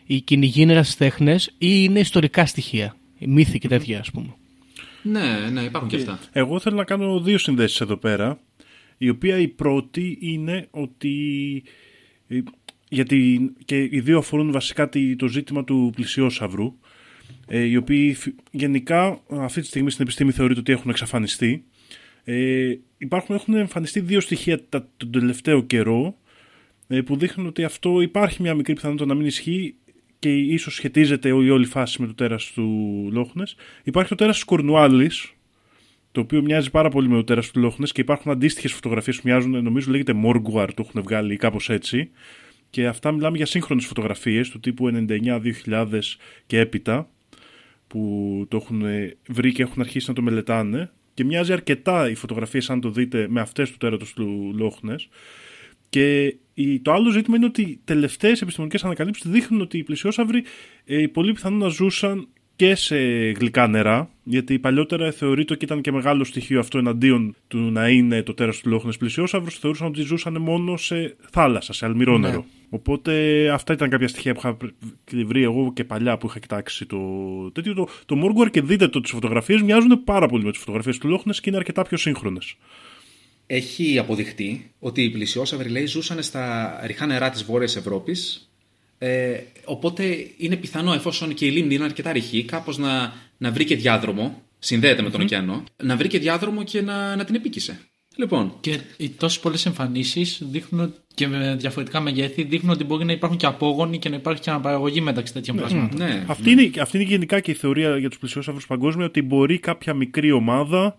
ή 0.05 0.21
κυνηγοί 0.21 0.65
τέχνε 0.97 1.35
ή 1.35 1.45
είναι 1.57 1.99
ιστορικά 1.99 2.45
στοιχεία. 2.45 2.95
Μύθοι 3.19 3.59
και 3.59 3.67
τέτοια, 3.67 3.99
ας 3.99 4.11
πούμε. 4.11 4.33
Ναι, 5.07 5.49
ναι, 5.51 5.61
υπάρχουν 5.61 5.89
και 5.89 5.95
αυτά. 5.95 6.19
Εγώ 6.31 6.59
θέλω 6.59 6.75
να 6.75 6.83
κάνω 6.83 7.19
δύο 7.19 7.37
συνδέσεις 7.37 7.81
εδώ 7.81 7.97
πέρα. 7.97 8.39
Η 8.97 9.09
οποία 9.09 9.37
η 9.37 9.47
πρώτη 9.47 10.17
είναι 10.21 10.67
ότι. 10.71 11.63
ε, 12.27 12.39
Γιατί 12.89 13.51
και 13.65 13.81
οι 13.91 13.99
δύο 13.99 14.17
αφορούν 14.17 14.51
βασικά 14.51 14.89
τη- 14.89 15.15
το 15.15 15.27
ζήτημα 15.27 15.63
του 15.63 15.91
πλησιόσαυρου. 15.95 16.73
ε, 17.47 17.59
Οι 17.63 17.75
οποίοι 17.75 18.13
φι- 18.13 18.35
γενικά 18.51 19.21
αυτή 19.29 19.61
τη 19.61 19.67
στιγμή 19.67 19.91
στην 19.91 20.03
επιστήμη 20.03 20.31
θεωρείται 20.31 20.59
ότι 20.59 20.71
έχουν 20.71 20.89
εξαφανιστεί. 20.89 21.63
Ε, 22.23 22.73
υπάρχουν, 22.97 23.35
έχουν 23.35 23.53
εμφανιστεί 23.53 23.99
δύο 23.99 24.19
στοιχεία 24.19 24.63
τα, 24.69 24.87
τον 24.97 25.11
τελευταίο 25.11 25.61
καιρό 25.63 26.17
ε, 26.87 27.01
που 27.01 27.15
δείχνουν 27.17 27.47
ότι 27.47 27.63
αυτό 27.63 28.01
υπάρχει 28.01 28.41
μια 28.41 28.53
μικρή 28.53 28.73
πιθανότητα 28.73 29.05
να 29.05 29.13
μην 29.13 29.25
ισχύει 29.25 29.75
και 30.25 30.35
ίσως 30.35 30.73
σχετίζεται 30.73 31.29
η 31.29 31.31
όλη 31.31 31.65
φάση 31.65 32.01
με 32.01 32.07
το 32.07 32.13
τέρας 32.13 32.51
του 32.51 32.63
Λόχνες. 33.11 33.55
Υπάρχει 33.83 34.09
το 34.09 34.15
τέρας 34.15 34.35
της 34.35 34.43
Κορνουάλης, 34.43 35.33
το 36.11 36.21
οποίο 36.21 36.41
μοιάζει 36.41 36.71
πάρα 36.71 36.89
πολύ 36.89 37.07
με 37.07 37.15
το 37.15 37.23
τέρας 37.23 37.51
του 37.51 37.59
Λόχνες 37.59 37.91
και 37.91 38.01
υπάρχουν 38.01 38.31
αντίστοιχες 38.31 38.73
φωτογραφίες 38.73 39.15
που 39.15 39.21
μοιάζουν, 39.25 39.63
νομίζω 39.63 39.91
λέγεται 39.91 40.13
Morguar, 40.25 40.67
το 40.75 40.85
έχουν 40.87 41.01
βγάλει 41.01 41.33
ή 41.33 41.37
κάπως 41.37 41.69
έτσι. 41.69 42.09
Και 42.69 42.87
αυτά 42.87 43.11
μιλάμε 43.11 43.37
για 43.37 43.45
σύγχρονες 43.45 43.85
φωτογραφίες 43.85 44.49
του 44.49 44.59
τύπου 44.59 45.05
99-2000 45.65 45.99
και 46.45 46.59
έπειτα 46.59 47.09
που 47.87 48.45
το 48.49 48.57
έχουν 48.57 48.83
βρει 49.27 49.51
και 49.51 49.61
έχουν 49.61 49.81
αρχίσει 49.81 50.05
να 50.09 50.15
το 50.15 50.21
μελετάνε 50.21 50.91
και 51.13 51.23
μοιάζει 51.23 51.53
αρκετά 51.53 52.09
οι 52.09 52.15
φωτογραφίες 52.15 52.69
αν 52.69 52.81
το 52.81 52.89
δείτε 52.89 53.27
με 53.29 53.41
αυτές 53.41 53.71
του 53.71 53.77
τέρατος 53.77 54.13
του 54.13 54.53
Λόχνες 54.55 55.09
και 55.95 56.35
η- 56.53 56.79
το 56.79 56.91
άλλο 56.91 57.09
ζήτημα 57.09 57.35
είναι 57.35 57.45
ότι 57.45 57.61
οι 57.61 57.79
τελευταίες 57.83 58.41
επιστημονικές 58.41 58.83
ανακαλύψεις 58.83 59.29
δείχνουν 59.31 59.61
ότι 59.61 59.77
οι 59.77 59.83
πλησιόσαυροι 59.83 60.43
ε, 60.85 61.07
πολύ 61.07 61.31
πιθανόν 61.33 61.59
να 61.59 61.67
ζούσαν 61.67 62.27
και 62.55 62.75
σε 62.75 62.97
γλυκά 63.31 63.67
νερά, 63.67 64.09
γιατί 64.23 64.59
παλιότερα 64.59 65.11
θεωρείται 65.11 65.53
ότι 65.53 65.65
ήταν 65.65 65.81
και 65.81 65.91
μεγάλο 65.91 66.23
στοιχείο 66.23 66.59
αυτό 66.59 66.77
εναντίον 66.77 67.35
του 67.47 67.57
να 67.57 67.89
είναι 67.89 68.23
το 68.23 68.33
τέρας 68.33 68.59
του 68.59 68.69
Λόχνες 68.69 68.97
πλησιόσαυρος, 68.97 69.59
θεωρούσαν 69.59 69.87
ότι 69.87 70.01
ζούσαν 70.01 70.41
μόνο 70.41 70.77
σε 70.77 71.15
θάλασσα, 71.31 71.73
σε 71.73 71.85
αλμυρό 71.85 72.17
Ναι. 72.17 72.27
νερό. 72.27 72.45
Οπότε 72.69 73.13
αυτά 73.49 73.73
ήταν 73.73 73.89
κάποια 73.89 74.07
στοιχεία 74.07 74.33
που 74.33 74.39
είχα 74.43 74.57
βρει 75.25 75.43
εγώ 75.43 75.73
και 75.73 75.83
παλιά 75.83 76.17
που 76.17 76.27
είχα 76.27 76.39
κοιτάξει 76.39 76.85
το 76.85 76.99
τέτοιο. 77.53 77.73
Το, 77.73 77.87
το 78.05 78.15
Morguar 78.23 78.49
και 78.51 78.61
δείτε 78.61 78.87
το 78.87 79.01
τις 79.01 79.11
φωτογραφίες 79.11 79.61
μοιάζουν 79.61 80.03
πάρα 80.03 80.27
πολύ 80.27 80.43
με 80.43 80.49
τις 80.51 80.59
φωτογραφίες 80.59 80.97
του 80.97 81.07
Λόχνες 81.07 81.39
και 81.39 81.49
είναι 81.49 81.57
αρκετά 81.57 81.81
πιο 81.81 81.97
σύγχρονες. 81.97 82.55
Έχει 83.47 83.97
αποδειχτεί 83.99 84.71
ότι 84.79 85.03
οι 85.03 85.09
πλησιόσαυροι 85.09 85.69
λέει 85.69 85.85
ζούσαν 85.85 86.23
στα 86.23 86.79
ρηχά 86.85 87.05
νερά 87.05 87.29
της 87.29 87.43
Βόρειας 87.43 87.75
Ευρώπης 87.75 88.49
ε, 88.97 89.37
οπότε 89.65 90.27
είναι 90.37 90.55
πιθανό 90.55 90.93
εφόσον 90.93 91.33
και 91.33 91.45
η 91.45 91.51
λίμνη 91.51 91.75
είναι 91.75 91.83
αρκετά 91.83 92.11
ρηχή 92.11 92.43
κάπως 92.43 92.77
να, 92.77 93.13
να 93.37 93.51
βρει 93.51 93.65
και 93.65 93.75
διάδρομο, 93.75 94.41
συνδέεται 94.59 95.01
με 95.01 95.09
τον 95.09 95.21
ωκεανό, 95.21 95.63
να 95.83 95.95
βρει 95.95 96.07
και 96.07 96.19
διάδρομο 96.19 96.63
και 96.63 96.81
να, 96.81 97.15
να 97.15 97.25
την 97.25 97.35
επίκησε. 97.35 97.79
Λοιπόν, 98.17 98.53
Και 98.59 98.79
οι 98.97 99.09
τόσες 99.09 99.39
πολλές 99.39 99.65
εμφανίσεις 99.65 100.41
δείχνουν 100.51 100.93
και 101.13 101.27
με 101.27 101.55
διαφορετικά 101.59 101.99
μεγέθη 101.99 102.43
δείχνουν 102.43 102.71
ότι 102.71 102.83
μπορεί 102.83 103.05
να 103.05 103.11
υπάρχουν 103.11 103.37
και 103.37 103.45
απόγονοι 103.45 103.99
και 103.99 104.09
να 104.09 104.15
υπάρχει 104.15 104.41
και 104.41 104.49
αναπαραγωγή 104.49 105.01
μεταξύ 105.01 105.33
τέτοιων 105.33 105.57
πραγμάτων. 105.57 105.97
ναι, 105.97 106.23
Αυτή, 106.27 106.51
είναι, 106.51 106.71
αυτή 106.79 106.97
είναι 106.97 107.05
γενικά 107.05 107.39
και 107.39 107.51
η 107.51 107.53
θεωρία 107.53 107.97
για 107.97 108.09
τους 108.09 108.19
πλησιόσαυρους 108.19 108.67
παγκόσμια 108.67 109.05
ότι 109.05 109.21
μπορεί 109.21 109.59
κάποια 109.59 109.93
μικρή 109.93 110.31
ομάδα 110.31 110.95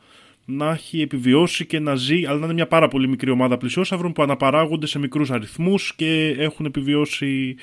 να 0.47 0.71
έχει 0.71 1.01
επιβιώσει 1.01 1.67
και 1.67 1.79
να 1.79 1.95
ζει, 1.95 2.25
αλλά 2.27 2.39
να 2.39 2.45
είναι 2.45 2.55
μια 2.55 2.67
πάρα 2.67 2.89
πολύ 2.89 3.09
μικρή 3.09 3.31
ομάδα 3.31 3.57
πλησιόσαυρων 3.57 4.13
που 4.13 4.23
αναπαράγονται 4.23 4.87
σε 4.87 4.99
μικρούς 4.99 5.31
αριθμούς 5.31 5.93
και 5.97 6.35
έχουν 6.39 6.67
επιβιώσει. 6.67 7.57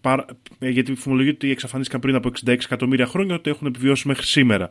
παρα- 0.00 0.26
ε, 0.58 0.68
Γιατί 0.68 0.94
φημολογείται 0.94 1.34
ότι 1.34 1.50
εξαφανίστηκαν 1.50 2.00
πριν 2.00 2.14
από 2.14 2.28
66 2.28 2.64
εκατομμύρια 2.64 3.06
χρόνια, 3.06 3.34
ότι 3.34 3.50
έχουν 3.50 3.66
επιβιώσει 3.66 4.08
μέχρι 4.08 4.26
σήμερα. 4.26 4.70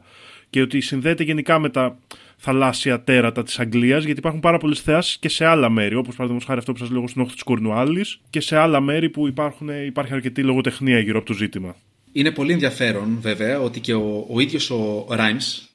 Και 0.49 0.61
ότι 0.61 0.81
συνδέεται 0.81 1.23
γενικά 1.23 1.59
με 1.59 1.69
τα 1.69 1.97
θαλάσσια 2.37 3.01
τέρατα 3.01 3.43
της 3.43 3.59
Αγγλίας, 3.59 4.03
γιατί 4.03 4.19
υπάρχουν 4.19 4.41
πάρα 4.41 4.57
πολλές 4.57 4.81
θεάσεις 4.81 5.17
και 5.17 5.29
σε 5.29 5.45
άλλα 5.45 5.69
μέρη, 5.69 5.95
όπως 5.95 6.09
παραδείγματος 6.15 6.47
χάρη 6.47 6.59
αυτό 6.59 6.71
που 6.71 6.77
σας 6.77 6.89
λέω 6.89 7.07
στην 7.07 7.21
όχθη 7.21 7.33
της 7.33 7.43
Κορνουάλης, 7.43 8.19
και 8.29 8.39
σε 8.39 8.57
άλλα 8.57 8.81
μέρη 8.81 9.09
που 9.09 9.27
υπάρχουν, 9.27 9.69
υπάρχει 9.85 10.13
αρκετή 10.13 10.43
λογοτεχνία 10.43 10.99
γύρω 10.99 11.17
από 11.17 11.27
το 11.27 11.33
ζήτημα. 11.33 11.75
Είναι 12.11 12.31
πολύ 12.31 12.51
ενδιαφέρον 12.53 13.17
βέβαια 13.21 13.59
ότι 13.59 13.79
και 13.79 13.93
ο, 13.93 14.25
ο 14.29 14.39
ίδιος 14.39 14.69
ο 14.69 15.05
Ράιμς, 15.09 15.68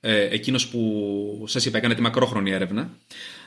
ε, 0.00 0.28
εκείνος 0.30 0.68
που 0.68 1.44
σας 1.46 1.64
είπα 1.64 1.78
έκανε 1.78 1.94
τη 1.94 2.00
μακρόχρονη 2.00 2.50
έρευνα, 2.50 2.90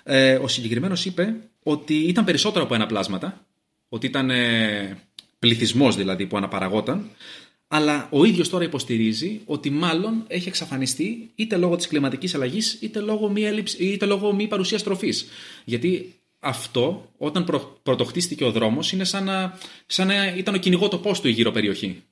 ε, 0.03 0.35
ο 0.35 0.47
συγκεκριμένος 0.47 1.05
είπε 1.05 1.35
ότι 1.63 1.93
ήταν 1.93 2.25
περισσότερο 2.25 2.63
από 2.63 2.75
ένα 2.75 2.85
πλάσματα, 2.85 3.45
ότι 3.89 4.05
ήταν 4.05 4.29
ε, 4.29 4.97
πληθυσμός 5.39 5.95
δηλαδή 5.95 6.25
που 6.25 6.37
αναπαραγόταν, 6.37 7.09
αλλά 7.67 8.07
ο 8.11 8.25
ίδιος 8.25 8.49
τώρα 8.49 8.63
υποστηρίζει 8.63 9.41
ότι 9.45 9.69
μάλλον 9.69 10.23
έχει 10.27 10.47
εξαφανιστεί 10.47 11.31
είτε 11.35 11.57
λόγω 11.57 11.75
της 11.75 11.87
κλιματικής 11.87 12.35
αλλαγής 12.35 12.77
είτε 12.81 12.99
λόγω 12.99 13.29
μη, 13.29 13.43
έλλειψη, 13.43 13.83
είτε 13.83 14.05
λόγω 14.05 14.33
μη 14.33 14.47
παρουσίας 14.47 14.83
τροφής. 14.83 15.25
Γιατί 15.65 16.13
αυτό 16.39 17.11
όταν 17.17 17.43
προ, 17.43 17.79
πρωτοχτίστηκε 17.83 18.43
ο 18.43 18.51
δρόμος 18.51 18.91
είναι 18.91 19.03
σαν 19.03 19.23
να, 19.23 19.57
σαν 19.85 20.07
να 20.07 20.27
ήταν 20.27 20.53
ο 20.53 20.57
κυνηγό 20.57 20.87
τοπός 20.87 21.21
του 21.21 21.27
η 21.27 21.31
γύρω 21.31 21.51
περιοχή 21.51 22.03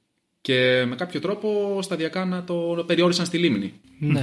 και 0.42 0.86
με 0.88 0.96
κάποιο 0.96 1.20
τρόπο 1.20 1.80
σταδιακά 1.82 2.26
να 2.26 2.44
το 2.44 2.84
περιόρισαν 2.88 3.26
στη 3.26 3.38
λίμνη. 3.38 3.74
Ναι. 4.00 4.22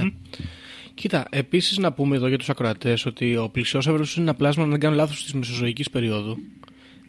Κοίτα, 0.93 1.27
επίσης 1.29 1.77
να 1.77 1.91
πούμε 1.91 2.15
εδώ 2.15 2.27
για 2.27 2.37
τους 2.37 2.49
ακροατές 2.49 3.05
ότι 3.05 3.35
ο 3.35 3.49
πλησιόσαυρος 3.49 4.15
είναι 4.15 4.25
ένα 4.25 4.35
πλάσμα, 4.35 4.63
αν 4.63 4.69
δεν 4.69 4.79
κάνω 4.79 4.95
λάθος, 4.95 5.23
της 5.23 5.33
Μεσοζωικής 5.33 5.89
περίοδου. 5.89 6.37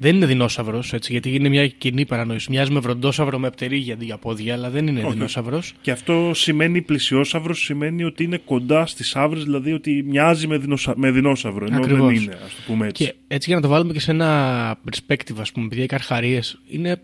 Δεν 0.03 0.17
είναι 0.17 0.27
δεινόσαυρος, 0.27 0.93
έτσι, 0.93 1.13
γιατί 1.13 1.35
είναι 1.35 1.49
μια 1.49 1.69
κοινή 1.69 2.07
παρανόηση. 2.07 2.51
Μοιάζει 2.51 2.73
με 2.73 2.81
βροντόσαυρο 2.81 3.39
με 3.39 3.51
πτερίγια 3.51 3.95
αντί 3.95 4.05
για 4.05 4.19
πόδια, 4.19 4.55
αλλά 4.55 4.71
δεν 4.71 4.87
είναι 4.87 5.01
Όχι. 5.01 5.13
δεινόσαυρος. 5.13 5.75
Και 5.81 5.91
αυτό 5.91 6.31
σημαίνει 6.35 6.83
πλησιόσαυρος, 6.83 7.65
σημαίνει 7.65 8.05
ότι 8.05 8.25
είναι 8.25 8.37
κοντά 8.37 8.87
στις 8.87 9.17
άβρες, 9.17 9.45
δηλαδή 9.45 9.73
ότι 9.73 10.03
μοιάζει 10.07 10.47
με, 10.47 10.59
δεινόσα... 10.59 10.95
με 10.97 11.11
δεινόσαυρο. 11.11 11.67
Ενώ 11.67 11.77
Ακριβώς. 11.77 12.07
δεν 12.07 12.23
είναι, 12.23 12.39
ας 12.45 12.55
το 12.55 12.61
πούμε 12.67 12.87
έτσι. 12.87 13.05
Και 13.05 13.15
έτσι 13.29 13.49
για 13.49 13.57
να 13.57 13.63
το 13.63 13.69
βάλουμε 13.69 13.93
και 13.93 14.01
σε 14.01 14.11
ένα 14.11 14.79
perspective, 14.91 15.37
ας 15.41 15.53
πούμε, 15.53 15.67
επειδή 15.67 15.83
οι 15.83 15.87
καρχαρίες 15.87 16.61
είναι 16.69 17.03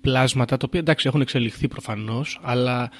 πλάσματα 0.00 0.56
τα 0.56 0.64
οποία 0.68 0.80
εντάξει 0.80 1.08
έχουν 1.08 1.20
εξελιχθεί 1.20 1.68
προφανώς, 1.68 2.40
αλλά 2.42 2.90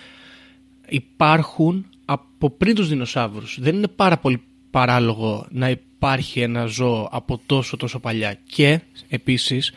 υπάρχουν 0.88 1.86
από 2.04 2.50
πριν 2.50 2.74
τους 2.74 2.88
δεινοσαύρους. 2.88 3.58
Δεν 3.60 3.74
είναι 3.76 3.88
πάρα 3.88 4.16
πολύ 4.16 4.42
παράλογο 4.70 5.46
να 5.50 5.70
υπάρχει 5.70 6.40
ένα 6.40 6.64
ζώο 6.64 7.08
από 7.12 7.40
τόσο 7.46 7.76
τόσο 7.76 7.98
παλιά. 7.98 8.38
Και 8.44 8.80
επίσης 9.08 9.72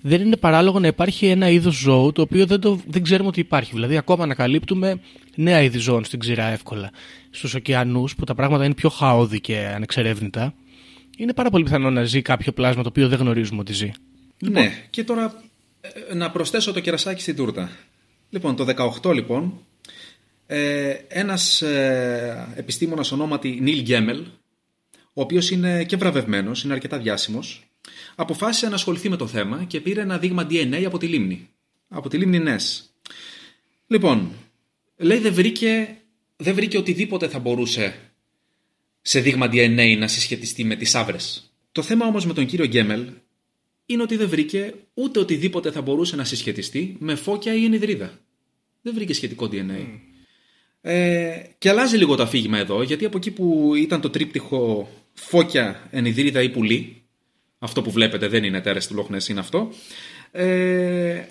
δεν 0.00 0.20
είναι 0.20 0.36
παράλογο 0.36 0.80
να 0.80 0.86
υπάρχει 0.86 1.26
ένα 1.26 1.48
είδος 1.48 1.74
ζώου 1.74 2.12
το 2.12 2.22
οποίο 2.22 2.46
δεν, 2.46 2.60
το, 2.60 2.80
δεν 2.86 3.02
ξέρουμε 3.02 3.28
ότι 3.28 3.40
υπάρχει. 3.40 3.70
Δηλαδή, 3.74 3.96
ακόμα 3.96 4.24
ανακαλύπτουμε 4.24 5.00
νέα 5.34 5.62
είδη 5.62 5.78
ζώων 5.78 6.04
στην 6.04 6.18
ξηρά 6.18 6.44
εύκολα. 6.44 6.90
Στους 7.30 7.54
ωκεανούς, 7.54 8.14
που 8.14 8.24
τα 8.24 8.34
πράγματα 8.34 8.64
είναι 8.64 8.74
πιο 8.74 8.88
χαόδη 8.88 9.40
και 9.40 9.72
ανεξερεύνητα, 9.74 10.54
είναι 11.16 11.32
πάρα 11.32 11.50
πολύ 11.50 11.64
πιθανό 11.64 11.90
να 11.90 12.04
ζει 12.04 12.22
κάποιο 12.22 12.52
πλάσμα 12.52 12.82
το 12.82 12.88
οποίο 12.88 13.08
δεν 13.08 13.18
γνωρίζουμε 13.18 13.60
ότι 13.60 13.72
ζει. 13.72 13.90
Ναι, 14.38 14.72
και 14.90 15.04
τώρα 15.04 15.24
ε, 15.24 15.30
να 16.14 16.30
προσθέσω 16.30 16.72
το 16.72 16.80
κερασάκι 16.80 17.20
στην 17.20 17.36
τούρτα. 17.36 17.70
Λοιπόν, 18.30 18.56
το 18.56 18.90
18 19.02 19.14
λοιπόν, 19.14 19.66
ε, 20.46 20.90
ένας 21.08 21.62
ε, 21.62 22.52
επιστήμονας 22.56 23.12
ονόματι 23.12 23.58
Νίλ 23.60 23.82
Γκέμελ, 23.82 24.24
ο 25.12 25.20
οποίος 25.20 25.50
είναι 25.50 25.84
και 25.84 25.96
βραβευμένος, 25.96 26.64
είναι 26.64 26.72
αρκετά 26.72 26.98
διάσημος, 26.98 27.70
αποφάσισε 28.14 28.68
να 28.68 28.74
ασχοληθεί 28.74 29.08
με 29.08 29.16
το 29.16 29.26
θέμα 29.26 29.64
και 29.64 29.80
πήρε 29.80 30.00
ένα 30.00 30.18
δείγμα 30.18 30.46
DNA 30.50 30.84
από 30.86 30.98
τη 30.98 31.06
λίμνη. 31.06 31.48
Από 31.88 32.08
τη 32.08 32.18
λίμνη 32.18 32.38
Νες. 32.38 32.94
Λοιπόν, 33.86 34.32
λέει 34.96 35.18
δεν 35.18 35.34
βρήκε, 35.34 35.96
δεν 36.36 36.54
βρήκε 36.54 36.78
οτιδήποτε 36.78 37.28
θα 37.28 37.38
μπορούσε 37.38 37.94
σε 39.02 39.20
δείγμα 39.20 39.46
DNA 39.52 39.96
να 39.98 40.08
συσχετιστεί 40.08 40.64
με 40.64 40.76
τις 40.76 40.94
άβρες. 40.94 41.50
Το 41.72 41.82
θέμα 41.82 42.06
όμως 42.06 42.26
με 42.26 42.32
τον 42.32 42.46
κύριο 42.46 42.66
Γκέμελ 42.66 43.08
είναι 43.86 44.02
ότι 44.02 44.16
δεν 44.16 44.28
βρήκε 44.28 44.74
ούτε 44.94 45.18
οτιδήποτε 45.18 45.70
θα 45.70 45.80
μπορούσε 45.80 46.16
να 46.16 46.24
συσχετιστεί 46.24 46.96
με 46.98 47.14
φώκια 47.14 47.54
ή 47.54 47.64
ενιδρίδα. 47.64 48.18
Δεν 48.82 48.94
βρήκε 48.94 49.14
σχετικό 49.14 49.48
DNA. 49.52 50.00
Ε, 50.80 51.42
και 51.58 51.68
αλλάζει 51.68 51.96
λίγο 51.96 52.16
το 52.16 52.22
αφήγημα 52.22 52.58
εδώ, 52.58 52.82
γιατί 52.82 53.04
από 53.04 53.16
εκεί 53.16 53.30
που 53.30 53.72
ήταν 53.76 54.00
το 54.00 54.10
τρίπτυχο 54.10 54.88
φώκια, 55.12 55.88
ενιδρίδα 55.90 56.42
ή 56.42 56.48
πουλί, 56.48 57.02
αυτό 57.58 57.82
που 57.82 57.90
βλέπετε 57.90 58.28
δεν 58.28 58.44
είναι 58.44 58.60
τέρες 58.60 58.86
του 58.86 58.94
Λόχνες, 58.94 59.28
είναι 59.28 59.40
αυτό, 59.40 59.70
ε, 60.30 61.24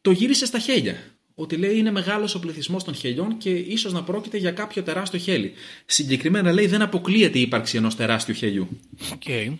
το 0.00 0.10
γύρισε 0.10 0.46
στα 0.46 0.58
χέλια. 0.58 0.96
Ότι 1.34 1.56
λέει 1.56 1.78
είναι 1.78 1.90
μεγάλος 1.90 2.34
ο 2.34 2.40
πληθυσμός 2.40 2.84
των 2.84 2.94
χελιών 2.94 3.38
και 3.38 3.50
ίσως 3.50 3.92
να 3.92 4.02
πρόκειται 4.02 4.36
για 4.36 4.52
κάποιο 4.52 4.82
τεράστιο 4.82 5.18
χέλι. 5.18 5.52
Συγκεκριμένα 5.86 6.52
λέει 6.52 6.66
δεν 6.66 6.82
αποκλείεται 6.82 7.38
η 7.38 7.40
ύπαρξη 7.40 7.76
ενός 7.76 7.96
τεράστιου 7.96 8.34
χελιού. 8.34 8.68
Okay. 8.98 9.52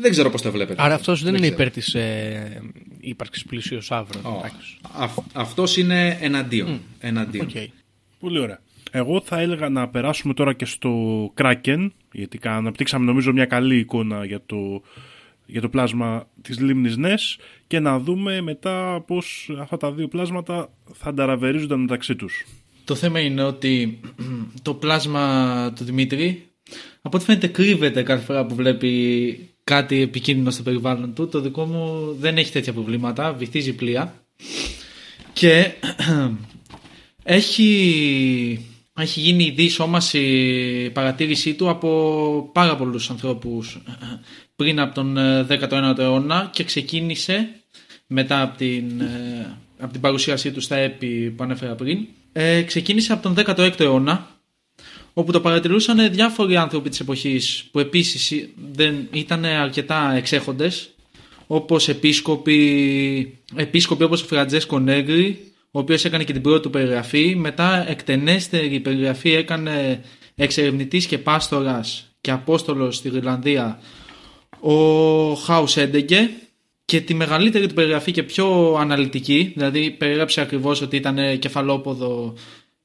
Δεν 0.00 0.10
ξέρω 0.10 0.30
πώς 0.30 0.42
το 0.42 0.50
βλέπετε. 0.50 0.82
Άρα 0.82 0.94
αυτός 0.94 1.22
δεν, 1.22 1.28
είναι 1.34 1.40
ξέρω. 1.40 1.54
υπέρ 1.54 1.70
της 1.70 1.94
ε, 1.94 2.62
ύπαρξης 3.00 3.44
πλησίου 3.44 3.78
αύρων. 3.88 4.24
Ω, 4.24 4.42
αυ- 4.96 5.18
αυτός 5.32 5.76
είναι 5.76 6.18
εναντίον. 6.20 6.80
εναντίον. 7.00 7.46
Okay. 7.54 7.66
Πολύ 8.20 8.38
ωραία. 8.38 8.60
Εγώ 8.90 9.20
θα 9.24 9.40
έλεγα 9.40 9.68
να 9.68 9.88
περάσουμε 9.88 10.34
τώρα 10.34 10.52
και 10.52 10.64
στο 10.64 10.92
Kraken, 11.36 11.88
γιατί 12.12 12.38
κα- 12.38 12.56
αναπτύξαμε 12.56 13.04
νομίζω 13.04 13.32
μια 13.32 13.44
καλή 13.44 13.78
εικόνα 13.78 14.24
για 14.24 14.42
το, 14.46 14.82
για 15.46 15.60
το 15.60 15.68
πλάσμα 15.68 16.28
της 16.42 16.60
λίμνης 16.60 16.96
Νες 16.96 17.38
και 17.66 17.80
να 17.80 17.98
δούμε 17.98 18.40
μετά 18.40 19.04
πώς 19.06 19.50
αυτά 19.60 19.76
τα 19.76 19.92
δύο 19.92 20.08
πλάσματα 20.08 20.70
θα 20.92 21.08
ανταραβερίζονταν 21.08 21.80
μεταξύ 21.80 22.16
τους. 22.16 22.46
Το 22.84 22.94
θέμα 22.94 23.20
είναι 23.20 23.42
ότι 23.42 24.00
το 24.62 24.74
πλάσμα 24.74 25.72
του 25.76 25.84
Δημήτρη 25.84 26.44
από 27.02 27.16
ό,τι 27.16 27.26
φαίνεται 27.26 27.46
κρύβεται 27.46 28.02
κάθε 28.02 28.24
φορά 28.24 28.46
που 28.46 28.54
βλέπει 28.54 29.49
κάτι 29.64 30.00
επικίνδυνο 30.00 30.50
στο 30.50 30.62
περιβάλλον 30.62 31.14
του. 31.14 31.28
Το 31.28 31.40
δικό 31.40 31.64
μου 31.64 32.14
δεν 32.18 32.38
έχει 32.38 32.52
τέτοια 32.52 32.72
προβλήματα, 32.72 33.32
βυθίζει 33.32 33.72
πλοία 33.72 34.14
και 35.32 35.72
έχει, 37.22 38.66
έχει 38.98 39.20
γίνει 39.20 39.44
η 39.44 39.50
διεισόμαση 39.50 40.90
παρατήρησή 40.92 41.54
του 41.54 41.68
από 41.68 42.50
πάρα 42.52 42.76
πολλούς 42.76 43.10
ανθρώπους 43.10 43.82
πριν 44.56 44.80
από 44.80 44.94
τον 44.94 45.16
ε, 45.16 45.46
19ο 45.48 45.98
αιώνα 45.98 46.50
και 46.52 46.64
ξεκίνησε 46.64 47.48
μετά 48.06 48.42
από 48.42 48.56
την, 48.56 49.00
ε, 49.00 49.56
από 49.78 49.92
την 49.92 50.00
παρουσίασή 50.00 50.52
του 50.52 50.60
στα 50.60 50.76
έπι 50.76 51.30
που 51.30 51.42
ανέφερα 51.42 51.74
πριν 51.74 52.06
ε, 52.32 52.62
ξεκίνησε 52.62 53.12
από 53.12 53.22
τον 53.22 53.44
16ο 53.46 53.80
αιώνα 53.80 54.39
όπου 55.20 55.32
το 55.32 55.40
παρατηρούσαν 55.40 56.10
διάφοροι 56.10 56.56
άνθρωποι 56.56 56.88
της 56.88 57.00
εποχής 57.00 57.64
που 57.70 57.78
επίσης 57.78 58.48
δεν 58.72 59.08
ήταν 59.12 59.44
αρκετά 59.44 60.12
εξέχοντες 60.16 60.90
όπως 61.46 61.88
επίσκοποι, 61.88 63.38
επίσκοποι 63.54 64.02
όπως 64.02 64.22
ο 64.22 64.26
Φραντζέσκο 64.26 64.78
Νέγκρι 64.78 65.52
ο 65.70 65.78
οποίος 65.78 66.04
έκανε 66.04 66.24
και 66.24 66.32
την 66.32 66.42
πρώτη 66.42 66.62
του 66.62 66.70
περιγραφή 66.70 67.34
μετά 67.36 67.88
εκτενέστερη 67.88 68.80
περιγραφή 68.80 69.32
έκανε 69.32 70.04
εξερευνητής 70.34 71.06
και 71.06 71.18
πάστορας 71.18 72.12
και 72.20 72.30
απόστολος 72.30 72.96
στη 72.96 73.08
Γρυλανδία 73.08 73.80
ο 74.60 74.74
Χάους 75.34 75.76
Έντεγκε 75.76 76.30
και 76.84 77.00
τη 77.00 77.14
μεγαλύτερη 77.14 77.66
του 77.66 77.74
περιγραφή 77.74 78.12
και 78.12 78.22
πιο 78.22 78.76
αναλυτική, 78.80 79.52
δηλαδή 79.56 79.90
περιγράψε 79.90 80.40
ακριβώς 80.40 80.80
ότι 80.80 80.96
ήταν 80.96 81.38
κεφαλόποδο 81.38 82.34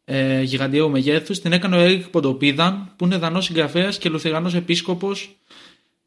ε, 0.06 0.42
γιγαντιαίου 0.42 0.90
μεγέθους, 0.90 1.40
την 1.40 1.52
έκανε 1.52 1.76
ο 1.76 1.80
Έρικ 1.80 2.08
Ποντοπίδαν 2.08 2.94
που 2.96 3.06
είναι 3.06 3.18
δανός 3.18 3.46
συγγραφέας 3.46 3.98
και 3.98 4.10
λουθυρανός 4.10 4.56
επίσκοπος 4.56 5.36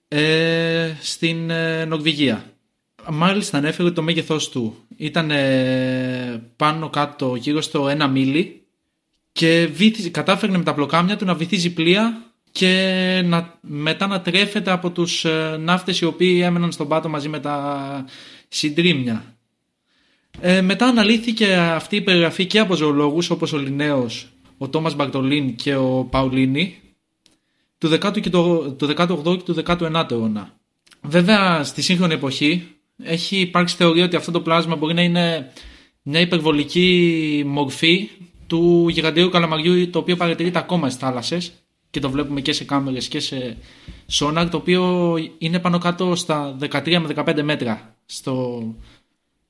ε, 0.09 0.92
στην 1.01 1.51
ε, 1.51 1.84
Νορβηγία. 1.84 2.53
Μάλιστα 3.11 3.59
ανέφερε 3.59 3.86
ότι 3.86 3.94
το 3.94 4.03
μέγεθός 4.03 4.49
του 4.49 4.76
ήταν 4.96 5.30
ε, 5.30 6.42
πάνω 6.57 6.90
κάτω 6.90 7.34
γύρω 7.34 7.61
στο 7.61 7.96
1 8.01 8.09
μίλι 8.11 8.62
και 9.32 9.68
βύθιζε, 9.72 10.11
κατάφερνε 10.11 10.59
με 10.59 10.64
τα 10.64 10.74
πλοκάμια 10.74 11.16
του 11.16 11.24
να 11.24 11.34
βυθίζει 11.34 11.72
πλοία 11.72 12.22
και 12.53 13.22
να, 13.24 13.59
μετά 13.61 14.07
να 14.07 14.20
τρέφεται 14.20 14.70
από 14.70 14.90
τους 14.90 15.24
ε, 15.24 15.57
ναύτες 15.61 16.01
οι 16.01 16.05
οποίοι 16.05 16.40
έμεναν 16.44 16.72
στον 16.72 16.88
πάτο 16.88 17.09
μαζί 17.09 17.28
με 17.28 17.40
τα 17.40 18.05
συντρίμια. 18.49 19.38
Ε, 20.41 20.61
μετά 20.61 20.86
αναλύθηκε 20.86 21.55
αυτή 21.55 21.97
η 21.97 22.01
περιγραφή 22.01 22.47
και 22.47 22.59
από 22.59 22.74
ζωολόγους 22.74 23.30
όπως 23.30 23.53
ο 23.53 23.59
Λινέος, 23.59 24.28
ο 24.59 24.68
Τόμας 24.68 24.95
Μπαρτολίν 24.95 25.55
και 25.55 25.74
ο 25.74 26.09
Παουλίνη 26.11 26.76
του 27.78 27.89
10ου 27.89 28.20
και 28.20 28.30
το, 28.30 28.70
του 28.70 28.86
18ου 28.97 29.36
και 29.36 29.53
του 29.53 29.62
19ου 29.66 30.11
αιώνα. 30.11 30.57
Βέβαια 31.03 31.64
στη 31.64 31.82
σύγχρονη 31.82 32.14
εποχή 32.14 32.66
έχει 33.03 33.36
υπάρξει 33.41 33.76
θεωρία 33.76 34.05
ότι 34.05 34.16
αυτό 34.16 34.30
το 34.30 34.41
πλάσμα 34.41 34.76
μπορεί 34.76 34.95
να 34.95 35.03
είναι 35.03 35.53
μια 36.03 36.20
υπερβολική 36.20 37.43
μορφή 37.47 38.09
του 38.47 38.86
γιγαντιαίου 38.89 39.28
καλαμαριού 39.28 39.91
το 39.91 39.99
οποίο 39.99 40.16
παρατηρείται 40.16 40.59
ακόμα 40.59 40.91
στις 40.91 41.01
θάλασσες 41.01 41.53
και 41.91 42.01
το 42.01 42.11
βλέπουμε 42.11 42.41
και 42.41 42.53
σε 42.53 42.64
κάμερες 42.64 43.09
και 43.09 43.20
σε 43.20 43.57
σόναρ 44.07 44.49
το 44.49 44.57
οποίο 44.57 45.14
είναι 45.39 45.59
πάνω 45.59 45.78
κάτω 45.78 46.14
στα 46.14 46.57
13 46.61 46.99
με 46.99 47.24
15 47.26 47.43
μέτρα 47.43 47.97
στο 48.07 48.62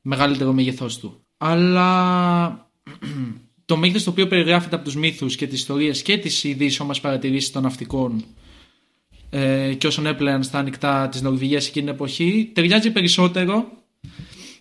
μεγαλύτερο 0.09 0.53
μέγεθός 0.53 0.99
του. 0.99 1.21
Αλλά 1.37 2.71
το 3.65 3.77
μέγεθος 3.77 4.05
το 4.05 4.11
οποίο 4.11 4.27
περιγράφεται 4.27 4.75
από 4.75 4.85
τους 4.85 4.97
μύθους 4.97 5.37
και 5.37 5.47
τις 5.47 5.59
ιστορίες 5.59 6.03
και 6.03 6.19
τις 6.19 6.45
ειδήσεις 6.45 6.81
όμως 6.81 7.01
παρατηρήσεις 7.01 7.51
των 7.51 7.63
ναυτικών 7.63 8.25
ε, 9.31 9.75
και 9.75 9.87
όσων 9.87 10.07
έπλεαν 10.07 10.43
στα 10.43 10.59
ανοιχτά 10.59 11.09
της 11.09 11.23
Νορβηγίας 11.23 11.69
εκείνη 11.69 11.85
την 11.85 11.95
εποχή 11.95 12.51
ταιριάζει 12.55 12.91
περισσότερο 12.91 13.69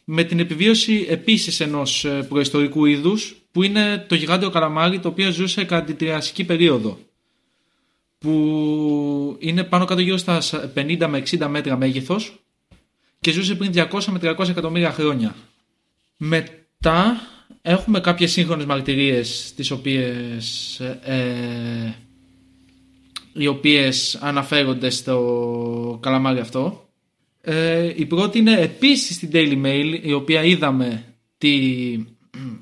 με 0.04 0.24
την 0.24 0.40
επιβίωση 0.40 1.06
επίσης 1.10 1.60
ενός 1.60 2.06
ε, 2.06 2.26
προϊστορικού 2.30 2.86
είδους 2.86 3.36
που 3.52 3.64
είναι 3.64 4.06
το 4.08 4.16
γιγάντιο 4.16 4.50
καλαμάρι 4.50 5.00
το 5.00 5.08
οποίο 5.08 5.32
ζούσε 5.32 5.64
κατά 5.64 5.86
την 5.86 5.98
τριασική 5.98 6.44
περίοδο 6.44 7.00
που 8.18 9.36
είναι 9.40 9.64
πάνω 9.64 9.86
κάτω 9.86 10.02
γύρω 10.02 10.18
στα 10.18 10.42
50 10.76 11.06
με 11.10 11.24
60 11.30 11.48
μέτρα 11.50 11.78
μέγεθος 11.78 12.47
και 13.28 13.34
ζούσε 13.34 13.56
πριν 13.56 13.72
200 13.76 14.04
με 14.06 14.20
300 14.22 14.50
εκατομμύρια 14.50 14.92
χρόνια. 14.92 15.36
Μετά 16.18 17.22
έχουμε 17.62 18.00
κάποιες 18.00 18.32
σύγχρονες 18.32 18.66
μαρτυρίες 18.66 19.54
τις 19.56 19.72
οποίες, 19.72 20.80
ε, 21.04 21.96
οι 23.34 23.48
οποίες 23.48 24.16
αναφέρονται 24.22 24.90
στο 24.90 26.00
καλαμάρι 26.02 26.40
αυτό. 26.40 26.90
Ε, 27.42 27.94
η 27.96 28.06
πρώτη 28.06 28.38
είναι 28.40 28.60
επίσης 28.62 29.16
στην 29.16 29.30
Daily 29.34 29.66
Mail 29.66 30.00
η 30.04 30.14
οποία 30.14 30.44
είδαμε 30.44 31.04
τι, 31.38 31.56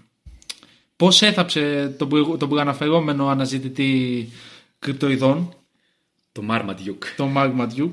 πώς 0.96 1.22
έθαψε 1.22 1.96
τον, 1.98 2.10
προηγου- 2.10 2.38
τον 2.38 2.50
προαναφερόμενο 2.50 3.28
αναζητητή 3.28 4.30
κρυπτοειδών 4.80 5.54
Το 6.32 6.44
Marmaduke. 6.50 7.06
το 7.18 7.30
Mark 7.36 7.52
Matthew. 7.60 7.92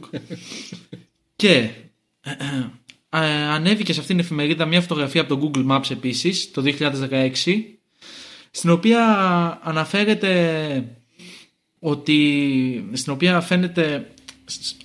και 1.37 1.51
ε, 1.53 1.71
ανέβηκε 3.49 3.93
σε 3.93 4.01
αυτήν 4.01 4.17
την 4.17 4.25
εφημερίδα 4.25 4.67
μια 4.67 4.81
φωτογραφία 4.81 5.21
από 5.21 5.37
το 5.37 5.51
Google 5.55 5.67
Maps 5.71 5.91
επίσης 5.91 6.51
το 6.51 6.63
2016 6.65 7.35
στην 8.51 8.71
οποία 8.71 9.01
αναφέρεται 9.63 10.85
ότι 11.79 12.91
στην 12.93 13.13
οποία 13.13 13.41
φαίνεται 13.41 14.11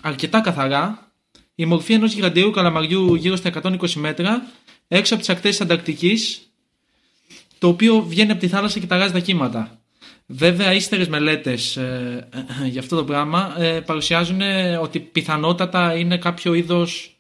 αρκετά 0.01 0.41
καθαρά 0.41 1.11
η 1.55 1.65
μορφή 1.65 1.93
ενός 1.93 2.13
γιγαντιαίου 2.13 2.51
καλαμαριού 2.51 3.15
γύρω 3.15 3.35
στα 3.35 3.51
120 3.63 3.91
μέτρα 3.91 4.47
έξω 4.88 5.13
από 5.13 5.23
τις 5.23 5.31
ακτές 5.31 5.51
της 5.51 5.61
Ανταρκτικής 5.61 6.51
το 7.57 7.67
οποίο 7.67 8.01
βγαίνει 8.01 8.31
από 8.31 8.39
τη 8.39 8.47
θάλασσα 8.47 8.79
και 8.79 8.85
ταράζει 8.85 9.13
τα 9.13 9.19
κύματα. 9.19 9.79
Βέβαια, 10.25 10.73
ύστερες 10.73 11.07
μελέτες 11.07 11.77
ε, 11.77 12.27
για 12.69 12.81
αυτό 12.81 12.95
το 12.95 13.03
πράγμα 13.03 13.55
ε, 13.57 13.79
παρουσιάζουν 13.79 14.41
ότι 14.81 14.99
πιθανότατα 14.99 15.95
είναι 15.95 16.17
κάποιο 16.17 16.53
είδος. 16.53 17.16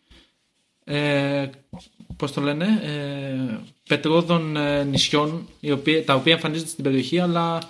Ε, 0.89 1.49
πώς 2.17 2.31
το 2.31 2.41
λένε, 2.41 2.65
ε, 2.83 3.57
πετρόδων 3.87 4.57
ε, 4.57 4.83
νησιών 4.83 5.47
οι 5.59 5.71
οποία, 5.71 6.03
τα 6.03 6.15
οποία 6.15 6.33
εμφανίζονται 6.33 6.69
στην 6.69 6.83
περιοχή 6.83 7.19
αλλά 7.19 7.61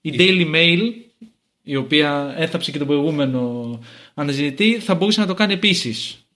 η 0.00 0.14
Daily 0.18 0.54
Mail 0.54 0.80
η 1.62 1.76
οποία 1.76 2.34
έθαψε 2.36 2.70
και 2.70 2.78
τον 2.78 2.86
προηγούμενο 2.86 3.80
αναζητητή 4.14 4.78
θα 4.78 4.94
μπορούσε 4.94 5.20
να 5.20 5.26
το 5.26 5.34
κάνει 5.34 5.52
επίσης 5.52 6.26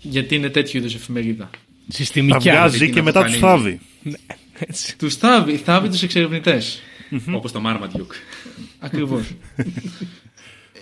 γιατί 0.00 0.34
είναι 0.34 0.48
τέτοιο 0.48 0.80
είδους 0.80 0.94
εφημερίδα 0.94 1.50
Τα 1.50 1.58
Συστημικιά. 1.88 2.52
βγάζει 2.52 2.90
και 2.90 3.02
μετά 3.02 3.24
τους 3.24 3.36
θάβει. 3.36 3.80
Έτσι. 4.58 4.98
τους 4.98 5.14
θάβει, 5.14 5.56
θάβει 5.56 5.88
τους 5.88 6.02
εξερευνητές 6.02 6.80
Όπως 7.32 7.52
το 7.52 7.62
Marmaduke. 7.66 8.14
Ακριβώς. 8.78 9.26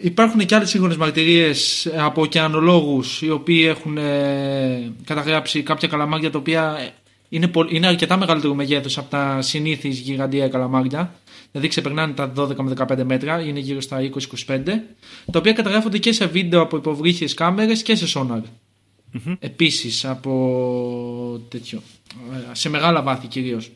Υπάρχουν 0.01 0.47
και 0.47 0.55
άλλες 0.55 0.68
σύγχρονες 0.70 0.97
μαρτυρίες 0.97 1.88
από 1.97 2.22
ωκεανολόγους 2.22 3.22
οι 3.22 3.30
οποίοι 3.30 3.64
έχουν 3.68 3.99
ε, 3.99 4.92
καταγράψει 5.05 5.62
κάποια 5.62 5.88
καλαμάρια 5.88 6.30
τα 6.30 6.38
οποία 6.38 6.76
ε, 6.80 6.88
είναι, 7.28 7.49
πο- 7.49 7.66
είναι 7.68 7.86
αρκετά 7.86 8.16
μεγαλύτερο 8.16 8.55
μεγέθους 8.55 8.99
από 8.99 9.11
τα 9.11 9.42
συνήθις 9.42 9.99
γιγαντιαία 9.99 10.49
καλαμάρια. 10.49 11.14
Δηλαδή 11.51 11.68
ξεπερνάνε 11.68 12.12
τα 12.12 12.32
12 12.36 12.57
με 12.57 12.72
15 12.88 13.03
μέτρα, 13.05 13.40
είναι 13.40 13.59
γύρω 13.59 13.80
στα 13.80 13.99
20-25, 14.47 14.61
τα 15.32 15.38
οποία 15.38 15.53
καταγράφονται 15.53 15.99
και 15.99 16.12
σε 16.12 16.26
βίντεο 16.26 16.61
από 16.61 16.76
υποβρύχιες 16.76 17.34
κάμερες 17.34 17.82
και 17.82 17.95
σε 17.95 18.07
σόναρ. 18.07 18.40
Επίσης 19.38 20.05
από 20.05 21.40
τέτοιο, 21.49 21.82
ε, 22.32 22.55
σε 22.55 22.68
μεγάλα 22.68 23.03
βάθη 23.03 23.26
κυρίως. 23.26 23.70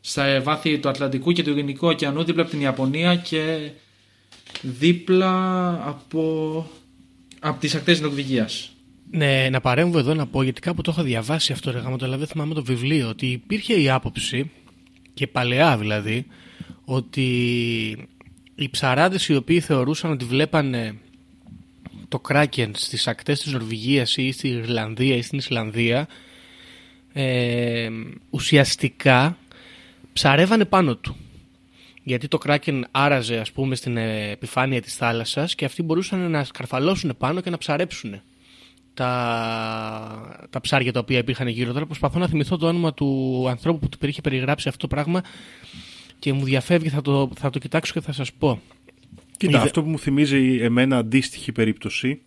Στα 0.00 0.40
βάθη 0.42 0.78
του 0.78 0.88
Ατλαντικού 0.88 1.32
και 1.32 1.42
του 1.42 1.50
Ειρηνικού 1.50 1.86
ωκεανού 1.86 2.24
δίπλα 2.24 2.42
από 2.42 2.50
την 2.50 2.60
Ιαπωνία 2.60 3.16
και 3.16 3.70
δίπλα 4.62 5.68
από, 5.88 6.66
από 7.40 7.60
τις 7.60 7.74
ακτές 7.74 7.94
της 7.94 8.02
Νορβηγίας. 8.06 8.72
Ναι, 9.10 9.48
να 9.50 9.60
παρέμβω 9.60 9.98
εδώ 9.98 10.14
να 10.14 10.26
πω 10.26 10.42
γιατί 10.42 10.60
κάπου 10.60 10.82
το 10.82 10.90
έχω 10.90 11.02
διαβάσει 11.02 11.52
αυτό 11.52 11.70
ρε 11.70 11.78
γάμο, 11.78 11.96
αλλά 12.00 12.16
δεν 12.16 12.26
θυμάμαι 12.26 12.54
το 12.54 12.64
βιβλίο 12.64 13.08
ότι 13.08 13.26
υπήρχε 13.26 13.80
η 13.80 13.90
άποψη 13.90 14.50
και 15.14 15.26
παλαιά 15.26 15.78
δηλαδή 15.78 16.26
ότι 16.84 17.28
οι 18.54 18.68
ψαράδες 18.70 19.28
οι 19.28 19.34
οποίοι 19.34 19.60
θεωρούσαν 19.60 20.10
ότι 20.10 20.24
βλέπανε 20.24 20.94
το 22.08 22.18
κράκεν 22.18 22.72
στις 22.74 23.06
ακτές 23.06 23.40
της 23.40 23.52
Νορβηγίας 23.52 24.16
ή 24.16 24.32
στην 24.32 24.58
Ιρλανδία 24.58 25.16
ή 25.16 25.22
στην 25.22 25.38
Ισλανδία 25.38 26.08
ε, 27.12 27.88
ουσιαστικά 28.30 29.36
ψαρεύανε 30.12 30.64
πάνω 30.64 30.96
του. 30.96 31.16
Γιατί 32.02 32.28
το 32.28 32.38
κράκεν 32.38 32.86
άραζε 32.90 33.38
ας 33.38 33.52
πούμε 33.52 33.74
στην 33.74 33.96
ε, 33.96 34.30
επιφάνεια 34.30 34.82
της 34.82 34.96
θάλασσας 34.96 35.54
και 35.54 35.64
αυτοί 35.64 35.82
μπορούσαν 35.82 36.30
να 36.30 36.44
σκαρφαλώσουν 36.44 37.14
πάνω 37.18 37.40
και 37.40 37.50
να 37.50 37.58
ψαρέψουν 37.58 38.20
τα, 38.94 40.46
τα 40.50 40.60
ψάρια 40.60 40.92
τα 40.92 41.00
οποία 41.00 41.18
υπήρχαν 41.18 41.48
γύρω. 41.48 41.72
Τώρα 41.72 41.86
προσπαθώ 41.86 42.18
να 42.18 42.28
θυμηθώ 42.28 42.56
το 42.56 42.66
όνομα 42.66 42.94
του 42.94 43.44
ανθρώπου 43.48 43.78
που 43.78 43.88
του 43.88 44.06
είχε 44.06 44.20
περιγράψει 44.20 44.68
αυτό 44.68 44.80
το 44.80 44.94
πράγμα 44.94 45.22
και 46.18 46.32
μου 46.32 46.44
διαφεύγει, 46.44 46.88
θα 46.88 47.02
το, 47.02 47.30
θα 47.38 47.50
το 47.50 47.58
κοιτάξω 47.58 47.92
και 47.92 48.00
θα 48.00 48.12
σας 48.12 48.32
πω. 48.32 48.60
Κοίτα, 49.36 49.52
Είδε- 49.52 49.66
αυτό 49.66 49.82
που 49.82 49.88
μου 49.88 49.98
θυμίζει 49.98 50.58
εμένα 50.60 50.96
αντίστοιχη 50.96 51.52
περίπτωση, 51.52 52.22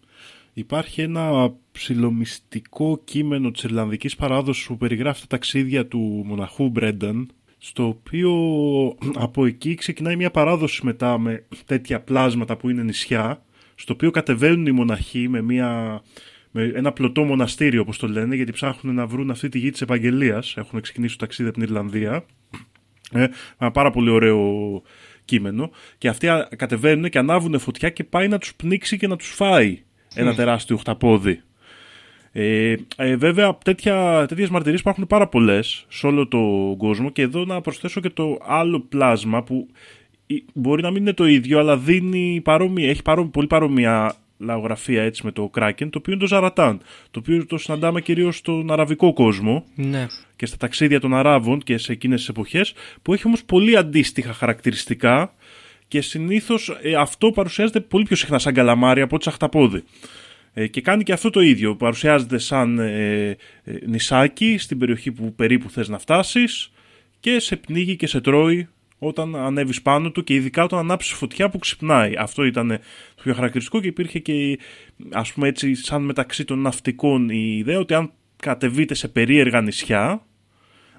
υπάρχει 0.54 1.02
ένα 1.02 1.54
ψιλομυστικό 1.72 3.02
κείμενο 3.04 3.52
της 3.52 3.64
Ιρλανδικής 3.64 4.16
παράδοσης 4.16 4.66
που 4.66 4.78
περιγράφει 4.78 5.22
τα 5.22 5.28
ταξίδια 5.28 5.88
του 5.88 6.24
μοναχού 6.26 6.70
Μπρένταν, 6.70 7.32
στο 7.68 7.88
οποίο 7.88 8.32
από 9.26 9.46
εκεί 9.46 9.76
ξεκινάει 9.76 10.16
μια 10.16 10.32
παράδοση 10.32 10.86
μετά 10.86 11.18
με 11.18 11.46
τέτοια 11.66 12.00
πλάσματα 12.00 12.58
που 12.58 12.70
είναι 12.70 12.84
νησιά, 12.84 13.42
στο 13.76 13.94
οποίο 13.94 14.12
κατεβαίνουν 14.12 14.66
οι 14.66 14.72
μοναχοί 14.72 15.28
με, 15.30 15.42
μια, 15.42 16.02
με 16.52 16.72
ένα 16.76 16.92
πλωτό 16.92 17.24
μοναστήριο 17.24 17.82
όπως 17.82 17.98
το 17.98 18.08
λένε, 18.08 18.36
γιατί 18.36 18.52
ψάχνουν 18.52 18.96
να 18.96 19.08
βρουν 19.08 19.32
αυτή 19.32 19.50
τη 19.50 19.60
γη 19.60 19.70
της 19.70 19.82
Ευαγγελίας, 19.82 20.58
έχουν 20.58 20.82
ξεκινήσει 20.82 21.18
το 21.18 21.20
ταξίδι 21.26 21.50
από 21.50 21.58
την 21.58 21.68
Ιρλανδία, 21.68 22.26
ε, 23.12 23.28
ένα 23.58 23.72
πάρα 23.72 23.92
πολύ 23.92 24.10
ωραίο 24.10 24.82
κείμενο. 25.26 25.72
Και 25.98 26.08
αυτοί 26.08 26.28
α- 26.28 26.50
κατεβαίνουν 26.58 27.10
και 27.10 27.18
ανάβουν 27.18 27.60
φωτιά 27.60 27.90
και 27.90 28.04
πάει 28.04 28.28
να 28.28 28.38
τους 28.38 28.56
πνίξει 28.56 28.98
και 28.98 29.08
να 29.08 29.16
τους 29.16 29.34
φάει 29.34 29.84
ένα 30.16 30.36
τεράστιο 30.36 30.78
χταπόδι. 30.78 31.42
Ε, 32.38 32.76
ε, 32.96 33.16
βέβαια, 33.16 33.58
τέτοια, 33.64 34.26
τέτοιες 34.28 34.50
μαρτυρίες 34.50 34.80
υπάρχουν 34.80 35.08
πάρα 35.08 35.28
πολλές 35.28 35.86
σε 35.88 36.08
όλο 36.08 36.28
τον 36.28 36.78
κόσμο 36.78 37.10
και 37.10 37.22
εδώ 37.22 37.46
να 37.46 37.62
προσθέσω 37.62 38.02
και 38.02 38.10
το 38.10 38.38
άλλο 38.48 38.80
πλάσμα 38.80 39.44
που 39.44 39.68
ε, 40.28 40.36
μπορεί 40.54 40.82
να 40.82 40.92
μην 40.92 41.02
είναι 41.02 41.14
το 41.14 41.26
ίδιο 41.26 41.60
αλλά 41.60 41.78
δίνει 41.78 42.42
παρόμοια, 42.44 42.90
έχει 42.90 43.02
παρόμοια, 43.02 43.32
πολύ 43.32 43.48
παρόμοια 43.48 44.16
λαογραφία 44.38 45.04
έτσι 45.04 45.26
με 45.26 45.32
το 45.32 45.52
Kraken 45.58 45.88
το 45.90 45.98
οποίο 45.98 46.14
είναι 46.14 46.22
το 46.22 46.28
Ζαρατάν 46.28 46.82
το 47.12 47.20
οποίο 47.20 47.46
το 47.46 47.58
συναντάμε 47.58 48.02
κυρίως 48.02 48.38
στον 48.38 48.72
αραβικό 48.72 49.14
κόσμο 49.14 49.66
Ναι. 49.76 50.08
και 50.36 50.46
στα 50.46 50.58
ταξίδια 50.58 51.00
των 51.00 51.14
Αράβων 51.14 51.60
και 51.60 51.78
σε 51.78 51.92
εκείνες 51.92 52.20
τις 52.20 52.30
εποχές 52.30 52.74
που 53.02 53.14
έχει 53.14 53.24
όμως 53.26 53.44
πολύ 53.44 53.78
αντίστοιχα 53.78 54.34
χαρακτηριστικά 54.34 55.34
και 55.88 56.02
συνήθως 56.02 56.78
ε, 56.82 56.96
αυτό 56.96 57.32
παρουσιάζεται 57.32 57.80
πολύ 57.80 58.04
πιο 58.04 58.16
συχνά 58.16 58.40
σαν 58.40 58.54
καλαμάρι 58.54 59.02
από 59.02 59.16
ότι 59.16 59.24
σαν 59.24 59.34
χταπόδι. 59.34 59.84
Ε, 60.58 60.68
και 60.68 60.82
κάνει 60.82 61.04
και 61.04 61.14
αυτό 61.14 61.30
το 61.30 61.40
ίδιο. 61.40 61.76
Παρουσιάζεται 61.76 62.38
σαν 62.38 62.80
ε, 62.80 63.30
ε, 63.30 63.38
νησάκι 63.86 64.58
στην 64.58 64.78
περιοχή 64.78 65.12
που 65.12 65.34
περίπου 65.34 65.70
θες 65.70 65.88
να 65.88 65.98
φτάσεις 65.98 66.72
και 67.20 67.40
σε 67.40 67.56
πνίγει 67.56 67.96
και 67.96 68.08
σε 68.08 68.22
τρώει 68.22 68.68
όταν 68.98 69.36
ανέβεις 69.36 69.82
πάνω 69.82 70.12
του 70.12 70.24
και 70.24 70.34
ειδικά 70.34 70.64
όταν 70.64 70.80
ανάψεις 70.80 71.12
φωτιά 71.12 71.50
που 71.50 71.58
ξυπνάει. 71.58 72.14
Αυτό 72.18 72.44
ήταν 72.44 72.68
το 73.16 73.22
πιο 73.24 73.34
χαρακτηριστικό 73.34 73.80
και 73.82 73.88
υπήρχε 73.88 74.20
και 74.20 74.60
ας 75.12 75.34
πούμε 75.34 75.48
έτσι 75.48 75.76
σαν 75.76 76.02
μεταξύ 76.02 76.46
των 76.46 76.60
ναυτικών 76.60 77.30
η 77.30 77.58
ιδέα 77.58 77.80
ότι 77.80 77.94
αν 77.94 78.12
κατεβείτε 78.36 78.94
σε 78.94 79.08
περίεργα 79.08 79.62
νησιά 79.62 80.26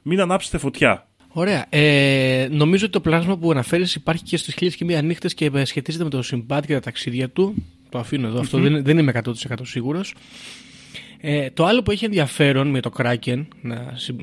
μην 0.03 0.21
ανάψετε 0.21 0.59
φωτιά. 0.59 1.09
Ωραία. 1.29 1.67
Ε, 1.69 2.49
νομίζω 2.51 2.85
ότι 2.85 2.93
το 2.93 3.01
πλάσμα 3.01 3.39
που 3.39 3.51
αναφέρεις 3.51 3.95
υπάρχει 3.95 4.23
και 4.23 4.37
στις 4.37 4.55
χίλιες 4.55 4.77
και 4.77 4.85
μία 4.85 5.03
νύχτες 5.03 5.35
και 5.35 5.51
ε, 5.55 5.65
σχετίζεται 5.65 6.05
με 6.05 6.11
το 6.11 6.23
Συμπάτ 6.23 6.67
και 6.67 6.73
τα 6.73 6.81
ταξίδια 6.81 7.31
του. 7.31 7.55
Το 7.89 7.99
αφήνω 7.99 8.26
εδώ. 8.26 8.41
Αυτό 8.41 8.59
δεν, 8.59 8.84
δεν 8.84 8.99
είμαι 8.99 9.22
100% 9.24 9.32
σίγουρος. 9.62 10.14
Ε, 11.20 11.51
το 11.51 11.64
άλλο 11.64 11.82
που 11.82 11.91
έχει 11.91 12.05
ενδιαφέρον 12.05 12.68
με 12.68 12.80
το 12.80 12.91
Kraken, 12.99 13.47
να, 13.61 13.93
συμ- 13.95 14.20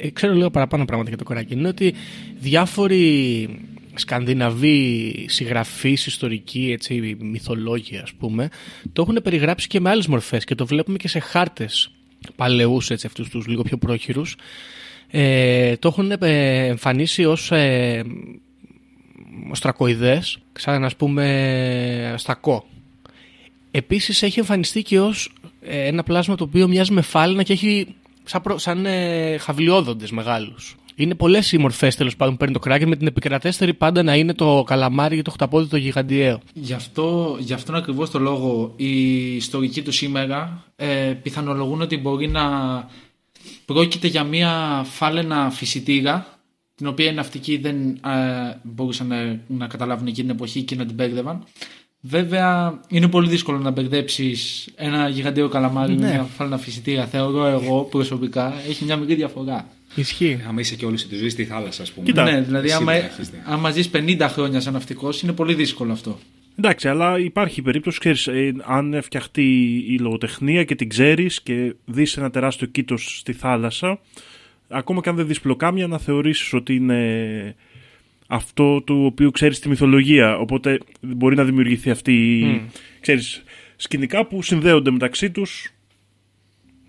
ε, 0.00 0.10
ξέρω 0.10 0.34
λίγο 0.34 0.50
παραπάνω 0.50 0.84
πράγματα 0.84 1.08
για 1.08 1.18
το 1.18 1.24
Kraken, 1.34 1.56
είναι 1.56 1.68
ότι 1.68 1.94
διάφοροι 2.38 3.48
σκανδιναβοί 3.94 5.14
συγγραφείς, 5.28 6.06
ιστορικοί, 6.06 6.70
έτσι, 6.72 7.16
μυθολόγοι 7.20 7.96
ας 7.96 8.12
πούμε, 8.12 8.48
το 8.92 9.02
έχουν 9.02 9.20
περιγράψει 9.22 9.66
και 9.66 9.80
με 9.80 9.90
άλλες 9.90 10.06
μορφές 10.06 10.44
και 10.44 10.54
το 10.54 10.66
βλέπουμε 10.66 10.96
και 10.96 11.08
σε 11.08 11.18
χάρτες 11.18 11.90
παλαιούς, 12.36 12.90
έτσι, 12.90 13.06
αυτούς 13.06 13.28
τους 13.28 13.46
λίγο 13.46 13.62
πιο 13.62 13.76
πρόχειρους. 13.76 14.36
Ε, 15.10 15.76
το 15.76 15.88
έχουν 15.88 16.10
ε, 16.20 16.66
εμφανίσει 16.66 17.24
ως 17.24 17.52
ε, 17.52 18.04
οστρακοειδές, 19.50 20.38
σαν 20.52 20.84
ας 20.84 20.96
πούμε 20.96 22.14
στακό. 22.16 22.66
Επίσης 23.70 24.22
έχει 24.22 24.38
εμφανιστεί 24.38 24.82
και 24.82 25.00
ως 25.00 25.32
ε, 25.60 25.86
ένα 25.86 26.02
πλάσμα 26.02 26.34
το 26.34 26.44
οποίο 26.44 26.68
μοιάζει 26.68 26.92
με 26.92 27.00
φάλαινα 27.00 27.42
και 27.42 27.52
έχει 27.52 27.94
σαν, 28.24 28.42
προ- 28.42 28.58
σαν 28.58 28.86
ε, 28.86 29.36
χαβλιόδοντες 29.38 30.10
μεγάλους. 30.10 30.76
Είναι 30.94 31.14
πολλές 31.14 31.52
οι 31.52 31.58
μορφές 31.58 31.96
τέλος 31.96 32.16
πάντων 32.16 32.32
που 32.32 32.38
παίρνει 32.38 32.54
το 32.54 32.60
κράκεν 32.60 32.88
με 32.88 32.96
την 32.96 33.06
επικρατέστερη 33.06 33.74
πάντα 33.74 34.02
να 34.02 34.14
είναι 34.16 34.34
το 34.34 34.62
καλαμάρι 34.66 35.16
και 35.16 35.22
το 35.22 35.30
χταπόδι 35.30 35.68
το 35.68 35.76
γιγαντιαίο. 35.76 36.40
Γι' 36.52 36.72
αυτό, 36.72 37.36
γι' 37.40 37.52
αυτόν 37.52 37.74
ακριβώς 37.74 38.10
το 38.10 38.18
λόγο 38.18 38.72
οι 38.76 39.34
ιστορικοί 39.36 39.82
του 39.82 39.92
σήμερα 39.92 40.64
ε, 40.76 41.12
πιθανολογούν 41.22 41.80
ότι 41.80 41.96
μπορεί 41.96 42.28
να 42.28 42.44
πρόκειται 43.64 44.06
για 44.06 44.24
μια 44.24 44.82
φάλαινα 44.90 45.50
φυσιτήρα 45.50 46.26
την 46.74 46.86
οποία 46.86 47.10
οι 47.10 47.14
ναυτικοί 47.14 47.56
δεν 47.56 47.88
ε, 47.88 48.60
μπορούσαν 48.62 49.06
να, 49.06 49.40
να 49.46 49.66
καταλάβουν 49.66 50.06
εκείνη 50.06 50.26
την 50.26 50.36
εποχή 50.36 50.62
και 50.62 50.74
να 50.74 50.86
την 50.86 50.94
μπέρδευαν. 50.94 51.44
Βέβαια, 52.08 52.80
είναι 52.88 53.08
πολύ 53.08 53.28
δύσκολο 53.28 53.58
να 53.58 53.70
μπερδέψεις 53.70 54.68
ένα 54.76 55.08
γιγαντιαίο 55.08 55.48
καλαμάρι 55.48 55.92
με 55.94 56.06
Ναι. 56.06 56.10
μια 56.12 56.22
φάλαινα 56.22 56.58
φυσιτήρα. 56.58 57.06
Θεωρώ 57.06 57.46
εγώ 57.46 57.82
προσωπικά 57.90 58.54
έχει 58.68 58.84
μια 58.84 58.96
μικρή 58.96 59.14
διαφορά. 59.14 59.68
Ισχύει. 59.94 60.40
Άμα 60.48 60.60
είσαι 60.60 60.74
και 60.74 60.84
όλη 60.86 60.96
σου 60.98 61.08
τη 61.08 61.16
ζωή 61.16 61.28
στη 61.28 61.44
θάλασσα, 61.44 61.82
ας 61.82 61.92
πούμε. 61.92 62.06
Κοίτα, 62.06 62.24
ναι, 62.24 62.40
δηλαδή 62.40 62.72
άμα, 62.72 62.92
σίγουρα 62.92 63.12
έχεις 63.12 63.28
δίκιο. 63.30 63.44
άμα 63.52 63.70
ζεις 63.70 63.90
50 63.92 64.28
χρόνια 64.28 64.60
σαν 64.60 64.72
ναυτικός, 64.72 65.22
είναι 65.22 65.32
πολύ 65.32 65.54
δύσκολο 65.54 65.92
αυτό. 65.92 66.18
Εντάξει, 66.58 66.88
αλλά 66.88 67.18
υπάρχει 67.18 67.62
περίπτωση, 67.62 67.98
ξέρεις, 67.98 68.26
ε, 68.26 68.54
αν 68.64 68.98
φτιαχτεί 69.02 69.66
η 69.88 69.98
λογοτεχνία 69.98 70.64
και 70.64 70.74
την 70.74 70.88
ξέρεις 70.88 71.42
και 71.42 71.74
δεις 71.84 72.16
ένα 72.16 72.30
τεράστιο 72.30 72.66
κήτος 72.66 73.18
στη 73.18 73.32
θάλασσα, 73.32 74.00
ακόμα 74.68 75.00
και 75.00 75.08
αν 75.08 75.16
δεν 75.16 75.26
δεις 75.26 75.40
πλοκάμια, 75.40 75.86
να 75.86 75.98
θεωρήσεις 75.98 76.52
ότι 76.52 76.74
είναι 76.74 77.54
αυτό 78.30 78.82
το 78.82 79.04
οποίο 79.04 79.30
ξέρεις 79.30 79.58
τη 79.58 79.68
μυθολογία. 79.68 80.38
Οπότε 80.38 80.78
μπορεί 81.00 81.36
να 81.36 81.44
δημιουργηθεί 81.44 81.90
αυτή, 81.90 82.38
η 82.38 82.62
ξέρεις, 83.00 83.42
σκηνικά 83.76 84.26
που 84.26 84.42
συνδέονται 84.42 84.90
μεταξύ 84.90 85.30
τους 85.30 85.72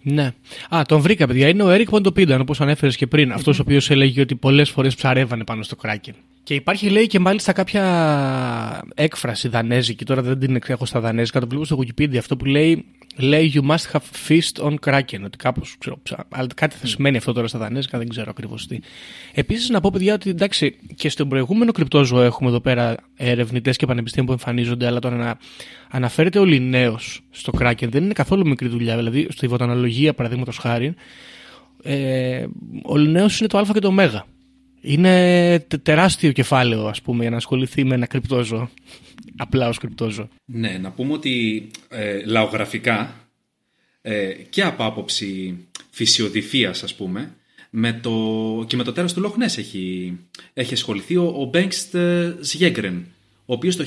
Ναι. 0.01 0.31
Α, 0.69 0.81
τον 0.87 0.99
βρήκα, 1.01 1.27
παιδιά. 1.27 1.47
Είναι 1.47 1.63
ο 1.63 1.69
Έρικ 1.69 1.89
Ποντοπίνταν, 1.89 2.41
όπως 2.41 2.61
ανέφερες 2.61 2.95
και 2.95 3.07
πριν. 3.07 3.31
Αυτός 3.31 3.59
ο 3.59 3.61
οποίος 3.61 3.89
έλεγε 3.89 4.21
ότι 4.21 4.35
πολλές 4.35 4.69
φορές 4.69 4.95
ψαρεύανε 4.95 5.43
πάνω 5.43 5.63
στο 5.63 5.75
κράκεν. 5.75 6.15
Και 6.43 6.53
υπάρχει, 6.53 6.89
λέει, 6.89 7.07
και 7.07 7.19
μάλιστα 7.19 7.53
κάποια 7.53 8.83
έκφραση 8.95 9.47
δανέζικη. 9.47 10.05
Τώρα 10.05 10.21
δεν 10.21 10.39
την 10.39 10.59
έχω 10.67 10.85
στα 10.85 10.99
δανέζικα. 10.99 11.39
Το 11.39 11.47
βλέπω 11.47 11.65
στο 11.65 11.79
Wikipedia 11.81 12.17
αυτό 12.17 12.37
που 12.37 12.45
λέει, 12.45 12.85
λέει 13.19 13.53
You 13.55 13.69
must 13.69 13.91
have 13.91 14.27
feast 14.27 14.63
on 14.69 14.73
kraken. 14.85 15.21
Ότι 15.23 15.37
κάπως 15.37 15.75
ξέρω. 15.79 15.99
ψα- 16.03 16.27
Αλλά 16.29 16.47
κάτι 16.55 16.75
θα 16.75 16.87
σημαίνει 16.87 17.17
αυτό 17.17 17.33
τώρα 17.33 17.47
στα 17.47 17.59
δανέζικα, 17.59 17.97
δεν 17.97 18.07
ξέρω 18.09 18.29
ακριβώς 18.29 18.67
τι. 18.67 18.77
Επίσης, 19.33 19.69
να 19.69 19.79
πω, 19.81 19.89
παιδιά, 19.91 20.13
ότι 20.13 20.29
εντάξει, 20.29 20.75
και 20.95 21.09
στον 21.09 21.29
προηγούμενο 21.29 21.71
κρυπτόζωο 21.71 22.21
έχουμε 22.21 22.49
εδώ 22.49 22.59
πέρα 22.59 22.95
ερευνητές 23.15 23.77
και 23.77 23.85
πανεπιστήμια 23.85 24.27
που 24.27 24.31
εμφανίζονται, 24.33 24.85
αλλά 24.85 24.99
το 24.99 25.09
να 25.09 25.37
αναφέρεται 25.89 26.39
ο 26.39 26.45
Λινέος 26.45 27.21
στο 27.29 27.51
kraken 27.59 27.87
δεν 27.89 28.03
είναι 28.03 28.13
καθόλου 28.13 28.47
μικρή 28.47 28.67
δουλειά. 28.67 28.95
Δηλαδή, 28.97 29.27
στη 29.31 29.47
βοτανολογία, 29.47 30.13
παραδείγματος 30.13 30.57
χάρη, 30.57 30.93
ε, 31.83 32.45
ο 32.83 32.97
Λινέος 32.97 33.39
είναι 33.39 33.47
το 33.49 33.57
Α 33.57 33.65
και 33.73 33.79
το 33.79 33.87
Ω. 33.87 34.23
Είναι 34.81 35.09
τε- 35.67 35.81
τεράστιο 35.81 36.31
κεφάλαιο, 36.31 36.85
ας 36.87 37.01
πούμε, 37.01 37.21
για 37.21 37.29
να 37.29 37.37
ασχοληθεί 37.37 37.83
με 37.83 37.95
ένα 37.95 38.05
κρυπτόζωο. 38.05 38.69
Απλά 39.41 39.67
ως 39.67 39.77
κρυπτόζωο. 39.77 40.27
Ναι, 40.45 40.77
να 40.81 40.91
πούμε 40.91 41.13
ότι 41.13 41.67
ε, 41.89 42.21
λαογραφικά 42.25 43.15
ε, 44.01 44.27
και 44.49 44.61
από 44.63 44.83
άποψη 44.85 45.57
φυσιοδηφίας 45.89 46.83
ας 46.83 46.95
πούμε 46.95 47.33
με 47.69 47.93
το, 47.93 48.11
και 48.67 48.75
με 48.75 48.83
το 48.83 48.91
τέρας 48.93 49.13
του 49.13 49.21
Λοχνές 49.21 49.57
έχει, 49.57 50.17
έχει 50.53 50.73
ασχοληθεί 50.73 51.15
ο, 51.17 51.33
ο 51.37 51.45
Μπέγκστ 51.45 51.95
Σγέγκρεν 52.39 53.05
ο 53.45 53.53
οποίος 53.53 53.75
το 53.75 53.85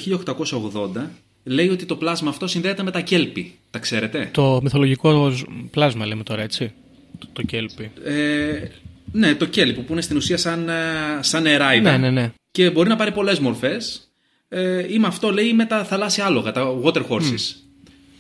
1880 0.94 1.06
λέει 1.44 1.68
ότι 1.68 1.84
το 1.84 1.96
πλάσμα 1.96 2.30
αυτό 2.30 2.46
συνδέεται 2.46 2.82
με 2.82 2.90
τα 2.90 3.00
κέλπη. 3.00 3.54
Τα 3.70 3.78
ξέρετε; 3.78 4.28
Το 4.32 4.60
μυθολογικό 4.62 5.30
ζ- 5.30 5.44
πλάσμα 5.70 6.06
λέμε 6.06 6.22
τώρα, 6.22 6.42
έτσι; 6.42 6.72
Το, 7.18 7.28
το 7.32 7.42
κέλπι. 7.42 7.90
Ε, 8.04 8.68
ναι, 9.12 9.34
το 9.34 9.46
κέλπι 9.46 9.80
που 9.80 9.92
είναι 9.92 10.00
στην 10.00 10.16
ουσία 10.16 10.36
σαν, 10.36 10.68
ε, 10.68 10.72
σαν 11.20 11.42
νεράιδα. 11.42 11.90
Ναι, 11.90 11.98
ναι, 11.98 12.10
ναι. 12.20 12.32
Και 12.50 12.70
μπορεί 12.70 12.88
να 12.88 12.96
πάρει 12.96 13.12
πολλές 13.12 13.38
μορφές. 13.38 14.11
Ε, 14.54 14.92
ή 14.94 14.98
με 14.98 15.06
αυτό 15.06 15.30
λέει 15.32 15.52
με 15.52 15.64
τα 15.64 15.84
θαλάσσια 15.84 16.24
άλογα, 16.26 16.52
τα 16.52 16.74
water 16.84 17.02
horses. 17.08 17.54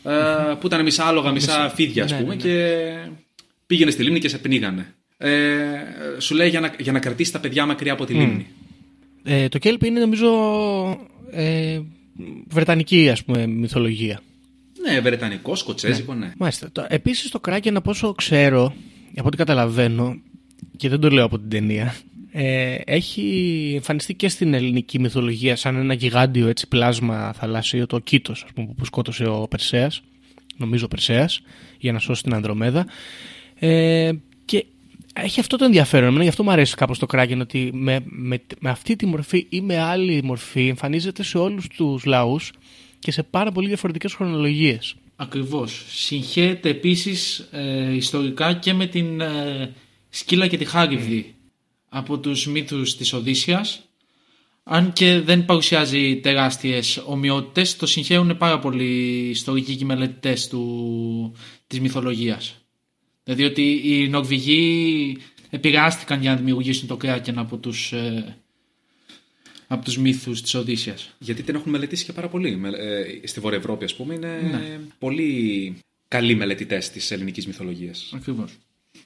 Ε, 0.04 0.54
που 0.60 0.66
ήταν 0.66 0.82
μισά 0.82 1.04
άλογα, 1.04 1.30
μισά 1.30 1.70
φίδια, 1.74 2.04
ας 2.04 2.10
ναι, 2.10 2.18
πούμε, 2.20 2.34
ναι, 2.34 2.42
ναι. 2.44 2.48
και 2.48 2.76
πήγαινε 3.66 3.90
στη 3.90 4.02
λίμνη 4.02 4.18
και 4.18 4.28
σε 4.28 4.38
πνίγανε. 4.38 4.94
Ε, 5.16 5.30
σου 6.18 6.34
λέει 6.34 6.48
για 6.48 6.60
να, 6.60 6.74
για 6.78 6.92
να 6.92 6.98
κρατήσει 6.98 7.32
τα 7.32 7.38
παιδιά 7.40 7.66
μακριά 7.66 7.92
από 7.92 8.04
τη 8.04 8.14
λίμνη. 8.14 8.46
Ε, 9.24 9.48
το 9.48 9.58
κέλπι 9.58 9.86
είναι 9.86 10.00
νομίζω 10.00 10.28
ε, 11.30 11.80
βρετανική 12.48 13.10
ας 13.10 13.24
πούμε 13.24 13.46
μυθολογία. 13.46 14.20
Ναι, 14.88 15.00
βρετανικό, 15.00 15.54
σκοτσέζικο, 15.56 16.14
ναι. 16.14 16.32
Μάλιστα. 16.36 16.68
Το- 16.72 16.86
Επίσης 16.88 17.30
το 17.30 17.40
Kraken 17.48 17.72
από 17.74 17.90
όσο 17.90 18.12
ξέρω, 18.12 18.74
από 19.16 19.26
ό,τι 19.26 19.36
καταλαβαίνω 19.36 20.20
και 20.76 20.88
δεν 20.88 21.00
το 21.00 21.08
λέω 21.10 21.24
από 21.24 21.38
την 21.38 21.48
ταινία, 21.48 21.94
ε, 22.34 22.76
έχει 22.84 23.72
εμφανιστεί 23.74 24.14
και 24.14 24.28
στην 24.28 24.54
ελληνική 24.54 24.98
μυθολογία 24.98 25.56
σαν 25.56 25.76
ένα 25.76 25.94
γιγάντιο 25.94 26.48
έτσι, 26.48 26.68
πλάσμα 26.68 27.32
θαλάσσιο, 27.32 27.86
το 27.86 27.98
Κήτος 27.98 28.42
ας 28.42 28.52
πούμε, 28.52 28.74
που 28.76 28.84
σκότωσε 28.84 29.24
ο 29.24 29.46
Περσέας, 29.50 30.02
νομίζω 30.56 30.84
ο 30.84 30.88
Περσέας, 30.88 31.42
για 31.78 31.92
να 31.92 31.98
σώσει 31.98 32.22
την 32.22 32.34
Ανδρομέδα. 32.34 32.86
Ε, 33.58 34.12
και 34.44 34.64
έχει 35.12 35.40
αυτό 35.40 35.56
το 35.56 35.64
ενδιαφέρον. 35.64 36.08
Εμένα 36.08 36.22
γι' 36.22 36.28
αυτό 36.28 36.42
μου 36.42 36.50
αρέσει 36.50 36.74
κάπως 36.74 36.98
το 36.98 37.06
Kraken 37.12 37.38
ότι 37.40 37.70
με, 37.72 38.00
με, 38.04 38.40
με 38.60 38.70
αυτή 38.70 38.96
τη 38.96 39.06
μορφή 39.06 39.46
ή 39.48 39.60
με 39.60 39.78
άλλη 39.78 40.22
μορφή 40.22 40.68
εμφανίζεται 40.68 41.22
σε 41.22 41.38
όλους 41.38 41.68
τους 41.68 42.04
λαούς 42.04 42.52
και 42.98 43.10
σε 43.10 43.22
πάρα 43.22 43.52
πολύ 43.52 43.68
διαφορετικές 43.68 44.14
χρονολογίες. 44.14 44.94
Ακριβώς. 45.16 45.84
Συγχέεται 45.88 46.68
επίσης 46.68 47.48
ε, 47.52 47.94
ιστορικά 47.94 48.52
και 48.52 48.72
με 48.72 48.86
την 48.86 49.20
ε, 49.20 49.72
Σκύλα 50.10 50.46
και 50.46 50.56
τη 50.56 50.64
Χάριβδη 50.64 51.34
από 51.94 52.18
τους 52.18 52.46
μύθους 52.46 52.96
της 52.96 53.12
Οδύσσιας. 53.12 53.82
Αν 54.64 54.92
και 54.92 55.20
δεν 55.20 55.44
παρουσιάζει 55.44 56.16
τεράστιες 56.16 57.02
ομοιότητες, 57.06 57.76
το 57.76 57.86
συγχαίουν 57.86 58.36
πάρα 58.36 58.58
πολλοί 58.58 59.28
ιστορικοί 59.28 59.76
και 59.76 59.84
μελετητές 59.84 60.48
του, 60.48 61.34
της 61.66 61.80
μυθολογίας. 61.80 62.54
Δηλαδή 63.24 63.44
ότι 63.44 63.80
οι 63.84 64.08
Νορβηγοί 64.08 65.16
επηρεάστηκαν 65.50 66.20
για 66.20 66.30
να 66.30 66.36
δημιουργήσουν 66.36 66.88
το 66.88 66.96
Κράκεν 66.96 67.38
από 67.38 67.56
τους, 67.56 67.92
ε, 67.92 68.36
από 69.66 69.84
τους 69.84 69.98
μύθους 69.98 70.42
της 70.42 70.54
Οδύσσιας. 70.54 71.14
Γιατί 71.18 71.42
την 71.42 71.54
έχουν 71.54 71.70
μελετήσει 71.72 72.04
και 72.04 72.12
πάρα 72.12 72.28
πολύ. 72.28 72.56
Με- 72.56 72.68
ε, 73.22 73.26
στη 73.26 73.40
Βόρεια 73.40 73.58
Ευρώπη, 73.58 73.84
ας 73.84 73.94
πούμε, 73.94 74.14
είναι 74.14 74.40
Ναι. 74.52 74.80
πολύ 74.98 75.76
καλοί 76.08 76.34
μελετητές 76.34 76.90
της 76.90 77.10
ελληνικής 77.10 77.46
μυθολογίας. 77.46 78.10
Ακριβώς. 78.14 78.52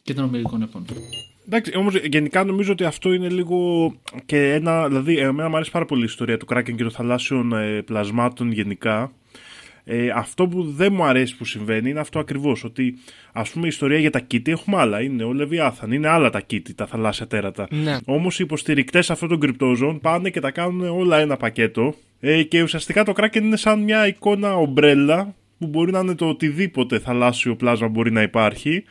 Και 0.06 0.14
των 0.14 0.24
Αμερικών 0.24 0.62
επών. 0.62 0.84
Εντάξει, 1.46 1.76
όμως 1.76 1.94
γενικά 1.96 2.44
νομίζω 2.44 2.72
ότι 2.72 2.84
αυτό 2.84 3.12
είναι 3.12 3.28
λίγο 3.28 3.92
και 4.26 4.52
ένα. 4.52 4.88
Δηλαδή, 4.88 5.18
εμένα 5.18 5.48
μου 5.48 5.56
αρέσει 5.56 5.70
πάρα 5.70 5.84
πολύ 5.84 6.02
η 6.02 6.04
ιστορία 6.04 6.36
του 6.36 6.46
Kraken 6.50 6.74
και 6.76 6.82
των 6.82 6.90
θαλάσσιων 6.90 7.52
ε, 7.52 7.82
πλασμάτων 7.82 8.52
γενικά. 8.52 9.12
Ε, 9.84 10.08
αυτό 10.14 10.46
που 10.46 10.62
δεν 10.62 10.92
μου 10.92 11.04
αρέσει 11.04 11.36
που 11.36 11.44
συμβαίνει 11.44 11.90
είναι 11.90 12.00
αυτό 12.00 12.18
ακριβώς. 12.18 12.64
Ότι 12.64 12.98
ας 13.32 13.50
πούμε 13.50 13.64
η 13.64 13.68
ιστορία 13.68 13.98
για 13.98 14.10
τα 14.10 14.20
κήτη 14.20 14.50
έχουμε 14.50 14.76
άλλα. 14.76 15.02
Είναι 15.02 15.24
ο 15.24 15.32
Λεβιάθαν, 15.32 15.92
είναι 15.92 16.08
άλλα 16.08 16.30
τα 16.30 16.40
κήτη, 16.40 16.74
τα 16.74 16.86
θαλάσσια 16.86 17.26
τέρατα. 17.26 17.66
Ναι. 17.70 17.96
Όμως 18.04 18.38
οι 18.38 18.42
υποστηρικτές 18.42 19.10
αυτών 19.10 19.28
των 19.28 19.40
κρυπτόζων 19.40 20.00
πάνε 20.00 20.30
και 20.30 20.40
τα 20.40 20.50
κάνουν 20.50 20.88
όλα 20.88 21.18
ένα 21.18 21.36
πακέτο. 21.36 21.94
Ε, 22.20 22.42
και 22.42 22.62
ουσιαστικά 22.62 23.04
το 23.04 23.12
Kraken 23.16 23.40
είναι 23.42 23.56
σαν 23.56 23.82
μια 23.82 24.06
εικόνα 24.06 24.56
ομπρέλα 24.56 25.34
που 25.58 25.66
μπορεί 25.66 25.92
να 25.92 25.98
είναι 25.98 26.14
το 26.14 26.28
οτιδήποτε 26.28 26.98
θαλάσσιο 26.98 27.56
πλάσμα 27.56 27.88
μπορεί 27.88 28.12
να 28.12 28.22
υπάρχει. 28.22 28.84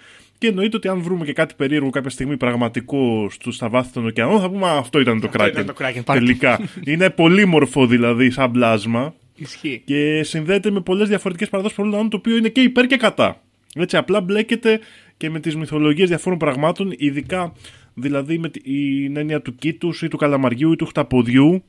Και 0.45 0.51
εννοείται 0.51 0.77
ότι 0.77 0.87
αν 0.87 1.01
βρούμε 1.01 1.25
και 1.25 1.33
κάτι 1.33 1.53
περίεργο 1.57 1.89
κάποια 1.89 2.09
στιγμή 2.09 2.37
πραγματικό 2.37 3.27
στου, 3.29 3.51
στα 3.51 3.69
βάθη 3.69 3.93
των 3.93 4.05
ωκεανών, 4.05 4.39
θα 4.39 4.49
πούμε 4.49 4.67
«Α, 4.67 4.77
αυτό 4.77 4.99
ήταν 4.99 5.19
το 5.19 5.29
Kraken. 5.33 5.47
ήταν 5.51 5.65
το 5.65 5.73
Kraken, 5.77 6.01
πάρτε». 6.05 6.19
Τελικά. 6.19 6.59
είναι 6.91 7.09
πολύ 7.09 7.45
μορφό 7.45 7.85
δηλαδή 7.87 8.29
σαν 8.29 8.51
πλάσμα 8.51 9.13
Ισχύει. 9.35 9.81
και 9.85 10.23
συνδέεται 10.23 10.71
με 10.71 10.81
πολλές 10.81 11.07
διαφορετικές 11.07 11.49
παραδόσεις 11.49 11.77
πολλών 11.77 11.93
λαών, 11.93 12.09
το 12.09 12.17
οποίο 12.17 12.37
είναι 12.37 12.49
και 12.49 12.61
υπέρ 12.61 12.87
και 12.87 12.97
κατά. 12.97 13.41
Έτσι, 13.75 13.97
απλά 13.97 14.21
μπλέκεται 14.21 14.79
και 15.17 15.29
με 15.29 15.39
τις 15.39 15.55
μυθολογίες 15.55 16.07
διαφόρων 16.07 16.39
πραγμάτων, 16.39 16.93
ειδικά 16.97 17.53
δηλαδή 17.93 18.37
με 18.37 18.49
την 18.49 19.17
έννοια 19.17 19.41
του 19.41 19.55
κήτους 19.55 20.01
ή 20.01 20.07
του 20.07 20.17
καλαμαριού 20.17 20.71
ή 20.71 20.75
του 20.75 20.85
χταποδιού. 20.85 21.63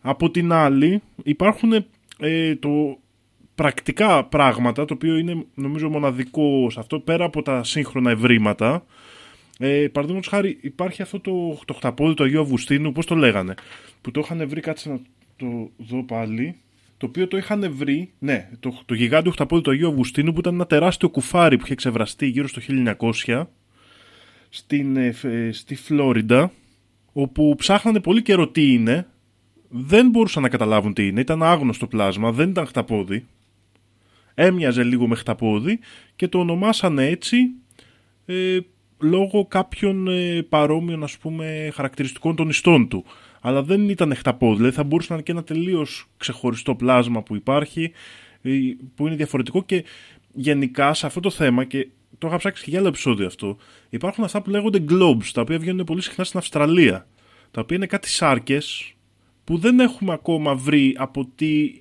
Από 0.00 0.30
την 0.30 0.52
άλλη, 0.52 1.02
υπάρχουν 1.22 1.72
ε, 2.18 2.54
το 2.56 2.98
πρακτικά 3.58 4.24
πράγματα, 4.24 4.84
το 4.84 4.94
οποίο 4.94 5.16
είναι 5.16 5.44
νομίζω 5.54 5.88
μοναδικό 5.88 6.70
σε 6.70 6.80
αυτό, 6.80 7.00
πέρα 7.00 7.24
από 7.24 7.42
τα 7.42 7.64
σύγχρονα 7.64 8.10
ευρήματα. 8.10 8.84
Ε, 9.58 9.86
Παραδείγματος 9.92 10.30
χάρη, 10.30 10.58
υπάρχει 10.60 11.02
αυτό 11.02 11.20
το, 11.20 11.58
το 11.64 11.74
χταπόδι 11.74 12.14
του 12.14 12.22
Αγίου 12.24 12.40
Αυγουστίνου, 12.40 12.92
πώς 12.92 13.06
το 13.06 13.14
λέγανε, 13.14 13.54
που 14.00 14.10
το 14.10 14.20
είχαν 14.20 14.48
βρει, 14.48 14.60
κάτσε 14.60 14.88
να 14.88 15.00
το 15.36 15.70
δω 15.76 16.02
πάλι, 16.04 16.56
το 16.96 17.06
οποίο 17.06 17.28
το 17.28 17.36
είχαν 17.36 17.72
βρει, 17.74 18.10
ναι, 18.18 18.48
το, 18.60 18.82
το 18.86 18.94
γιγάντιο 18.94 19.30
χταπόδι 19.30 19.62
του 19.62 19.70
Αγίου 19.70 19.88
Αυγουστίνου, 19.88 20.32
που 20.32 20.38
ήταν 20.38 20.54
ένα 20.54 20.66
τεράστιο 20.66 21.08
κουφάρι 21.08 21.56
που 21.56 21.64
είχε 21.64 21.74
ξεβραστεί 21.74 22.26
γύρω 22.26 22.48
στο 22.48 22.60
1900 23.26 23.42
στην, 24.48 24.96
ε, 24.96 25.12
φ- 25.12 25.24
ε, 25.24 25.52
στη 25.52 25.74
Φλόριντα, 25.74 26.52
όπου 27.12 27.54
ψάχνανε 27.58 28.00
πολύ 28.00 28.22
καιρό 28.22 28.48
τι 28.48 28.72
είναι, 28.72 29.06
δεν 29.68 30.08
μπορούσαν 30.08 30.42
να 30.42 30.48
καταλάβουν 30.48 30.92
τι 30.92 31.06
είναι, 31.06 31.20
ήταν 31.20 31.42
άγνωστο 31.42 31.86
πλάσμα, 31.86 32.32
δεν 32.32 32.48
ήταν 32.48 32.66
χταπόδι, 32.66 33.26
έμοιαζε 34.40 34.82
λίγο 34.82 35.06
με 35.06 35.14
χταπόδι 35.14 35.78
και 36.16 36.28
το 36.28 36.38
ονομάσανε 36.38 37.06
έτσι 37.06 37.36
ε, 38.26 38.58
λόγω 38.98 39.46
κάποιων 39.46 40.08
ε, 40.08 40.42
παρόμοιων 40.42 41.02
ας 41.02 41.18
πούμε 41.18 41.70
χαρακτηριστικών 41.74 42.36
των 42.36 42.48
ιστών 42.48 42.88
του. 42.88 43.04
Αλλά 43.40 43.62
δεν 43.62 43.88
ήταν 43.88 44.14
χταπόδι, 44.14 44.56
δηλαδή 44.56 44.74
θα 44.74 44.84
μπορούσε 44.84 45.06
να 45.10 45.14
είναι 45.14 45.24
και 45.24 45.32
ένα 45.32 45.44
τελείως 45.44 46.06
ξεχωριστό 46.16 46.74
πλάσμα 46.74 47.22
που 47.22 47.34
υπάρχει, 47.34 47.92
ε, 48.42 48.50
που 48.94 49.06
είναι 49.06 49.16
διαφορετικό 49.16 49.62
και 49.62 49.84
γενικά 50.32 50.94
σε 50.94 51.06
αυτό 51.06 51.20
το 51.20 51.30
θέμα 51.30 51.64
και 51.64 51.88
το 52.18 52.26
είχα 52.26 52.36
ψάξει 52.36 52.64
και 52.64 52.70
για 52.70 52.78
άλλο 52.78 52.88
επεισόδιο 52.88 53.26
αυτό. 53.26 53.56
Υπάρχουν 53.88 54.24
αυτά 54.24 54.42
που 54.42 54.50
λέγονται 54.50 54.84
globes, 54.88 55.30
τα 55.32 55.40
οποία 55.40 55.58
βγαίνουν 55.58 55.84
πολύ 55.84 56.02
συχνά 56.02 56.24
στην 56.24 56.38
Αυστραλία. 56.38 57.06
Τα 57.50 57.60
οποία 57.60 57.76
είναι 57.76 57.86
κάτι 57.86 58.08
σάρκες 58.08 58.94
που 59.44 59.58
δεν 59.58 59.80
έχουμε 59.80 60.12
ακόμα 60.12 60.54
βρει 60.54 60.94
από 60.98 61.28
τι 61.34 61.80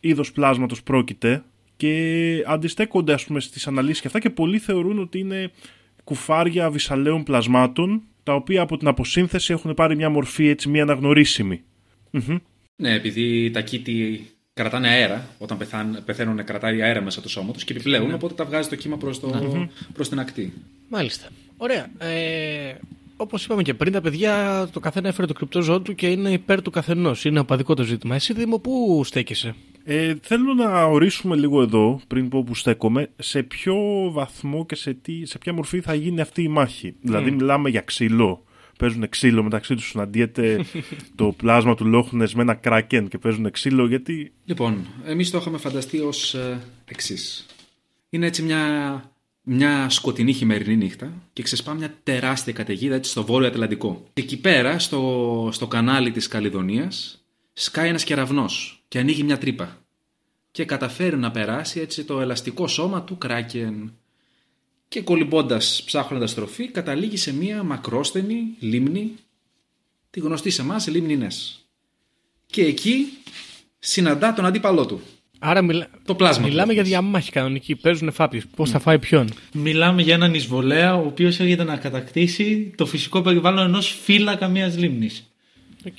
είδος 0.00 0.32
πλάσματος 0.32 0.82
πρόκειται 0.82 1.44
και 1.76 2.44
αντιστέκονται 2.46 3.12
ας 3.12 3.24
πούμε 3.24 3.40
στις 3.40 3.66
αναλύσεις 3.66 4.00
και 4.00 4.06
αυτά 4.06 4.18
και 4.18 4.30
πολλοί 4.30 4.58
θεωρούν 4.58 4.98
ότι 4.98 5.18
είναι 5.18 5.50
κουφάρια 6.04 6.70
βυσαλαίων 6.70 7.22
πλασμάτων 7.22 8.02
τα 8.22 8.34
οποία 8.34 8.62
από 8.62 8.76
την 8.76 8.88
αποσύνθεση 8.88 9.52
έχουν 9.52 9.74
πάρει 9.74 9.96
μια 9.96 10.10
μορφή 10.10 10.48
έτσι 10.48 10.68
μια 10.68 10.82
αναγνωρίσιμη. 10.82 11.62
Μμμ. 12.10 12.36
Ναι, 12.76 12.94
επειδή 12.94 13.50
τα 13.50 13.60
κήτη 13.60 14.26
κρατάνε 14.54 14.88
αέρα. 14.88 15.28
Όταν 15.38 15.58
πεθάν, 15.58 16.02
πεθαίνουν, 16.04 16.44
κρατάει 16.44 16.82
αέρα 16.82 17.00
μέσα 17.00 17.20
το 17.20 17.28
σώμα 17.28 17.52
τους 17.52 17.64
και 17.64 17.72
επιπλέον. 17.72 18.14
Οπότε 18.14 18.34
τα 18.34 18.44
βγάζει 18.44 18.68
το 18.68 18.76
κύμα 18.76 18.96
προς 18.96 19.20
προς 19.92 20.08
την 20.08 20.18
ακτή. 20.18 20.52
Μάλιστα. 20.88 21.28
Ωραία. 21.56 21.90
Ε, 21.98 22.74
Όπως 23.16 23.44
είπαμε 23.44 23.62
και 23.62 23.74
πριν, 23.74 23.92
τα 23.92 24.00
παιδιά 24.00 24.68
το 24.72 24.80
καθένα 24.80 25.08
έφερε 25.08 25.26
το 25.26 25.32
κρυπτό 25.32 25.62
ζώο 25.62 25.80
του 25.80 25.94
και 25.94 26.06
είναι 26.06 26.30
υπέρ 26.30 26.62
του 26.62 26.70
καθενός. 26.70 27.24
Είναι 27.24 27.38
απαδικό 27.38 27.74
το 27.74 27.82
ζήτημα. 27.82 28.14
Εσύ, 28.14 28.32
Δήμο, 28.32 28.58
πού 28.58 29.02
στέκεσαι; 29.04 29.54
Ε, 29.84 30.14
θέλω 30.22 30.54
να 30.54 30.84
ορίσουμε 30.84 31.36
λίγο 31.36 31.62
εδώ, 31.62 32.00
πριν 32.06 32.28
πω 32.28 32.42
που 32.42 32.54
στέκομαι, 32.54 33.10
σε 33.16 33.42
ποιο 33.42 33.76
βαθμό 34.12 34.66
και 34.66 34.74
σε, 34.74 34.94
τι, 34.94 35.26
σε 35.26 35.38
ποια 35.38 35.52
μορφή 35.52 35.80
θα 35.80 35.94
γίνει 35.94 36.20
αυτή 36.20 36.42
η 36.42 36.48
μάχη. 36.48 36.94
Δηλαδή, 37.00 37.30
μιλάμε 37.30 37.70
για 37.70 37.80
ξύλο. 37.80 38.44
Παίζουν 38.78 39.08
ξύλο 39.08 39.42
μεταξύ 39.42 39.74
τους, 39.74 39.88
συναντιέται 39.88 40.64
το 41.16 41.32
πλάσμα 41.36 41.74
του 41.74 41.84
Λόχνε 41.84 42.26
με 42.34 42.42
ένα 42.42 42.54
κράκεν 42.54 43.08
και 43.08 43.18
παίζουν 43.18 43.50
ξύλο, 43.50 43.86
γιατί. 43.86 44.32
Λοιπόν, 44.44 44.86
εμείς 45.04 45.30
το 45.30 45.38
είχαμε 45.38 45.58
φανταστεί 45.58 45.98
ως 46.00 46.34
ε, 46.34 46.60
εξής. 46.84 47.46
Είναι 48.10 48.26
έτσι 48.26 48.42
μια 48.42 48.62
μια 49.44 49.88
σκοτεινή 49.88 50.32
χειμερινή 50.32 50.76
νύχτα 50.76 51.12
και 51.32 51.42
ξεσπά 51.42 51.74
μια 51.74 51.98
τεράστια 52.02 52.52
καταιγίδα 52.52 52.94
έτσι 52.94 53.10
στο 53.10 53.24
βόρειο 53.24 53.48
Ατλαντικό. 53.48 54.04
Και 54.12 54.22
εκεί 54.22 54.36
πέρα, 54.36 54.78
στο, 54.78 55.48
στο 55.52 55.66
κανάλι 55.66 56.10
της 56.10 56.28
Καλιδονίας, 56.28 57.24
σκάει 57.52 57.88
ένας 57.88 58.04
κεραυνός 58.04 58.84
και 58.88 58.98
ανοίγει 58.98 59.22
μια 59.22 59.38
τρύπα. 59.38 59.78
Και 60.50 60.64
καταφέρει 60.64 61.16
να 61.16 61.30
περάσει 61.30 61.80
έτσι 61.80 62.04
το 62.04 62.20
ελαστικό 62.20 62.66
σώμα 62.66 63.02
του 63.02 63.18
Κράκεν. 63.18 63.92
Και 64.88 65.02
κολυμπώντας, 65.02 65.82
ψάχνοντας 65.86 66.34
τροφή, 66.34 66.68
καταλήγει 66.68 67.16
σε 67.16 67.32
μια 67.32 67.62
μακρόστενη 67.62 68.56
λίμνη, 68.58 69.14
τη 70.10 70.20
γνωστή 70.20 70.50
σε 70.50 70.62
εμάς 70.62 70.86
λίμνη 70.86 71.16
Νες. 71.16 71.66
Και 72.46 72.64
εκεί 72.64 73.08
συναντά 73.78 74.32
τον 74.32 74.46
αντίπαλό 74.46 74.86
του, 74.86 75.00
Άρα 75.46 75.62
μιλά... 75.62 75.88
το 76.04 76.14
πλάσμα. 76.14 76.46
μιλάμε 76.46 76.72
για 76.72 76.82
διαμάχη 76.82 77.30
κανονική. 77.30 77.76
Παίζουν 77.76 78.12
φάπιες. 78.12 78.46
Ποιος 78.56 78.70
θα 78.70 78.78
φάει 78.78 78.98
ποιον; 78.98 79.28
Μιλάμε 79.52 80.02
για 80.02 80.14
έναν 80.14 80.34
εισβολέα 80.34 80.94
ο 80.94 81.06
οποίος 81.06 81.40
έρχεται 81.40 81.64
να 81.64 81.76
κατακτήσει 81.76 82.72
το 82.76 82.86
φυσικό 82.86 83.22
περιβάλλον 83.22 83.66
ενός 83.66 83.98
φύλακα 84.02 84.48
μιας 84.48 84.76
λίμνης. 84.76 85.30
Οκ. 85.86 85.98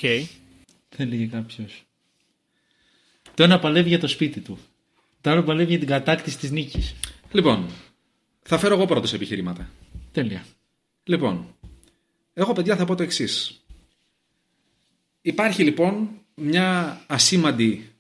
Θα 0.89 1.03
έλεγε 1.03 1.25
κάποιος. 1.25 1.83
Το 3.33 3.43
ένα 3.43 3.59
παλεύει 3.59 3.89
για 3.89 3.99
το 3.99 4.07
σπίτι 4.07 4.39
του. 4.39 4.57
Το 5.21 5.29
άλλο 5.29 5.43
παλεύει 5.43 5.69
για 5.69 5.79
την 5.79 5.87
κατάκτηση 5.87 6.37
της 6.37 6.51
νίκης. 6.51 6.95
Λοιπόν, 7.31 7.65
θα 8.41 8.57
φέρω 8.57 8.75
εγώ 8.75 8.85
πρώτος 8.85 9.13
επιχειρήματα. 9.13 9.69
Τέλεια. 10.11 10.45
Λοιπόν, 11.03 11.55
εγώ 12.33 12.53
παιδιά 12.53 12.75
θα 12.75 12.85
πω 12.85 12.95
το 12.95 13.03
εξής. 13.03 13.63
Υπάρχει 15.21 15.63
λοιπόν 15.63 16.09
μια 16.35 16.99
ασήμαντη 17.07 17.94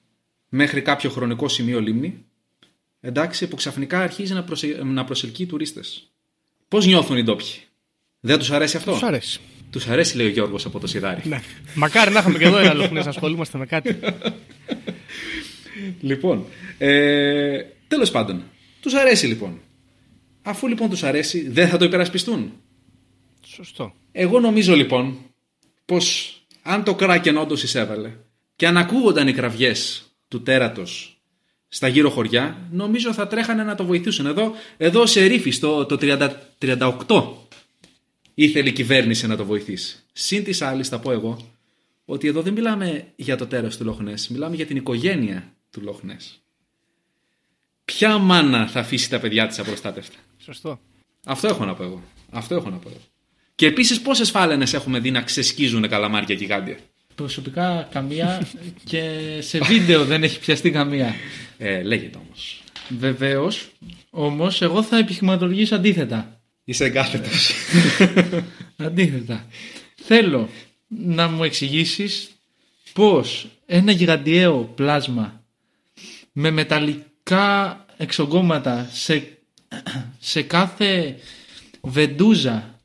μέχρι 0.49 0.81
κάποιο 0.81 1.09
χρονικό 1.09 1.47
σημείο 1.47 1.81
λίμνη, 1.81 2.25
εντάξει, 2.99 3.47
που 3.47 3.55
ξαφνικά 3.55 3.99
αρχίζει 3.99 4.33
να, 4.33 4.43
προσε... 4.43 4.81
να 4.83 5.03
προσελκύει 5.03 5.45
τουρίστες. 5.45 6.11
Πώς 6.67 6.85
νιώθουν 6.85 7.17
οι 7.17 7.23
ντόπιοι; 7.23 7.47
Δεν 8.19 8.37
τους 8.39 8.51
αρέσει 8.51 8.77
αυτό; 8.77 8.91
Τους 8.91 9.03
αρέσει. 9.03 9.39
Τους 9.69 9.87
αρέσει 9.87 10.17
λέει 10.17 10.27
ο 10.27 10.29
Γιώργος 10.29 10.65
από 10.65 10.79
το 10.79 10.87
Σιδάρι. 10.87 11.21
Ναι. 11.25 11.41
Μακάρι 11.75 12.11
να 12.11 12.19
είχαμε 12.19 12.37
και 12.37 12.45
εδώ 12.45 12.57
ένα 12.57 12.73
λοχνέ 12.73 13.01
να 13.01 13.09
ασχολούμαστε 13.09 13.57
με 13.57 13.65
κάτι. 13.65 13.99
Λοιπόν, 16.01 16.45
ε, 16.77 17.61
τέλος 17.87 18.11
πάντων, 18.11 18.43
τους 18.79 18.93
αρέσει 18.93 19.27
λοιπόν. 19.27 19.61
Αφού 20.41 20.67
λοιπόν 20.67 20.89
τους 20.89 21.03
αρέσει, 21.03 21.49
δεν 21.49 21.67
θα 21.67 21.77
το 21.77 21.85
υπερασπιστούν. 21.85 22.53
Σωστό. 23.45 23.93
Εγώ 24.11 24.39
νομίζω 24.39 24.75
λοιπόν 24.75 25.17
πως 25.85 26.35
αν 26.61 26.83
το 26.83 26.95
κράκεν 26.95 27.37
όντως 27.37 27.63
εισέβαλε 27.63 28.11
και 28.55 28.67
αν 28.67 28.77
ακούγονταν 28.77 29.27
οι 29.27 29.33
κραυγές 29.33 30.04
του 30.27 30.41
τέρατος 30.41 31.15
στα 31.67 31.87
γύρω 31.87 32.09
χωριά, 32.09 32.67
νομίζω 32.71 33.13
θα 33.13 33.27
τρέχανε 33.27 33.63
να 33.63 33.75
το 33.75 33.85
βοηθούσαν. 33.85 34.25
Εδώ, 34.25 34.51
εδώ 34.77 35.05
σε 35.05 35.25
ρήφη, 35.25 35.57
το, 35.59 35.85
το 35.85 35.97
30, 36.01 36.29
38, 37.07 37.33
ήθελε 38.33 38.69
η 38.69 38.71
κυβέρνηση 38.71 39.27
να 39.27 39.35
το 39.35 39.45
βοηθήσει. 39.45 40.03
Συν 40.13 40.43
της 40.43 40.61
άλλης 40.61 40.87
θα 40.87 40.99
πω 40.99 41.11
εγώ, 41.11 41.55
ότι 42.05 42.27
εδώ 42.27 42.41
δεν 42.41 42.53
μιλάμε 42.53 43.07
για 43.15 43.35
το 43.35 43.47
τέρας 43.47 43.77
του 43.77 43.83
Λοχνές, 43.83 44.27
μιλάμε 44.27 44.55
για 44.55 44.65
την 44.65 44.75
οικογένεια 44.75 45.53
του 45.71 45.81
Λοχνές. 45.81 46.39
Ποια 47.85 48.17
μάνα 48.17 48.67
θα 48.67 48.79
αφήσει 48.79 49.09
τα 49.09 49.19
παιδιά 49.19 49.47
της 49.47 49.59
απροστάτευτα; 49.59 50.17
Σωστό. 50.37 50.79
Αυτό 51.25 51.47
έχω 51.47 51.65
να 51.65 51.73
πω 51.73 51.83
εγώ. 51.83 52.03
Αυτό 52.29 52.55
έχω 52.55 52.69
να 52.69 52.77
πω 52.77 52.89
εγώ. 52.89 53.01
Και 53.55 53.65
επίσης 53.65 54.01
πόσες 54.01 54.29
φάλαινες 54.29 54.73
έχουμε 54.73 54.99
δει 54.99 55.11
να 55.11 55.21
ξεσκίζουν 55.21 55.89
καλαμάρια 55.89 56.35
γιγάντια; 56.35 56.77
Προσωπικά 57.15 57.87
καμία 57.91 58.47
και 58.83 59.01
σε 59.39 59.59
βίντεο 59.59 60.05
δεν 60.05 60.23
έχει 60.23 60.39
πιαστεί 60.39 60.71
καμία. 60.71 61.15
Ε, 61.57 61.81
λέγεται 61.81 62.17
όμως. 62.25 62.63
Βεβαίως, 62.99 63.69
όμως 64.09 64.61
εγώ 64.61 64.83
θα 64.83 64.97
επιχειρηματολογήσω 64.97 65.75
αντίθετα. 65.75 66.39
Είσαι 66.63 66.85
εγκάθετος. 66.85 67.53
Αντίθετα. 68.77 69.45
Θέλω 69.95 70.49
να 70.87 71.27
μου 71.27 71.43
εξηγήσεις 71.43 72.29
πώς 72.93 73.47
ένα 73.65 73.91
γιγαντιαίο 73.91 74.71
πλάσμα 74.75 75.43
με 76.31 76.51
μεταλλικά 76.51 77.85
εξογκώματα 77.97 78.89
σε, 78.91 79.37
σε 80.19 80.41
κάθε 80.41 81.15
βεντούζα 81.81 82.79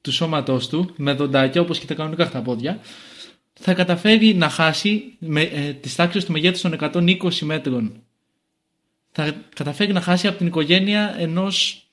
του 0.00 0.12
σώματός 0.12 0.68
του, 0.68 0.92
με 0.96 1.12
δοντάκια 1.12 1.60
όπως 1.60 1.78
και 1.78 1.86
τα 1.86 1.94
κανονικά 1.94 2.26
στα 2.26 2.40
πόδια, 2.40 2.80
θα 3.52 3.74
καταφέρει 3.74 4.34
να 4.34 4.48
χάσει 4.48 5.16
με, 5.18 5.42
ε, 5.42 5.72
τις 5.72 5.94
τάξεις 5.94 6.24
του 6.24 6.32
μεγέθους 6.32 6.60
των 6.60 6.72
120 6.72 7.44
μέτρων. 7.44 8.02
Θα 9.12 9.34
καταφέρει 9.54 9.92
να 9.92 10.00
χάσει 10.00 10.26
από 10.26 10.36
την 10.36 10.46
οικογένεια 10.46 11.14
ενός 11.18 11.86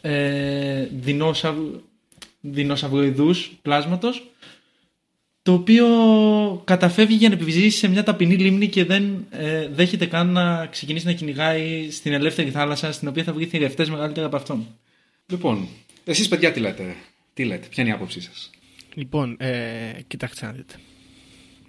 ε, 0.00 0.86
δεινόσαυ, 0.92 1.54
δεινόσαυροειδούς 2.40 3.52
πλάσματος 3.62 4.32
το 5.42 5.52
οποίο 5.52 5.86
καταφεύγει 6.64 7.14
για 7.14 7.28
να 7.28 7.34
επιζήσει 7.34 7.78
σε 7.78 7.88
μια 7.88 8.02
ταπεινή 8.02 8.36
λίμνη 8.36 8.68
και 8.68 8.84
δεν 8.84 9.26
ε, 9.30 9.68
δέχεται 9.68 10.06
καν 10.06 10.28
να 10.28 10.66
ξεκινήσει 10.66 11.06
να 11.06 11.12
κυνηγάει 11.12 11.90
στην 11.90 12.12
ελεύθερη 12.12 12.50
θάλασσα 12.50 12.92
στην 12.92 13.08
οποία 13.08 13.24
θα 13.24 13.32
βρει 13.32 13.46
θηρευτές 13.46 13.90
μεγαλύτερα 13.90 14.26
από 14.26 14.36
αυτόν. 14.36 14.66
Λοιπόν, 15.26 15.68
εσείς 16.04 16.28
παιδιά 16.28 16.52
τι 16.52 16.60
λέτε; 16.60 16.96
Τι 17.34 17.44
λέτε, 17.44 17.66
ποια 17.70 17.82
είναι 17.82 17.92
η 17.92 17.94
άποψή 17.94 18.20
σας; 18.20 18.50
Λοιπόν, 18.94 19.36
ε, 19.38 19.52
κοιτάξτε 20.06 20.46
να 20.46 20.52
δείτε. 20.52 20.74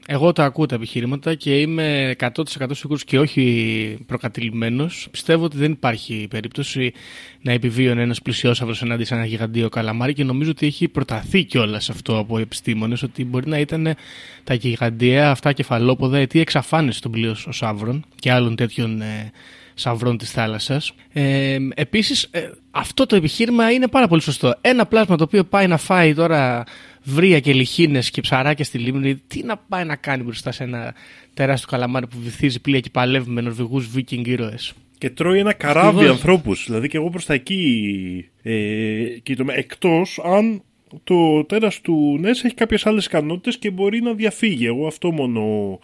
Εγώ 0.08 0.32
τα 0.34 0.44
ακούω 0.46 0.66
τα 0.66 0.76
επιχειρήματα 0.76 1.36
και 1.36 1.60
είμαι 1.60 2.16
100% 2.20 2.34
σίγουρος 2.72 3.04
και 3.04 3.20
όχι 3.20 3.98
προκατηλημένος. 4.06 5.08
Πιστεύω 5.12 5.44
ότι 5.44 5.58
δεν 5.58 5.72
υπάρχει 5.72 6.28
περίπτωση 6.30 6.94
να 7.42 7.52
επιβίωνε 7.52 8.02
ένας 8.02 8.22
πλησιόσαυρος 8.22 8.82
ενάντια 8.82 9.06
σε 9.06 9.14
ένα 9.14 9.26
γιγαντίο 9.26 9.70
καλαμάρι 9.70 10.14
και 10.14 10.24
νομίζω 10.24 10.50
ότι 10.50 10.66
έχει 10.66 10.88
προταθεί 10.88 11.44
κιόλας 11.44 11.90
αυτό 11.90 12.18
από 12.18 12.38
επιστήμονες 12.38 13.04
ότι 13.04 13.26
μπορεί 13.26 13.50
να 13.50 13.60
ήταν 13.60 13.96
τα 14.44 14.54
γιγαντιαία 14.54 15.30
αυτά 15.30 15.54
κεφαλόποδα 15.54 16.18
αιτία 16.18 16.42
εξαφάνιση 16.42 17.02
των 17.02 17.12
πλησιόσαυρων 17.12 18.06
και 18.16 18.32
άλλων 18.32 18.56
τέτοιων 18.56 19.02
ε, 19.02 19.32
σαυρών 19.74 20.18
της 20.18 20.32
θάλασσας. 20.32 20.94
Ε, 21.14 21.58
επίσης, 21.76 22.28
ε, 22.32 22.52
αυτό 22.72 23.06
το 23.06 23.16
επιχείρημα 23.16 23.72
είναι 23.72 23.88
πάρα 23.88 24.08
πολύ 24.08 24.22
σωστό. 24.22 24.56
Ένα 24.62 24.86
πλάσμα 24.86 25.16
το 25.16 25.24
οποίο 25.24 25.44
πάει 25.44 25.68
να 25.68 25.78
φάει 25.78 26.14
τώρα 26.14 26.64
βρύα 27.04 27.40
και 27.40 27.54
λιχίνες 27.54 28.10
και 28.10 28.22
ψαράκια 28.22 28.66
στη 28.66 28.78
λίμνη, 28.78 29.16
τι 29.16 29.44
να 29.44 29.58
πάει 29.58 29.86
να 29.86 29.96
κάνει 29.96 30.24
μπροστά 30.24 30.52
σε 30.52 30.64
ένα 30.64 30.94
τεράστιο 31.34 31.68
καλαμάρι 31.70 32.08
που 32.08 32.18
βυθίζει 32.22 32.62
πλοία 32.62 32.80
και 32.80 32.90
παλεύει 32.90 33.30
με 33.30 33.42
Νορβηγούς 33.42 33.88
βίκινγκ 33.88 34.28
ήρωες. 34.28 34.74
Και 34.98 35.10
τρώει 35.10 35.40
ένα 35.40 35.54
καράβι 35.54 35.88
Ακριβώς. 35.88 36.16
ανθρώπους. 36.16 36.66
Δηλαδή 36.66 36.88
και 36.88 36.98
εγώ 36.98 37.10
προς 37.10 37.26
τα 37.26 37.34
εκεί 37.34 38.30
ε, 38.42 39.06
κοιτώμαι. 39.24 39.54
Εκτός 39.54 40.20
αν 40.24 40.62
το 41.04 41.44
τέρας 41.44 41.82
του 41.82 42.18
Νες 42.20 42.44
έχει 42.44 42.54
κάποιες 42.54 42.86
άλλες 42.86 43.06
ικανότητες 43.06 43.58
και 43.58 43.70
μπορεί 43.70 44.02
να 44.02 44.14
διαφύγει. 44.14 44.66
Εγώ 44.66 44.88
αυτό 44.88 45.12
μόνο 45.12 45.80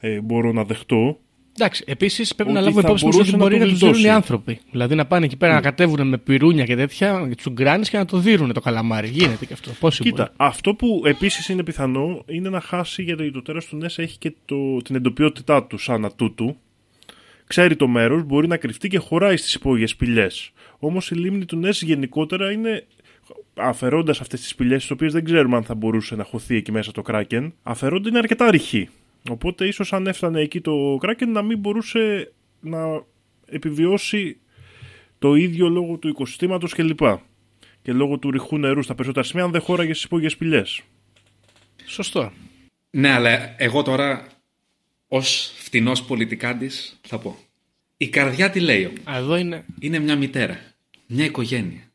ε, 0.00 0.20
μπορώ 0.20 0.52
να 0.52 0.64
δεχτώ. 0.64 1.18
Εντάξει, 1.58 1.84
επίσης 1.86 2.34
πρέπει 2.34 2.50
Ότι 2.50 2.58
να 2.58 2.64
λάβουμε 2.64 2.82
θα 2.82 2.88
υπόψη 2.88 3.04
μας 3.04 3.14
μπορούσε 3.14 3.30
ότι 3.30 3.38
να 3.40 3.44
μπορεί 3.44 3.58
το 3.58 3.64
να 3.64 3.70
του 3.70 3.76
δίνουν 3.76 3.92
οι 3.92 3.96
βελτιώσει. 3.96 4.16
άνθρωποι. 4.16 4.60
Δηλαδή 4.70 4.94
να 4.94 5.06
πάνε 5.06 5.24
εκεί 5.24 5.36
πέρα 5.36 5.54
να 5.54 5.60
κατέβουν 5.60 6.08
με 6.08 6.18
πυρούνια 6.18 6.64
και 6.64 6.76
τέτοια, 6.76 7.30
τσουγκράνε 7.36 7.84
και 7.90 7.96
να 7.96 8.04
το 8.04 8.18
δίνουν 8.18 8.52
το 8.52 8.60
καλαμάρι. 8.60 9.08
Γίνεται 9.08 9.46
και 9.46 9.52
αυτό. 9.52 9.70
Πόσοι 9.80 10.02
μπορεί. 10.02 10.10
Κοίτα, 10.10 10.32
αυτό 10.36 10.74
που 10.74 11.02
επίσης 11.04 11.48
είναι 11.48 11.62
πιθανό 11.62 12.22
είναι 12.26 12.48
να 12.48 12.60
χάσει 12.60 13.02
γιατί 13.02 13.30
το 13.30 13.42
τέρας 13.42 13.64
του 13.66 13.76
Νες 13.76 13.98
έχει 13.98 14.18
και 14.18 14.34
το, 14.44 14.76
την 14.76 14.94
εντοπιότητά 14.94 15.64
του 15.64 15.78
σαν 15.78 16.04
ατούτου. 16.04 16.56
Ξέρει 17.46 17.76
το 17.76 17.88
μέρος, 17.88 18.24
μπορεί 18.24 18.46
να 18.46 18.56
κρυφτεί 18.56 18.88
και 18.88 18.98
χωράει 18.98 19.36
στις 19.36 19.54
υπόγειες 19.54 19.90
σπηλιές. 19.90 20.50
Όμως 20.78 21.10
η 21.10 21.14
λίμνη 21.14 21.44
του 21.44 21.56
Νες 21.56 21.82
γενικότερα 21.82 22.52
είναι 22.52 22.86
αφαιρώντας 23.54 24.20
αυτές 24.20 24.40
τις 24.40 24.48
σπηλιές 24.48 24.80
τις 24.80 24.90
οποίες 24.90 25.12
δεν 25.12 25.24
ξέρουμε 25.24 25.56
αν 25.56 25.64
θα 25.64 25.74
μπορούσε 25.74 26.14
να 26.14 26.24
χωθεί 26.24 26.56
εκεί 26.56 26.72
μέσα 26.72 26.92
το 26.92 27.02
κράκεν 27.02 27.54
αφαιρώνται 27.62 28.08
είναι 28.08 28.18
αρκετά 28.18 28.50
ρηχή. 28.50 28.88
Οπότε 29.30 29.66
ίσως 29.66 29.92
αν 29.92 30.06
έφτανε 30.06 30.40
εκεί 30.40 30.60
το 30.60 30.96
κράκεν 31.00 31.32
να 31.32 31.42
μην 31.42 31.58
μπορούσε 31.58 32.32
να 32.60 33.04
επιβιώσει 33.46 34.40
το 35.18 35.34
ίδιο 35.34 35.68
λόγω 35.68 35.96
του 35.96 36.08
οικοσυστήματος 36.08 36.74
κλπ. 36.74 37.00
Και 37.82 37.92
λόγω 37.92 38.18
του 38.18 38.30
ρηχού 38.30 38.58
νερού 38.58 38.82
στα 38.82 38.94
περισσότερα 38.94 39.26
σημεία 39.26 39.44
αν 39.44 39.50
δεν 39.50 39.60
χώραγες 39.60 39.96
στις 39.96 40.06
υπόγειες 40.06 40.32
σπηλιές. 40.32 40.82
Σωστό. 41.86 42.32
Ναι, 42.90 43.10
αλλά 43.10 43.54
εγώ 43.58 43.82
τώρα 43.82 44.26
ως 45.08 45.52
φτηνός 45.56 46.02
πολιτικάντης 46.02 47.00
θα 47.02 47.18
πω. 47.18 47.38
Η 47.96 48.08
καρδιά 48.08 48.50
τι 48.50 48.60
λέει 48.60 48.84
όμως; 48.86 49.00
Α, 49.04 49.16
Εδώ 49.16 49.36
είναι. 49.36 49.64
Είναι 49.80 49.98
μια 49.98 50.16
μητέρα, 50.16 50.60
μια 51.06 51.24
οικογένεια 51.24 51.92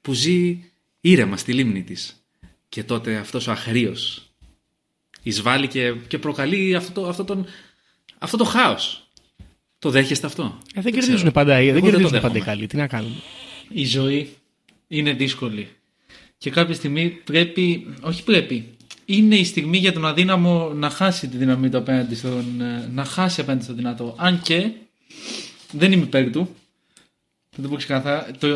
που 0.00 0.12
ζει 0.12 0.64
ήρεμα 1.00 1.36
στη 1.36 1.52
λίμνη 1.52 1.82
της. 1.82 2.26
Και 2.68 2.84
τότε 2.84 3.16
αυτός 3.16 3.46
ο 3.46 3.50
αχρίος 3.50 4.33
εισβάλλει 5.24 5.68
και, 5.68 5.94
και 6.08 6.18
προκαλεί 6.18 6.74
αυτό 6.74 7.00
το, 7.00 7.08
αυτό, 7.08 7.24
τον, 7.24 7.46
αυτό 8.18 8.36
το 8.36 8.44
χάος. 8.44 8.98
Το 9.78 9.90
δέχεστε 9.90 10.26
αυτό; 10.26 10.58
Ε, 10.74 10.80
δεν 10.80 10.92
ξέρω. 10.92 11.06
κερδίζουν 11.06 11.32
πάντα, 11.32 11.60
οι- 11.60 11.68
Εγώ 11.68 11.72
δεν 11.72 11.82
δεν 11.82 11.82
το 11.82 11.96
κερδίζουν 11.98 12.20
πάντα 12.20 12.26
οι 12.36 12.38
δέχομαι. 12.38 12.54
καλοί. 12.56 12.66
Τι 12.66 12.76
να 12.76 12.86
κάνουμε; 12.86 13.14
η 13.68 13.84
ζωή 13.84 14.28
είναι 14.88 15.12
δύσκολη. 15.12 15.68
Και 16.38 16.50
κάποια 16.50 16.74
στιγμή 16.74 17.08
πρέπει, 17.08 17.86
όχι 18.00 18.24
πρέπει, 18.24 18.68
είναι 19.04 19.36
η 19.36 19.44
στιγμή 19.44 19.78
για 19.78 19.92
τον 19.92 20.06
αδύναμο 20.06 20.72
να 20.74 20.90
χάσει 20.90 21.28
τη 21.28 21.36
δύναμή 21.36 21.68
του 21.70 21.76
απέναντι 21.76 22.14
στον, 22.14 22.60
ε, 22.60 22.88
να 22.92 23.04
χάσει 23.04 23.40
απέναντι 23.40 23.64
στο 23.64 23.72
δυνατό. 23.74 24.14
Αν 24.18 24.40
και 24.42 24.70
δεν 25.72 25.92
είμαι 25.92 26.02
υπέρ 26.04 26.30
του. 26.30 26.54
Θα 27.56 27.62
το 27.62 27.68
πω 27.68 27.76
ξεκάθαρα. 27.76 28.26
Το, 28.38 28.50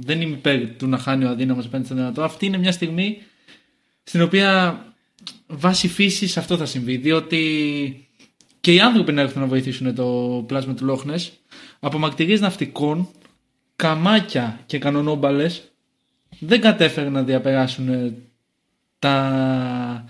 δεν 0.00 0.20
είμαι 0.20 0.34
υπέρ 0.36 0.76
του 0.76 0.86
να 0.86 0.98
χάνει 0.98 1.24
ο 1.24 1.28
αδύναμος 1.28 1.64
απέναντι 1.64 1.86
στο 1.86 1.94
δυνατό. 1.96 2.22
Αυτή 2.22 2.46
είναι 2.46 2.58
μια 2.58 2.72
στιγμή 2.72 3.18
στην 4.02 4.22
οποία 4.22 4.82
βάσει 5.48 5.88
φύσης 5.88 6.36
αυτό 6.36 6.56
θα 6.56 6.66
συμβεί. 6.66 6.96
Διότι 6.96 8.08
και 8.60 8.72
οι 8.72 8.80
άνθρωποι 8.80 9.12
να 9.12 9.20
έρθουν 9.20 9.40
να 9.40 9.46
βοηθήσουν 9.46 9.94
το 9.94 10.44
πλάσμα 10.46 10.74
του 10.74 10.84
Λόχνες 10.84 11.32
από 11.80 11.98
μακτηρίες 11.98 12.40
ναυτικών 12.40 13.08
καμάκια 13.76 14.60
και 14.66 14.78
κανονόμπαλες 14.78 15.72
δεν 16.38 16.60
κατέφεραν 16.60 17.12
να 17.12 17.22
διαπεράσουν 17.22 17.88
ε, 17.88 18.14
τα, 18.98 20.04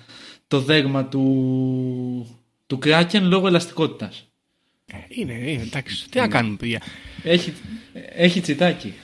το 0.48 0.60
δέγμα 0.60 1.04
του, 1.04 2.40
του 2.66 2.78
Κράκεν 2.78 3.24
λόγω 3.24 3.46
ελαστικότητας. 3.46 4.28
Είναι, 5.08 5.32
είναι, 5.32 5.62
εντάξει. 5.62 6.08
Τι 6.10 6.18
να 6.18 6.28
κάνουμε, 6.28 6.56
παιδιά. 6.56 6.82
Έχει, 7.22 7.52
έχει 8.14 8.40
τσιτάκι. 8.40 8.94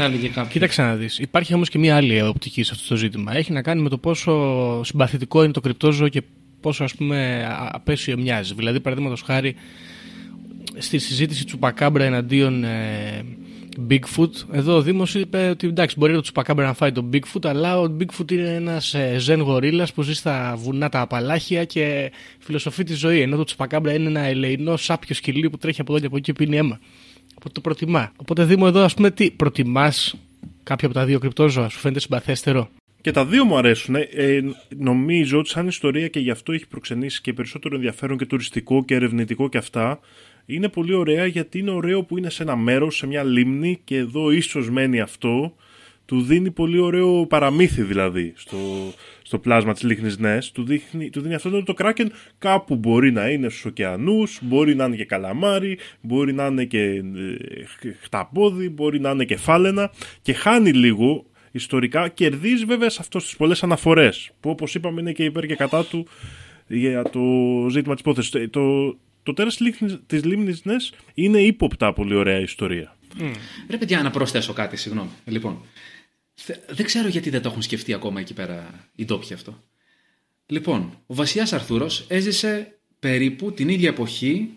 Θα 0.00 0.08
έλεγε 0.08 0.28
κάποιος. 0.28 0.52
Κοίταξε 0.52 0.82
να 0.82 0.94
δεις. 0.94 1.18
Υπάρχει 1.18 1.54
όμως 1.54 1.68
και 1.68 1.78
μία 1.78 1.96
άλλη 1.96 2.22
οπτική 2.22 2.62
σε 2.62 2.72
αυτό 2.74 2.88
το 2.88 2.96
ζήτημα. 2.96 3.36
Έχει 3.36 3.52
να 3.52 3.62
κάνει 3.62 3.82
με 3.82 3.88
το 3.88 3.98
πόσο 3.98 4.84
συμπαθητικό 4.84 5.42
είναι 5.42 5.52
το 5.52 5.60
κρυπτόζωο 5.60 6.08
και 6.08 6.22
πόσο 6.60 6.84
ας 6.84 6.94
πούμε 6.94 7.44
α- 7.44 7.70
απέσιο 7.72 8.18
μοιάζει. 8.18 8.54
Δηλαδή, 8.54 8.80
παραδείγματος 8.80 9.22
χάρη, 9.22 9.54
στη 10.78 10.98
συζήτηση 10.98 11.44
Τσουπακάμπρα 11.44 12.04
εναντίον 12.04 12.64
ε, 12.64 13.22
Bigfoot, 13.90 14.30
εδώ 14.52 14.76
ο 14.76 14.82
Δήμος 14.82 15.14
είπε 15.14 15.48
ότι 15.48 15.66
εντάξει, 15.66 15.96
μπορεί 15.98 16.12
το 16.12 16.20
Τσουπακάμπρα 16.20 16.66
να 16.66 16.72
φάει 16.74 16.92
τον 16.92 17.10
Bigfoot, 17.12 17.44
αλλά 17.46 17.80
ο 17.80 17.96
Bigfoot 18.00 18.32
είναι 18.32 18.54
ένας 18.54 18.94
ε, 18.94 19.16
ζεν 19.18 19.40
γορίλας 19.40 19.92
που 19.92 20.02
ζει 20.02 20.14
στα 20.14 20.54
βουνά 20.56 20.88
τα 20.88 21.00
απαλάχια 21.00 21.64
και 21.64 22.12
φιλοσοφεί 22.38 22.84
τη 22.84 22.94
ζωή. 22.94 23.20
Ενώ 23.20 23.36
το 23.36 23.44
Τσουπακάμπρα 23.44 23.94
είναι 23.94 24.08
ένα 24.08 24.20
ελεηνό 24.20 24.76
σάπιο 24.76 25.14
σκυλί 25.14 25.50
που 25.50 25.58
τρέχει 25.58 25.80
από 25.80 25.92
εδώ 25.92 26.00
και 26.00 26.06
από 26.06 26.16
εκεί 26.16 26.32
και 26.32 26.44
πίνει 26.44 26.56
αίμα. 26.56 26.78
Οπότε 27.40 27.54
το 27.54 27.60
προτιμά. 27.60 28.12
Οπότε 28.16 28.44
Δήμο 28.44 28.64
εδώ, 28.68 28.80
ας 28.82 28.94
πούμε, 28.94 29.10
τι 29.10 29.30
προτιμάς 29.30 30.14
κάποιο 30.62 30.88
από 30.88 30.96
τα 30.96 31.04
δύο 31.04 31.18
κρυπτόζωα, 31.18 31.68
σου 31.68 31.78
φαίνεται 31.78 32.00
συμπαθέστερο; 32.00 32.68
Και 33.00 33.10
τα 33.10 33.24
δύο 33.24 33.44
μου 33.44 33.56
αρέσουν. 33.56 33.94
Ε, 33.94 34.08
Ε, 34.12 34.40
νομίζω 34.76 35.38
ότι 35.38 35.48
σαν 35.48 35.66
ιστορία 35.66 36.08
και 36.08 36.18
γι' 36.20 36.30
αυτό 36.30 36.52
έχει 36.52 36.66
προξενήσει 36.66 37.20
και 37.20 37.32
περισσότερο 37.32 37.74
ενδιαφέρον 37.74 38.16
και 38.18 38.26
τουριστικό 38.26 38.84
και 38.84 38.94
ερευνητικό 38.94 39.48
και 39.48 39.58
αυτά. 39.58 40.00
Είναι 40.46 40.68
πολύ 40.68 40.94
ωραία 40.94 41.26
γιατί 41.26 41.58
είναι 41.58 41.70
ωραίο 41.70 42.02
που 42.02 42.18
είναι 42.18 42.30
σε 42.30 42.42
ένα 42.42 42.56
μέρος, 42.56 42.96
σε 42.96 43.06
μια 43.06 43.22
λίμνη 43.24 43.80
και 43.84 43.96
εδώ 43.96 44.30
ίσως 44.30 44.70
μένει 44.70 45.00
αυτό. 45.00 45.54
Του 46.10 46.22
δίνει 46.22 46.50
πολύ 46.50 46.78
ωραίο 46.78 47.26
παραμύθι 47.26 47.82
δηλαδή 47.82 48.32
στο, 48.36 48.58
στο 49.22 49.38
πλάσμα 49.38 49.72
της 49.72 49.82
Λίχνης 49.82 50.18
Νες. 50.18 50.52
Του, 50.52 50.64
δείχνει, 50.64 51.10
του 51.10 51.20
δίνει 51.20 51.34
αυτό 51.34 51.48
ότι 51.56 51.64
το 51.64 51.74
κράκεν 51.74 52.12
κάπου 52.38 52.76
μπορεί 52.76 53.12
να 53.12 53.28
είναι 53.28 53.48
στους 53.48 53.64
ωκεανούς, 53.64 54.38
μπορεί 54.42 54.74
να 54.74 54.84
είναι 54.84 54.96
και 54.96 55.04
καλαμάρι, 55.04 55.78
μπορεί 56.00 56.32
να 56.32 56.46
είναι 56.46 56.64
και 56.64 56.80
ε, 56.80 57.02
χ- 57.64 57.96
χταπόδι, 58.02 58.68
μπορεί 58.68 59.00
να 59.00 59.10
είναι 59.10 59.24
και 59.24 59.36
φάλαινα 59.36 59.90
και 60.22 60.32
χάνει 60.32 60.72
λίγο 60.72 61.24
ιστορικά. 61.50 62.08
Κερδίζει 62.08 62.64
βέβαια 62.64 62.90
σε 62.90 62.98
αυτός 63.00 63.24
τις 63.24 63.36
πολλές 63.36 63.62
αναφορές 63.62 64.30
που 64.40 64.50
όπως 64.50 64.74
είπαμε 64.74 65.00
είναι 65.00 65.12
και 65.12 65.24
υπέρ 65.24 65.46
και 65.46 65.54
κατά 65.56 65.84
του 65.84 66.06
για 66.66 67.02
το 67.02 67.20
ζήτημα 67.70 67.94
της 67.94 68.00
υπόθεσης. 68.02 68.34
Ε, 68.34 68.48
Το, 68.48 68.96
το 69.22 69.32
τέρας 69.32 69.56
της 69.56 69.66
Λίχνης- 69.66 70.00
της 70.06 70.24
Λίμνης 70.24 70.64
Νες 70.64 70.92
είναι 71.14 71.40
ύποπτα 71.40 71.92
πολύ 71.92 72.14
ωραία 72.14 72.40
ιστορία. 72.40 72.96
Ρε 73.70 73.76
παιδιά, 73.76 74.02
να 74.02 74.10
προσθέσω 74.10 74.52
κάτι, 74.52 74.76
συγγνώμη. 74.76 75.08
Λοιπόν, 75.24 75.52
θε- 75.52 75.64
δεν 76.68 76.86
ξέρω 76.86 77.08
γιατί 77.08 77.30
δεν 77.30 77.42
το 77.42 77.48
έχουν 77.48 77.62
σκεφτεί 77.62 77.92
ακόμα 77.94 78.20
εκεί 78.20 78.34
πέρα 78.34 78.88
οι 78.94 79.04
ντόπιοι 79.04 79.32
αυτό. 79.32 79.62
Λοιπόν, 80.46 80.98
ο 81.06 81.14
βασιλιάς 81.14 81.52
Αρθούρος 81.52 82.04
έζησε 82.08 82.78
περίπου 82.98 83.52
την 83.52 83.68
ίδια 83.68 83.88
εποχή 83.88 84.50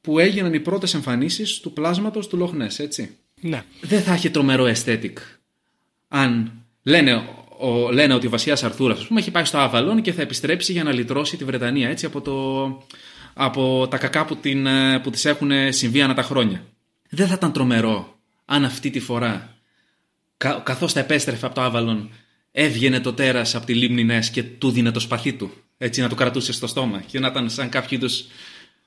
που 0.00 0.18
έγιναν 0.18 0.54
οι 0.54 0.60
πρώτες 0.60 0.94
εμφανίσεις 0.94 1.60
του 1.60 1.72
πλάσματος 1.72 2.28
του 2.28 2.36
Λοχνές, 2.36 2.78
έτσι. 2.78 3.16
Ναι. 3.40 3.62
Δεν 3.80 4.02
θα 4.02 4.12
έχει 4.12 4.30
τρομερό 4.30 4.72
aesthetic 4.74 5.12
αν 6.12 6.52
λένε, 6.82 7.14
ο, 7.58 7.92
λένε 7.92 8.14
ότι 8.14 8.26
ο 8.26 8.30
βασιλιάς 8.30 8.64
Αρθούρας 8.64 8.98
ας 8.98 9.06
πούμε, 9.06 9.20
έχει 9.20 9.30
πάει 9.30 9.44
στο 9.44 9.58
Αβαλόν 9.58 10.02
και 10.02 10.12
θα 10.12 10.22
επιστρέψει 10.22 10.72
για 10.72 10.84
να 10.84 10.92
λυτρώσει 10.92 11.36
τη 11.36 11.44
Βρετανία 11.44 11.88
έτσι, 11.88 12.06
από, 12.06 12.20
το, 12.20 12.66
από 13.34 13.88
τα 13.90 13.98
κακά 13.98 14.24
που, 14.24 14.36
την, 14.36 14.66
ε, 14.66 14.98
που 14.98 15.10
τις 15.10 15.24
έχουν 15.24 15.50
συμβεί 15.68 16.02
ανά 16.02 16.14
τα 16.14 16.22
χρόνια. 16.22 16.64
Δεν 17.10 17.26
θα 17.26 17.34
ήταν 17.34 17.52
τρομερό 17.52 18.18
αν 18.44 18.64
αυτή 18.64 18.90
τη 18.90 19.00
φορά 19.00 19.56
κα, 20.40 20.60
καθώς 20.64 20.92
θα 20.92 21.00
επέστρεφε 21.00 21.46
από 21.46 21.54
το 21.54 21.60
Άβαλον 21.60 22.10
έβγαινε 22.52 23.00
το 23.00 23.12
τέρας 23.12 23.54
από 23.54 23.66
τη 23.66 23.74
λίμνη 23.74 24.04
Νες 24.04 24.30
και 24.30 24.42
του 24.42 24.70
δίνε 24.70 24.90
το 24.90 25.00
σπαθί 25.00 25.32
του 25.32 25.52
έτσι 25.78 26.00
να 26.00 26.08
το 26.08 26.14
κρατούσε 26.14 26.52
στο 26.52 26.66
στόμα 26.66 27.02
και 27.06 27.18
να 27.18 27.28
ήταν 27.28 27.50
σαν 27.50 27.68
κάποιο 27.68 27.96
είδους 27.96 28.24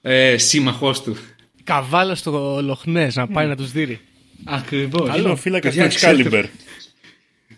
ε, 0.01 0.37
σύμμαχός 0.37 1.01
του. 1.01 1.17
Καβάλα 1.63 2.15
στο 2.15 2.59
Λοχνές 2.63 3.15
να 3.15 3.27
πάει 3.27 3.47
να 3.47 3.55
τους 3.55 3.71
δει. 3.71 3.99
Ακριβώς. 4.43 5.17
Είναι 5.17 5.29
ο 5.29 5.35
φύλακα 5.35 5.71
του 5.71 5.75
Παιδιά, 5.75 5.91
Excalibur. 5.99 6.45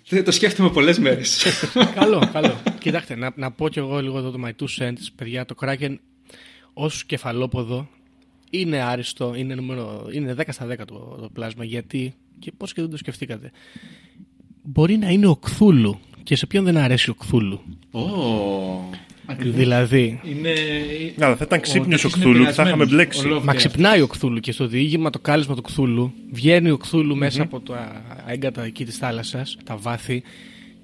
Δεν 0.08 0.24
το 0.24 0.32
σκέφτομαι 0.32 0.70
πολλές 0.70 1.00
μέρες. 1.00 1.46
καλό, 2.00 2.30
καλό. 2.34 2.62
Κοιτάξτε, 2.80 3.16
να, 3.16 3.32
να 3.36 3.52
πω 3.52 3.70
κι 3.70 3.80
εγώ 3.80 4.02
λίγο 4.02 4.18
εδώ 4.18 4.32
το 4.32 4.40
My 4.46 4.50
Two 4.50 4.84
Cents, 4.84 5.08
παιδιά. 5.16 5.46
Το 5.46 5.56
Kraken 5.62 5.96
ως 6.74 7.06
κεφαλόποδο 7.06 7.90
είναι 8.50 8.82
άριστο, 8.82 9.34
είναι, 9.36 9.56
νούμερο, 9.56 10.10
είναι 10.12 10.36
10 10.38 10.42
στα 10.50 10.68
10 10.68 10.76
το, 10.78 11.18
το 11.22 11.30
πλάσμα. 11.34 11.64
Γιατί, 11.64 12.16
και 12.40 12.52
πώς 12.58 12.74
και 12.74 12.82
δεν 12.82 12.90
το 12.90 12.98
σκεφτήκατε, 12.98 13.52
μπορεί 14.64 14.98
να 14.98 15.10
είναι 15.10 15.28
ο 15.28 15.36
Κθούλου. 15.36 16.00
Και 16.24 16.36
σε 16.36 16.46
ποιον 16.46 16.64
δεν 16.64 16.78
αρέσει 16.78 17.10
ο 17.10 17.14
Κθούλου. 17.14 17.60
Ω, 17.92 18.02
Δηλαδή, 19.40 20.20
Είναι... 20.24 20.54
Αλλά 21.20 21.36
θα 21.36 21.44
ήταν 21.48 21.60
ξύπνιος 21.60 22.04
ο 22.04 22.08
τέτοιος 22.08 22.24
Κθούλου 22.24 22.42
είναι 22.42 22.46
και 22.50 22.54
θα 22.54 22.64
είχαμε 22.64 22.86
πειρασμένος, 22.86 22.92
μπλέξει. 22.92 23.28
ο 23.28 23.38
Lovecraft. 23.38 23.44
Μα 23.44 23.54
ξυπνάει 23.54 24.02
ο 24.02 24.08
Κθούλου 24.08 24.40
και 24.40 24.52
στο 24.52 24.68
διήγημα 24.68 25.10
το 25.10 25.20
κάλεσμα 25.20 25.56
του 25.56 25.62
Κθούλου 25.62 26.14
βγαίνει 26.32 26.70
ο 26.70 26.78
κθουλου 26.78 27.16
μέσα 27.16 27.42
από 27.42 27.60
τα 27.60 28.04
έγκατα 28.28 28.64
εκεί 28.64 28.86
της 28.86 28.98
θάλασσας, 28.98 29.58
τα 29.64 29.78
βάθη 29.78 30.24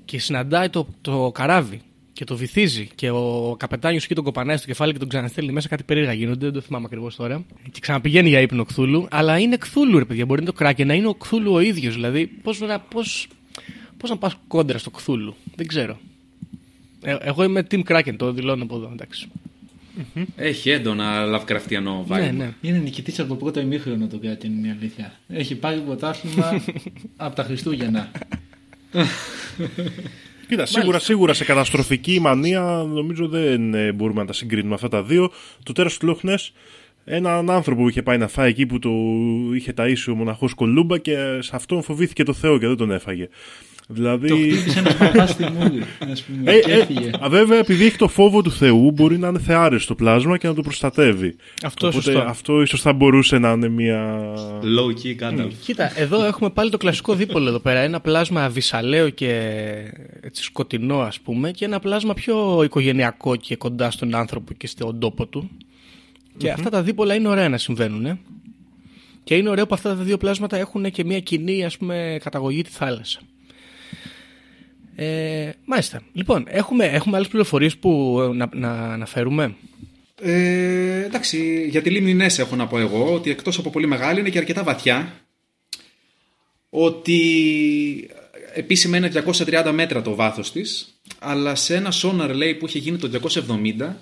και 0.06 0.20
συναντάει 0.20 0.70
το, 0.70 0.88
το 1.02 1.32
καράβι 1.34 1.82
και 2.22 2.28
το 2.28 2.36
βυθίζει 2.38 2.90
και 2.96 3.10
ο 3.10 3.56
καπετάνιος 3.60 4.04
εκεί 4.04 4.16
τον 4.16 4.24
κοπανάει 4.24 4.58
στο 4.58 4.66
κεφάλι 4.68 4.92
και 4.94 5.00
τον 5.00 5.08
ξαναστέλνει 5.08 5.52
μέσα 5.52 5.68
κάτι 5.68 5.84
περίεργα 5.84 6.14
γίνονται, 6.14 6.46
δεν 6.46 6.54
το 6.54 6.62
θυμάμαι 6.62 6.86
ακριβώς 6.86 7.16
τώρα 7.16 7.44
και 7.72 7.80
ξαναπηγαίνει 7.80 8.30
για 8.30 8.40
ύπνο 8.40 8.62
ο 8.62 8.66
Κθούλου 8.66 9.08
αλλά 9.12 9.38
είναι 9.40 9.58
Κθούλου 9.58 9.98
ρε 9.98 10.06
παιδιά, 10.06 10.26
μπορεί 10.26 10.40
να 10.40 10.46
το 10.46 10.54
κράκι 10.54 10.84
να 10.86 10.94
είναι 10.94 11.08
ο 11.08 11.14
Κθούλου 11.14 11.54
ο 11.54 11.60
ίδιος 11.60 11.94
δηλαδή 11.94 12.28
πώς, 12.28 12.60
να- 12.60 12.80
πώς, 12.80 13.28
πώς 13.98 14.10
να 14.10 14.18
πας 14.18 14.36
κόντρα 14.48 14.78
στο 14.78 14.90
Κθούλου, 14.90 15.36
δεν 15.56 15.68
ξέρω 15.68 16.00
ε, 17.04 17.16
εγώ 17.22 17.44
είμαι 17.44 17.68
Team 17.72 17.84
Kraken, 17.84 18.14
το 18.18 18.32
δηλώνω 18.32 18.64
από 18.64 18.76
εδώ, 18.76 18.90
εντάξει. 18.94 19.28
Έχει 20.36 20.70
έντονα 20.70 21.24
Lovecraftiano 21.26 22.12
vibe. 22.12 22.20
Ναι, 22.20 22.32
ναι. 22.32 22.54
Είναι 22.62 22.78
νικητής 22.78 23.20
από 23.20 23.30
το 23.30 23.36
πρώτο 23.36 23.60
ημίχρονο 23.60 24.08
το 24.08 24.20
Kraken, 24.24 24.44
είναι 24.44 24.68
η 24.68 24.72
αλήθεια. 24.80 25.14
Έχει 25.30 25.56
πάρει 25.56 25.80
πρωτάθλημα 25.80 26.64
από 27.18 27.36
τα 27.36 27.44
Χριστούγεννα. 27.44 28.12
Κοίτα, 30.52 30.66
σίγουρα, 30.66 31.00
σίγουρα 31.00 31.34
σε 31.34 31.46
καταστροφική 31.46 32.20
μανία 32.20 32.62
νομίζω 32.88 33.28
δεν 33.28 33.74
ε, 33.74 33.92
μπορούμε 33.92 34.22
να 34.22 34.28
τα 34.28 34.34
συγκρίνουμε 34.34 34.74
αυτά 34.74 34.88
τα 34.88 35.04
δύο. 35.04 35.32
Το 35.64 35.72
τέρας 35.72 35.98
του 35.98 36.06
Λόχνες, 36.06 36.54
έναν 37.06 37.50
άνθρωπο 37.50 37.82
που 37.82 37.90
είχε 37.90 38.02
πάει 38.02 38.18
να 38.18 38.28
φάει 38.28 38.50
εκεί 38.50 38.66
που 38.66 38.80
το 38.80 38.92
είχε 39.56 39.74
ταΐσει 39.78 40.12
ο 40.12 40.16
μοναχός 40.16 40.54
Κολούμπα 40.54 40.98
και 40.98 41.16
σε 41.40 41.52
αυτόν 41.54 41.84
φοβήθηκε 41.84 42.24
το 42.24 42.34
Θεό 42.34 42.58
και 42.58 42.68
δεν 42.68 42.76
τον 42.76 42.92
έφαγε. 42.92 43.28
Δηλαδή... 43.88 44.28
το 44.28 44.36
χτύπησε 44.36 44.80
ένα 44.80 44.94
παπά 44.96 45.26
στη 45.28 45.44
μούρη, 45.44 45.84
ας 46.12 46.24
πούμε, 46.24 46.52
Ε, 46.52 46.60
και 46.60 46.72
ε, 46.72 46.80
έφυγε. 46.80 47.10
α, 47.24 47.30
βέβαια, 47.30 47.58
επειδή 47.60 47.86
έχει 47.86 47.98
το 47.98 48.08
φόβο 48.08 48.42
του 48.42 48.52
Θεού, 48.52 48.92
μπορεί 48.92 49.18
να 49.18 49.28
είναι 49.28 49.40
θεάρεστο 49.40 49.88
το 49.88 49.96
πλάσμα 49.96 50.38
και 50.38 50.48
να 50.48 50.54
το 50.54 50.62
προστατεύει. 50.62 51.36
Αυτό 51.64 51.88
Οπότε 51.88 52.02
σωστό. 52.04 52.20
αυτό 52.28 52.62
ίσως 52.62 52.82
θα 52.82 52.94
μπορούσε 52.94 53.38
να 53.38 53.52
είναι 53.52 53.70
μια. 53.70 54.24
Low 54.62 54.90
key 55.06 55.24
Gandalf. 55.24 55.50
Κοίτα, 55.64 56.00
εδώ 56.00 56.26
έχουμε 56.26 56.50
πάλι 56.50 56.70
το 56.70 56.78
κλασικό 56.78 57.14
δίπολο 57.16 57.48
εδώ 57.50 57.60
πέρα. 57.60 57.80
Ένα 57.80 58.00
πλάσμα 58.00 58.50
βυσαλαίο 58.50 59.10
και 59.10 59.30
έτσι 60.22 60.44
σκοτεινό 60.44 61.00
ας 61.00 61.20
πούμε 61.20 61.52
και 61.52 61.66
ένα 61.66 61.80
πλάσμα 61.80 62.14
πιο 62.14 62.64
οικογενειακό 62.64 63.36
και 63.36 63.56
κοντά 63.56 63.92
στον 63.92 64.16
άνθρωπο 64.16 64.54
και 64.54 64.68
στον 64.68 65.00
τόπο 65.00 65.26
του. 65.28 65.50
Και 66.38 66.52
αυτά 66.52 66.70
τα 66.70 66.82
δίπολα 66.82 67.14
είναι 67.14 67.28
ωραία 67.28 67.50
να 67.50 67.58
συμβαίνουν. 67.58 68.06
ε. 68.06 68.20
Και 69.24 69.36
είναι 69.36 69.50
ωραίο 69.50 69.66
που 69.68 69.74
αυτά 69.74 69.90
τα 69.96 70.04
δύο 70.04 70.18
πλάσματα 70.18 70.58
έχουν 70.58 70.92
και 70.92 71.04
μια 71.06 71.20
κοινή 71.20 71.66
ας 71.66 71.78
πούμε 71.78 72.18
καταγωγή 72.24 72.62
τη 72.62 72.70
θάλασσα. 72.70 73.20
Ε, 74.96 75.50
μάλιστα. 75.66 76.02
Λοιπόν, 76.14 76.46
έχουμε, 76.48 76.86
έχουμε 76.86 77.16
άλλες 77.16 77.28
πληροφορίες 77.28 77.78
που 77.78 78.20
ε, 78.22 78.36
να, 78.36 78.50
να 78.54 78.72
αναφέρουμε; 78.72 79.56
Ε, 80.22 81.04
εντάξει, 81.04 81.68
για 81.70 81.82
τη 81.82 81.90
λίμνη 81.90 82.14
Νέσ 82.14 82.40
έχω 82.40 82.56
να 82.56 82.68
πω 82.68 82.80
εγώ 82.80 83.14
ότι 83.14 83.30
εκτός 83.30 83.58
από 83.58 83.70
πολύ 83.70 83.88
μεγάλη 83.88 84.20
είναι 84.20 84.30
και 84.30 84.38
αρκετά 84.38 84.64
βαθιά. 84.64 85.14
Ότι 86.70 88.10
επίσημα 88.54 88.98
είναι 88.98 89.12
230 89.26 89.72
μέτρα 89.74 90.02
το 90.02 90.16
βάθος 90.16 90.52
της, 90.52 91.00
αλλά 91.20 91.56
σε 91.56 91.76
ένα 91.76 91.92
sonar 92.02 92.32
λέει 92.34 92.56
που 92.56 92.68
είχε 92.68 92.80
γίνει 92.80 92.98
το 92.98 93.32
270, 93.80 93.96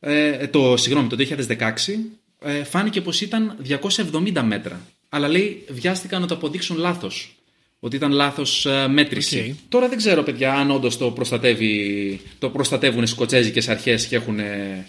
ε, 0.00 0.46
το, 0.46 0.76
συγγνώμη, 0.76 1.08
το 1.08 1.16
2016, 1.16 2.14
ε, 2.42 2.64
φάνηκε 2.64 3.00
πως 3.00 3.20
ήταν 3.20 3.56
270 4.32 4.42
μέτρα. 4.42 4.80
Αλλά 5.08 5.28
λέει 5.28 5.64
βιάστηκαν 5.68 6.20
να 6.20 6.26
το 6.26 6.34
αποδείξουν 6.34 6.76
λάθος. 6.76 7.39
Ότι 7.80 7.96
ήταν 7.96 8.12
λάθος 8.12 8.66
ε, 8.66 8.88
μέτρηση. 8.88 9.38
Οκ. 9.50 9.56
Τώρα 9.68 9.88
δεν 9.88 9.96
ξέρω 9.98 10.22
παιδιά 10.22 10.54
αν 10.54 10.70
όντως 10.70 10.98
το, 10.98 11.10
προστατεύει, 11.10 12.20
το 12.38 12.50
προστατεύουν 12.50 13.02
οι 13.02 13.06
σκοτσέζικες 13.06 13.68
αρχές 13.68 14.06
και 14.06 14.16
έχουν 14.16 14.38
ε, 14.38 14.86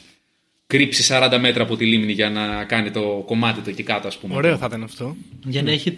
κρύψει 0.68 1.14
40 1.14 1.38
μέτρα 1.39 1.64
από 1.64 1.76
τη 1.78 1.86
λίμνη 1.86 2.12
για 2.12 2.30
να 2.30 2.64
κάνει 2.64 2.92
το 2.92 3.24
κομμάτι 3.26 3.62
το 3.62 3.70
εκεί 3.70 3.84
κάτω 3.84 4.08
ας 4.08 4.18
πούμε. 4.18 4.36
Ωραίο 4.36 4.58
θα 4.58 4.66
ήταν 4.66 4.84
αυτό. 4.84 5.16
Για 5.46 5.64
να 5.64 5.72
έχει 5.72 5.92
Το 5.92 5.98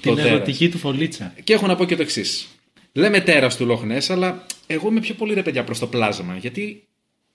την 0.00 0.14
τέρας. 0.14 0.30
ερωτική 0.30 0.68
του 0.68 0.78
φωλίτσα. 0.78 1.34
Και 1.44 1.52
έχω 1.52 1.66
να 1.66 1.76
πω 1.76 1.84
και 1.84 1.96
το 1.96 2.02
εξής. 2.02 2.48
Λέμε 2.92 3.20
τέρα 3.20 3.48
του 3.48 3.66
Λόχνες, 3.66 4.10
αλλά 4.10 4.46
εγώ 4.66 4.88
είμαι 4.88 5.00
πιο 5.00 5.14
πολύ 5.14 5.34
ρε 5.34 5.42
παιδιά 5.42 5.64
προς 5.64 5.78
το 5.78 5.86
πλάσμα. 5.86 6.36
Γιατί 6.36 6.86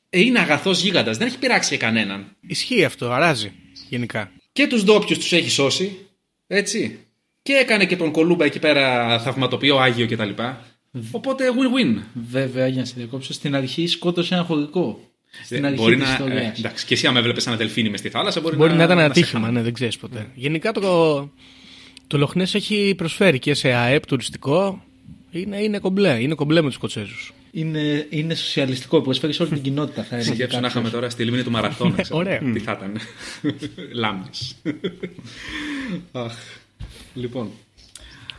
ε, 0.09 0.19
είναι 0.19 0.39
αγαθός 0.39 0.81
γίγαντας, 0.81 1.17
δεν 1.17 1.27
έχει 1.27 1.37
πειράξει 1.37 1.75
για 1.75 1.87
κανέναν. 1.87 2.35
Ισχύει 2.47 2.83
αυτό, 2.83 3.11
αράζει 3.11 3.51
γενικά. 3.89 4.31
Και 4.51 4.67
τους 4.67 4.83
ντόπιους 4.83 5.17
τους 5.17 5.31
έχει 5.33 5.49
σώσει. 5.49 5.97
Έτσι. 6.47 6.99
Και 7.47 7.53
έκανε 7.53 7.85
και 7.85 7.95
τον 7.95 8.11
Κολούμπα 8.11 8.45
εκεί 8.45 8.59
πέρα 8.59 9.19
θαυματοποιό, 9.19 9.77
Άγιο 9.77 10.07
κτλ. 10.07 10.29
Οπότε 11.11 11.43
win-win. 11.51 12.01
Βέβαια, 12.29 12.67
για 12.67 12.79
να 12.79 12.85
σε 12.85 12.93
διακόψω, 12.97 13.33
στην 13.33 13.55
αρχή 13.55 13.87
σκότωσε 13.87 14.33
ένα 14.33 14.43
χωρικό. 14.43 14.99
Στην 15.43 15.63
Ε, 15.63 15.67
αρχή 15.67 15.79
μπορεί 15.81 15.95
της 15.97 16.05
να, 16.05 16.11
ιστορίας. 16.11 16.41
ε, 16.45 16.53
εντάξει, 16.57 16.85
και 16.85 16.93
εσύ 16.93 17.07
άμα 17.07 17.19
έβλεπες 17.19 17.47
ένα 17.47 17.55
δελφίνι 17.55 17.89
μες 17.89 17.99
στη 17.99 18.09
θάλασσα, 18.09 18.41
μπορεί, 18.41 18.55
Μπορεί 18.55 18.73
να 18.73 18.83
ήταν 18.83 18.99
ένα 18.99 19.13
σε 19.13 19.21
τύχημα, 19.21 19.41
χάνει. 19.41 19.53
ναι, 19.53 19.61
δεν 19.61 19.73
ξέρεις 19.73 19.97
ποτέ. 19.97 20.27
Γενικά 20.33 20.71
το, 20.71 20.81
το 22.07 22.17
Λοχνές 22.17 22.55
έχει 22.55 22.93
προσφέρει 22.97 23.39
και 23.39 23.53
σε 23.53 23.73
ΑΕΠ 23.73 24.05
τουριστικό. 24.05 24.83
Είναι, 25.31 25.57
είναι 25.61 25.79
κομπλέ, 25.79 26.17
είναι 26.21 26.35
κομπλέ 26.35 26.61
με 26.61 26.67
τους 26.67 26.75
Σκοτσέζους. 26.75 27.33
Είναι, 27.51 28.07
είναι 28.09 28.35
σοσιαλιστικό, 28.35 29.01
προσφέρει 29.01 29.33
σε 29.33 29.41
όλη 29.41 29.51
την 29.51 29.61
κοινότητα, 29.61 30.03
θα 30.03 30.15
έλεγε. 30.15 30.33
Σκέψου 30.33 30.55
να 30.55 30.61
κάποιος. 30.61 30.71
είχαμε 30.71 30.89
τώρα 30.89 31.09
στη 31.09 31.23
λίμνη 31.23 31.43
του 31.43 31.51
Μαραθώνα. 31.51 31.95
ξέρω. 32.01 32.17
Ωραία. 32.19 32.39
Τι 32.53 32.59
θα 32.59 32.71
ήταν. 32.79 32.97
Λάμνης. 34.01 34.55
Αχ. 36.11 36.33
Λοιπόν. 37.17 37.49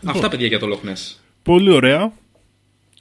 Αυτά 0.04 0.28
παιδιά 0.28 0.46
για 0.46 0.58
το 0.58 0.66
Λόχνες. 0.66 1.20
Πολύ 1.42 1.70
ωραία. 1.70 2.12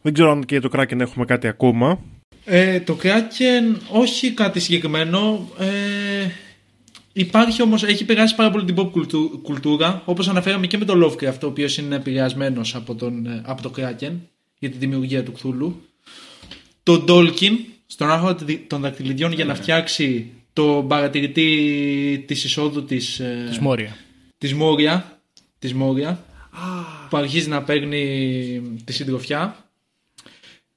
Δεν 0.01 0.13
ξέρω 0.13 0.31
αν 0.31 0.45
και 0.45 0.57
για 0.57 0.69
το 0.69 0.79
Kraken 0.79 0.99
έχουμε 0.99 1.25
κάτι 1.25 1.47
ακόμα. 1.47 1.99
Ε, 2.45 2.79
το 2.79 2.97
Kraken, 3.03 3.77
όχι 3.91 4.31
κάτι 4.31 4.59
συγκεκριμένο. 4.59 5.49
Ε, 5.59 6.27
υπάρχει 7.13 7.61
όμως, 7.61 7.83
έχει 7.83 8.03
επηρεάσει 8.03 8.35
πάρα 8.35 8.51
πολύ 8.51 8.65
την 8.65 8.75
pop 8.79 8.91
κουλτου- 8.91 9.41
κουλτούρα, 9.41 10.01
όπως 10.05 10.27
αναφέραμε 10.27 10.67
και 10.67 10.77
με 10.77 10.85
τον 10.85 11.03
Lovecraft, 11.03 11.39
ο 11.43 11.47
οποίος 11.47 11.77
είναι 11.77 11.95
επηρεασμένος 11.95 12.75
από, 12.75 12.95
τον, 12.95 13.25
ε, 13.25 13.41
από 13.45 13.61
το 13.61 13.71
Kraken 13.77 14.11
για 14.59 14.69
τη 14.69 14.77
δημιουργία 14.77 15.23
του 15.23 15.33
Cthulhu. 15.43 15.71
Το 16.83 17.03
Tolkien, 17.07 17.51
στον 17.85 18.09
άρχο 18.09 18.35
των 18.67 18.81
δακτυλιδιών 18.81 19.31
για 19.31 19.45
να 19.45 19.55
φτιάξει 19.55 20.29
το 20.53 20.85
παρατηρητή 20.87 22.23
της 22.27 22.43
εισόδου 22.43 22.83
της, 22.83 23.19
ε, 23.19 23.45
Της 23.49 23.59
Μόρια. 23.59 23.95
της 24.37 24.53
Μόρια, 24.53 25.16
της 25.59 25.73
Μόρια 25.73 26.23
που 27.09 27.17
αρχίζει 27.17 27.49
να 27.49 27.63
παίρνει 27.63 28.61
τη 28.83 28.93
συντροφιά. 28.93 29.55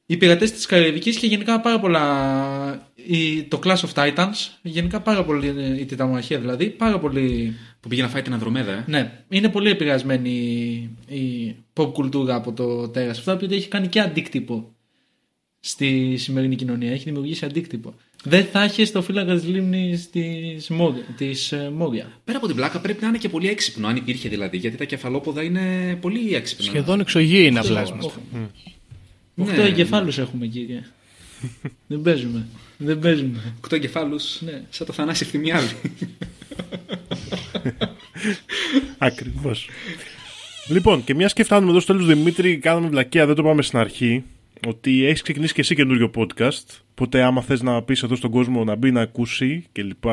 Οι 0.07 0.17
πειρατές 0.17 0.53
της 0.53 0.67
Καραϊβική 0.67 1.17
και 1.17 1.27
γενικά 1.27 1.61
πάρα 1.61 1.81
πολλά. 1.81 2.89
η- 3.07 3.43
το 3.43 3.61
Clash 3.65 3.77
of 3.77 3.93
Titans, 3.95 4.35
γενικά 4.63 5.01
πάρα 5.01 5.25
πολύ. 5.25 5.55
η 5.81 5.85
Τιταμαχία 5.85 6.39
δηλαδή, 6.41 6.67
πάρα 6.71 6.99
πολύ. 6.99 7.57
Που 7.81 7.89
πήγε 7.89 8.03
να 8.03 8.09
φάει 8.09 8.23
την 8.23 8.33
Ανδρομέδα, 8.33 8.73
ε. 8.73 8.85
Ναι, 8.87 9.13
είναι 9.29 9.49
πολύ 9.49 9.71
επηρεασμένη 9.71 10.31
η, 11.09 11.17
η 11.17 11.57
pop 11.75 11.93
κουλτούρα 11.93 12.35
από 12.35 12.53
το 12.53 12.89
τέρας. 12.89 13.19
Αυτό 13.19 13.31
επειδή 13.31 13.55
έχει 13.55 13.69
κάνει 13.69 13.87
και 13.89 14.01
αντίκτυπο 14.01 14.75
στη 15.61 16.17
σημερινή 16.17 16.57
κοινωνία. 16.57 16.93
Έχει 16.93 17.05
δημιουργήσει 17.05 17.45
αντίκτυπο. 17.45 17.95
Δεν 18.25 18.45
θα 18.45 18.63
έχεις 18.63 18.93
το 18.93 19.03
φύλακα 19.03 19.35
της 19.35 19.45
λίμνης 19.45 20.11
της 21.17 21.53
Μόρια. 21.73 22.13
Πέρα 22.25 22.39
από 22.39 22.47
την 22.47 22.57
πλάκα 22.57 22.81
πρέπει 22.81 23.03
να 23.03 23.09
είναι 23.09 23.19
και 23.19 23.29
πολύ 23.29 23.49
έξυπνο, 23.49 23.87
αν 23.89 23.97
υπήρχε 23.97 24.29
δηλαδή, 24.29 24.57
γιατί 24.57 24.77
τα 24.77 24.85
κεφαλόποδα 24.85 25.43
είναι 25.43 25.97
πολύ 26.01 26.35
έξυπνα. 26.35 26.65
Σχεδόν 26.65 27.01
εξωγήινα 27.01 27.63
πλάσματα. 27.63 28.13
Οχτώ 29.37 29.63
Ναι. 29.63 29.69
εγκεφάλους 29.69 30.19
έχουμε, 30.19 30.47
κύριε. 30.47 30.83
Δεν 31.87 32.03
παίζουμε. 32.03 32.47
Δεν 32.77 32.99
παίζουμε. 32.99 33.55
Οκτώ 33.57 33.75
εγκεφάλους. 33.75 34.41
Ναι. 34.41 34.63
Σαν 34.71 34.87
το 34.87 34.93
Θανάση 34.93 35.25
Ευθυμιάδη. 35.25 35.75
Ακριβώς. 38.99 39.69
Λοιπόν, 40.69 41.05
και 41.05 41.15
μιας 41.15 41.33
και 41.33 41.45
φτάνουμε 41.45 41.71
εδώ 41.71 41.81
στο 41.81 41.93
τέλος 41.93 42.09
Δημήτρη, 42.09 42.59
κάναμε 42.59 42.89
βλακεία, 42.89 43.27
δεν 43.27 43.35
το 43.35 43.43
πάμε 43.43 43.63
στην 43.63 43.79
αρχή. 43.79 44.25
Ότι 44.67 45.05
έχεις 45.05 45.23
ξεκινήσει 45.23 45.55
και 45.55 45.61
εσύ 45.61 45.75
καινούριο 45.75 46.11
podcast. 46.17 46.65
Οπότε, 46.91 47.23
άμα 47.23 47.43
θες 47.43 47.63
να 47.63 47.83
πεις 47.83 48.03
εδώ 48.03 48.17
στον 48.17 48.31
κόσμο 48.31 48.65
να 48.65 48.75
μπει 48.75 48.91
να 48.91 49.01
ακούσει 49.01 49.65
κλπ. 49.73 50.05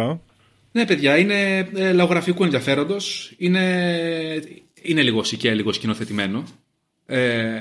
ναι, 0.72 0.86
παιδιά, 0.86 1.18
είναι 1.18 1.70
ε, 1.76 1.94
λαογραφικού 1.94 2.44
ενδιαφέροντος. 2.44 3.34
Είναι, 3.38 3.64
είναι 4.82 5.02
λίγο 5.02 5.24
σικαία, 5.24 5.54
λίγο 5.54 5.72
σκηνοθετημένο. 5.72 6.44
Ε, 7.06 7.60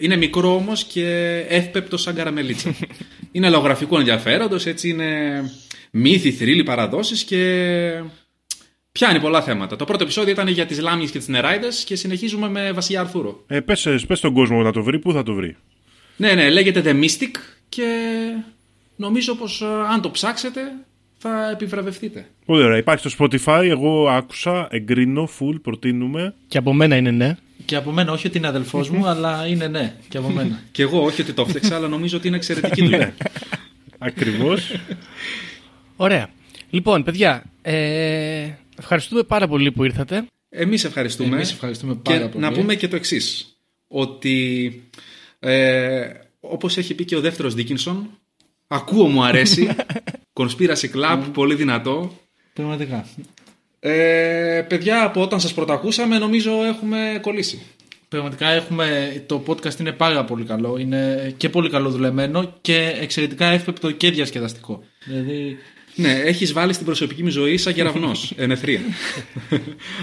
είναι 0.00 0.16
μικρό 0.16 0.54
όμως 0.54 0.84
και 0.84 1.36
εύπεπτο 1.48 1.96
σαν 1.96 2.14
καραμελίτσα. 2.14 2.74
είναι 3.32 3.48
λαογραφικού 3.48 3.98
ενδιαφέροντος, 3.98 4.66
έτσι 4.66 4.88
είναι 4.88 5.40
μύθοι, 5.90 6.32
θρύλοι, 6.32 6.62
παραδόσεις 6.62 7.24
και 7.24 8.02
πιάνει 8.92 9.20
πολλά 9.20 9.42
θέματα. 9.42 9.76
Το 9.76 9.84
πρώτο 9.84 10.02
επεισόδιο 10.02 10.32
ήταν 10.32 10.48
για 10.48 10.66
τις 10.66 10.80
λάμιες 10.80 11.10
και 11.10 11.18
τις 11.18 11.28
νεράιδες 11.28 11.84
και 11.84 11.96
συνεχίζουμε 11.96 12.48
με 12.48 12.72
Βασιλιά 12.72 13.00
Αρθούρο. 13.00 13.44
Ε, 13.46 13.60
πες, 13.60 14.04
πες 14.06 14.18
στον 14.18 14.32
κόσμο 14.32 14.62
να 14.62 14.72
το 14.72 14.82
βρει, 14.82 14.98
πού 14.98 15.12
θα 15.12 15.22
το 15.22 15.34
βρει. 15.34 15.56
Ναι, 16.22 16.34
ναι, 16.34 16.50
λέγεται 16.50 16.82
The 16.84 17.04
Mystic 17.04 17.30
και 17.68 17.84
νομίζω 18.96 19.34
πως 19.34 19.60
ε, 19.60 19.66
αν 19.66 20.00
το 20.00 20.10
ψάξετε 20.10 20.60
θα 21.18 21.50
επιβραβευτείτε. 21.50 22.26
Πολύ 22.44 22.62
ωραία. 22.62 22.76
Υπάρχει 22.78 23.08
στο 23.08 23.26
Spotify, 23.26 23.66
εγώ 23.70 24.08
άκουσα, 24.08 24.68
εγκρίνω, 24.70 25.28
full, 25.38 25.54
προτείνουμε. 25.62 26.34
Και 26.46 26.58
από 26.58 26.72
μένα 26.72 26.96
είναι 26.96 27.10
ναι. 27.10 27.36
Και 27.64 27.76
από 27.76 27.90
μένα, 27.90 28.12
όχι 28.12 28.26
ότι 28.26 28.38
είναι 28.38 28.46
αδελφός 28.46 28.90
μου, 28.90 29.06
αλλά 29.06 29.46
είναι 29.46 29.66
ναι. 29.66 29.94
Και 30.08 30.18
από 30.18 30.28
μένα. 30.28 30.62
Και 30.72 30.82
εγώ 30.82 31.02
όχι 31.02 31.20
ότι 31.20 31.32
το 31.32 31.46
φτιάξα, 31.46 31.76
αλλά 31.76 31.88
νομίζω 31.88 32.16
ότι 32.16 32.26
είναι 32.26 32.36
εξαιρετική 32.36 32.82
δουλειά. 32.82 33.14
Ακριβώς. 33.98 34.76
Ωραία. 35.96 36.30
Λοιπόν, 36.70 37.02
παιδιά, 37.02 37.44
ε, 37.62 38.48
ευχαριστούμε 38.78 39.22
πάρα 39.22 39.48
πολύ 39.48 39.72
που 39.72 39.84
ήρθατε. 39.84 40.26
Εμείς 40.48 40.84
ευχαριστούμε. 40.84 41.36
Εμείς 41.36 41.52
ευχαριστούμε 41.52 41.94
και 42.02 42.12
πάρα 42.12 42.28
πολύ. 42.28 42.44
να 42.44 42.52
πούμε 42.52 42.74
και 42.74 42.88
το 42.88 42.96
εξής. 42.96 43.56
Ότι 43.88 44.82
ε, 45.44 46.10
όπως 46.40 46.76
έχει 46.76 46.94
πει 46.94 47.04
και 47.04 47.16
ο 47.16 47.20
δεύτερος 47.20 47.54
Δίκινσον, 47.54 48.10
ακούω 48.66 49.06
μου 49.06 49.24
αρέσει, 49.24 49.76
Conspiracy 50.40 50.90
Club, 50.94 51.22
πολύ 51.32 51.54
δυνατό. 51.54 52.12
Πραγματικά. 52.52 53.06
Ε, 53.80 54.64
παιδιά, 54.68 55.04
από 55.04 55.22
όταν 55.22 55.40
σας 55.40 55.54
πρωτακούσαμε 55.54 56.18
νομίζω 56.18 56.64
έχουμε 56.64 57.18
κολλήσει. 57.22 57.62
Πραγματικά 58.08 58.48
έχουμε, 58.48 59.22
το 59.26 59.42
podcast 59.46 59.78
είναι 59.80 59.92
πάρα 59.92 60.24
πολύ 60.24 60.44
καλό. 60.44 60.78
Είναι 60.78 61.34
και 61.36 61.48
πολύ 61.48 61.70
καλό 61.70 61.90
δουλεμένο 61.90 62.54
και 62.60 62.94
εξαιρετικά 63.00 63.46
εύπεπτο 63.46 63.90
και 63.90 64.10
διασκεδαστικό. 64.10 64.84
Δηλαδή, 65.04 65.58
Ναι, 65.94 66.12
έχεις 66.12 66.52
βάλει 66.52 66.72
στην 66.72 66.86
προσωπική 66.86 67.22
μου 67.22 67.28
ζωή 67.30 67.56
σαν 67.56 67.74
κεραυνός. 67.74 68.32
Ενεθρία. 68.36 68.80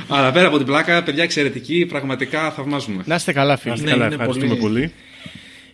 Αλλά 0.08 0.32
πέρα 0.32 0.48
από 0.48 0.58
την 0.58 0.66
πλάκα, 0.66 1.04
παιδιά 1.04 1.24
εξαιρετική, 1.24 1.86
πραγματικά 1.86 2.52
θαυμάζουμε. 2.52 3.04
Να 3.06 3.16
είστε 3.16 3.34
καλά, 3.34 3.58
φίλοι. 3.58 3.82
Ναι, 3.82 3.90
Καλά, 3.90 4.06
είναι 4.06 4.14
ευχαριστούμε 4.16 4.56
πολύ- 4.56 4.60
πολύ. 4.62 4.92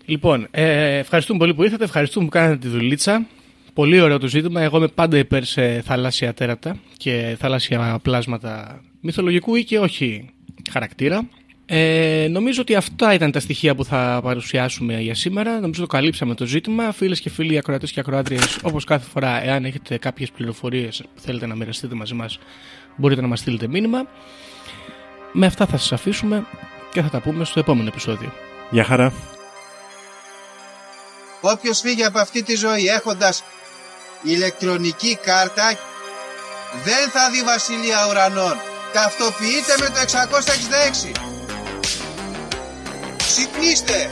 Λοιπόν, 0.05 0.47
ε, 0.51 0.97
ευχαριστούμε 0.97 1.39
πολύ 1.39 1.53
που 1.53 1.63
ήρθατε, 1.63 1.83
ευχαριστούμε 1.83 2.25
που 2.25 2.31
κάνατε 2.31 2.57
τη 2.57 2.67
δουλίτσα. 2.67 3.25
Πολύ 3.73 3.99
ωραίο 4.01 4.19
το 4.19 4.27
ζήτημα. 4.27 4.61
Εγώ 4.61 4.77
είμαι 4.77 4.87
πάντα 4.87 5.17
υπέρ 5.17 5.43
σε 5.43 5.81
θαλάσσια 5.85 6.33
τέρατα 6.33 6.79
και 6.97 7.35
θαλάσσια 7.39 7.99
πλάσματα 8.01 8.81
μυθολογικού 9.01 9.55
ή 9.55 9.63
και 9.63 9.79
όχι 9.79 10.29
χαρακτήρα. 10.71 11.27
Ε, 11.65 12.27
νομίζω 12.29 12.61
ότι 12.61 12.75
αυτά 12.75 13.13
ήταν 13.13 13.31
τα 13.31 13.39
στοιχεία 13.39 13.75
που 13.75 13.85
θα 13.85 14.19
παρουσιάσουμε 14.23 15.01
για 15.01 15.15
σήμερα. 15.15 15.59
Νομίζω 15.59 15.81
το 15.81 15.87
καλύψαμε 15.87 16.35
το 16.35 16.45
ζήτημα. 16.45 16.91
Φίλες 16.91 17.19
και 17.19 17.29
φίλοι, 17.29 17.57
ακροατές 17.57 17.91
και 17.91 17.99
ακροάτριες, 17.99 18.59
όπως 18.61 18.83
κάθε 18.83 19.09
φορά, 19.09 19.43
εάν 19.43 19.65
έχετε 19.65 19.97
κάποιες 19.97 20.31
πληροφορίες 20.31 21.03
που 21.15 21.21
θέλετε 21.21 21.45
να 21.45 21.55
μοιραστείτε 21.55 21.95
μαζί 21.95 22.13
μας, 22.13 22.39
μπορείτε 22.95 23.21
να 23.21 23.27
μας 23.27 23.39
στείλετε 23.39 23.67
μήνυμα. 23.67 24.07
Με 25.31 25.45
αυτά 25.45 25.65
θα 25.65 25.77
σας 25.77 25.91
αφήσουμε 25.91 26.45
και 26.91 27.01
θα 27.01 27.09
τα 27.09 27.19
πούμε 27.19 27.45
στο 27.45 27.59
επόμενο 27.59 27.87
επεισόδιο. 27.87 28.33
Γεια 28.69 28.83
χαρά. 28.83 29.13
Όποιος 31.41 31.79
φύγει 31.79 32.03
από 32.03 32.19
αυτή 32.19 32.43
τη 32.43 32.55
ζωή 32.55 32.85
έχοντας 32.85 33.43
ηλεκτρονική 34.23 35.17
κάρτα 35.23 35.77
δεν 36.83 37.09
θα 37.09 37.29
δει 37.29 37.43
βασιλεία 37.43 38.07
ουρανών. 38.09 38.55
Ταυτοποιείτε 38.93 39.73
με 39.79 39.87
το 39.87 39.99
666. 41.21 41.24
Ξυπνήστε! 43.37 44.11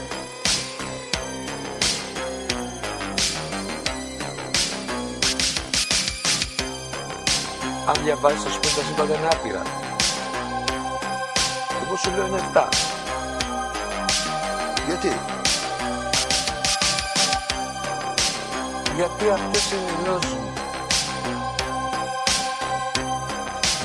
Αν 7.86 8.04
διαβάζεις, 8.04 8.44
ας 8.44 8.58
πούμε, 8.58 8.72
τα 8.74 8.82
σύμπαντα 8.86 9.14
είναι 9.14 9.28
άπειρα. 9.32 9.62
Εγώ 11.86 11.96
σου 11.96 12.10
λέω 12.10 12.26
είναι 12.26 12.40
7. 12.54 12.68
Γιατί; 14.86 15.12
Γιατί 18.94 19.30
αυτές 19.30 19.70
είναι 19.70 19.90
οι 19.90 20.04
γνώσεις 20.04 20.30
μου. 20.30 20.52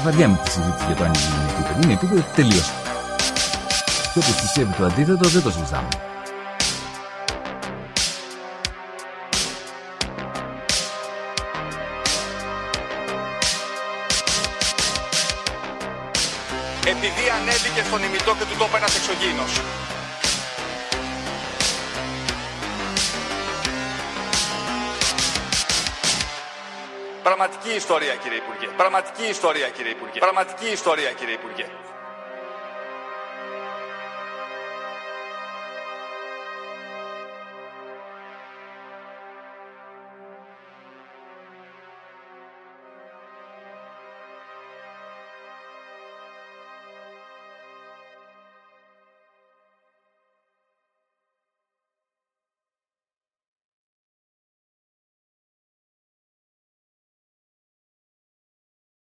Βαριάμαι 0.04 0.40
τη 0.44 0.52
συζήτηση 0.52 0.86
για 0.86 0.96
το 0.96 1.04
αν 1.04 1.14
είναι 1.14 1.52
επίπεδο. 1.52 1.80
Είναι 1.84 1.94
επίπεδο 1.94 2.26
τελείωσε. 2.36 2.89
Και 4.20 4.26
όποιος 4.26 4.42
πιστεύει 4.42 4.74
το 4.74 4.86
αντίθετο 4.86 5.30
δεν 5.30 5.42
το 5.42 5.52
συζητάμε. 5.52 5.88
Επειδή 16.86 17.30
ανέβηκε 17.40 17.84
στον 17.88 18.04
ημιτό 18.04 18.36
και 18.36 18.46
του 18.46 18.58
τόπου 18.58 18.76
ένας 18.76 18.96
εξωγήινος. 18.96 19.62
Πραγματική 27.24 27.70
ιστορία 27.76 28.16
κύριε 28.16 28.38
Υπουργέ. 28.38 28.68
Πραγματική 28.78 29.26
ιστορία 29.30 29.70
κύριε 29.70 29.92
Υπουργέ. 29.92 30.20
Πραγματική 30.20 30.68
ιστορία 30.68 31.12
κύριε 31.12 31.34
Υπουργέ. 31.34 31.66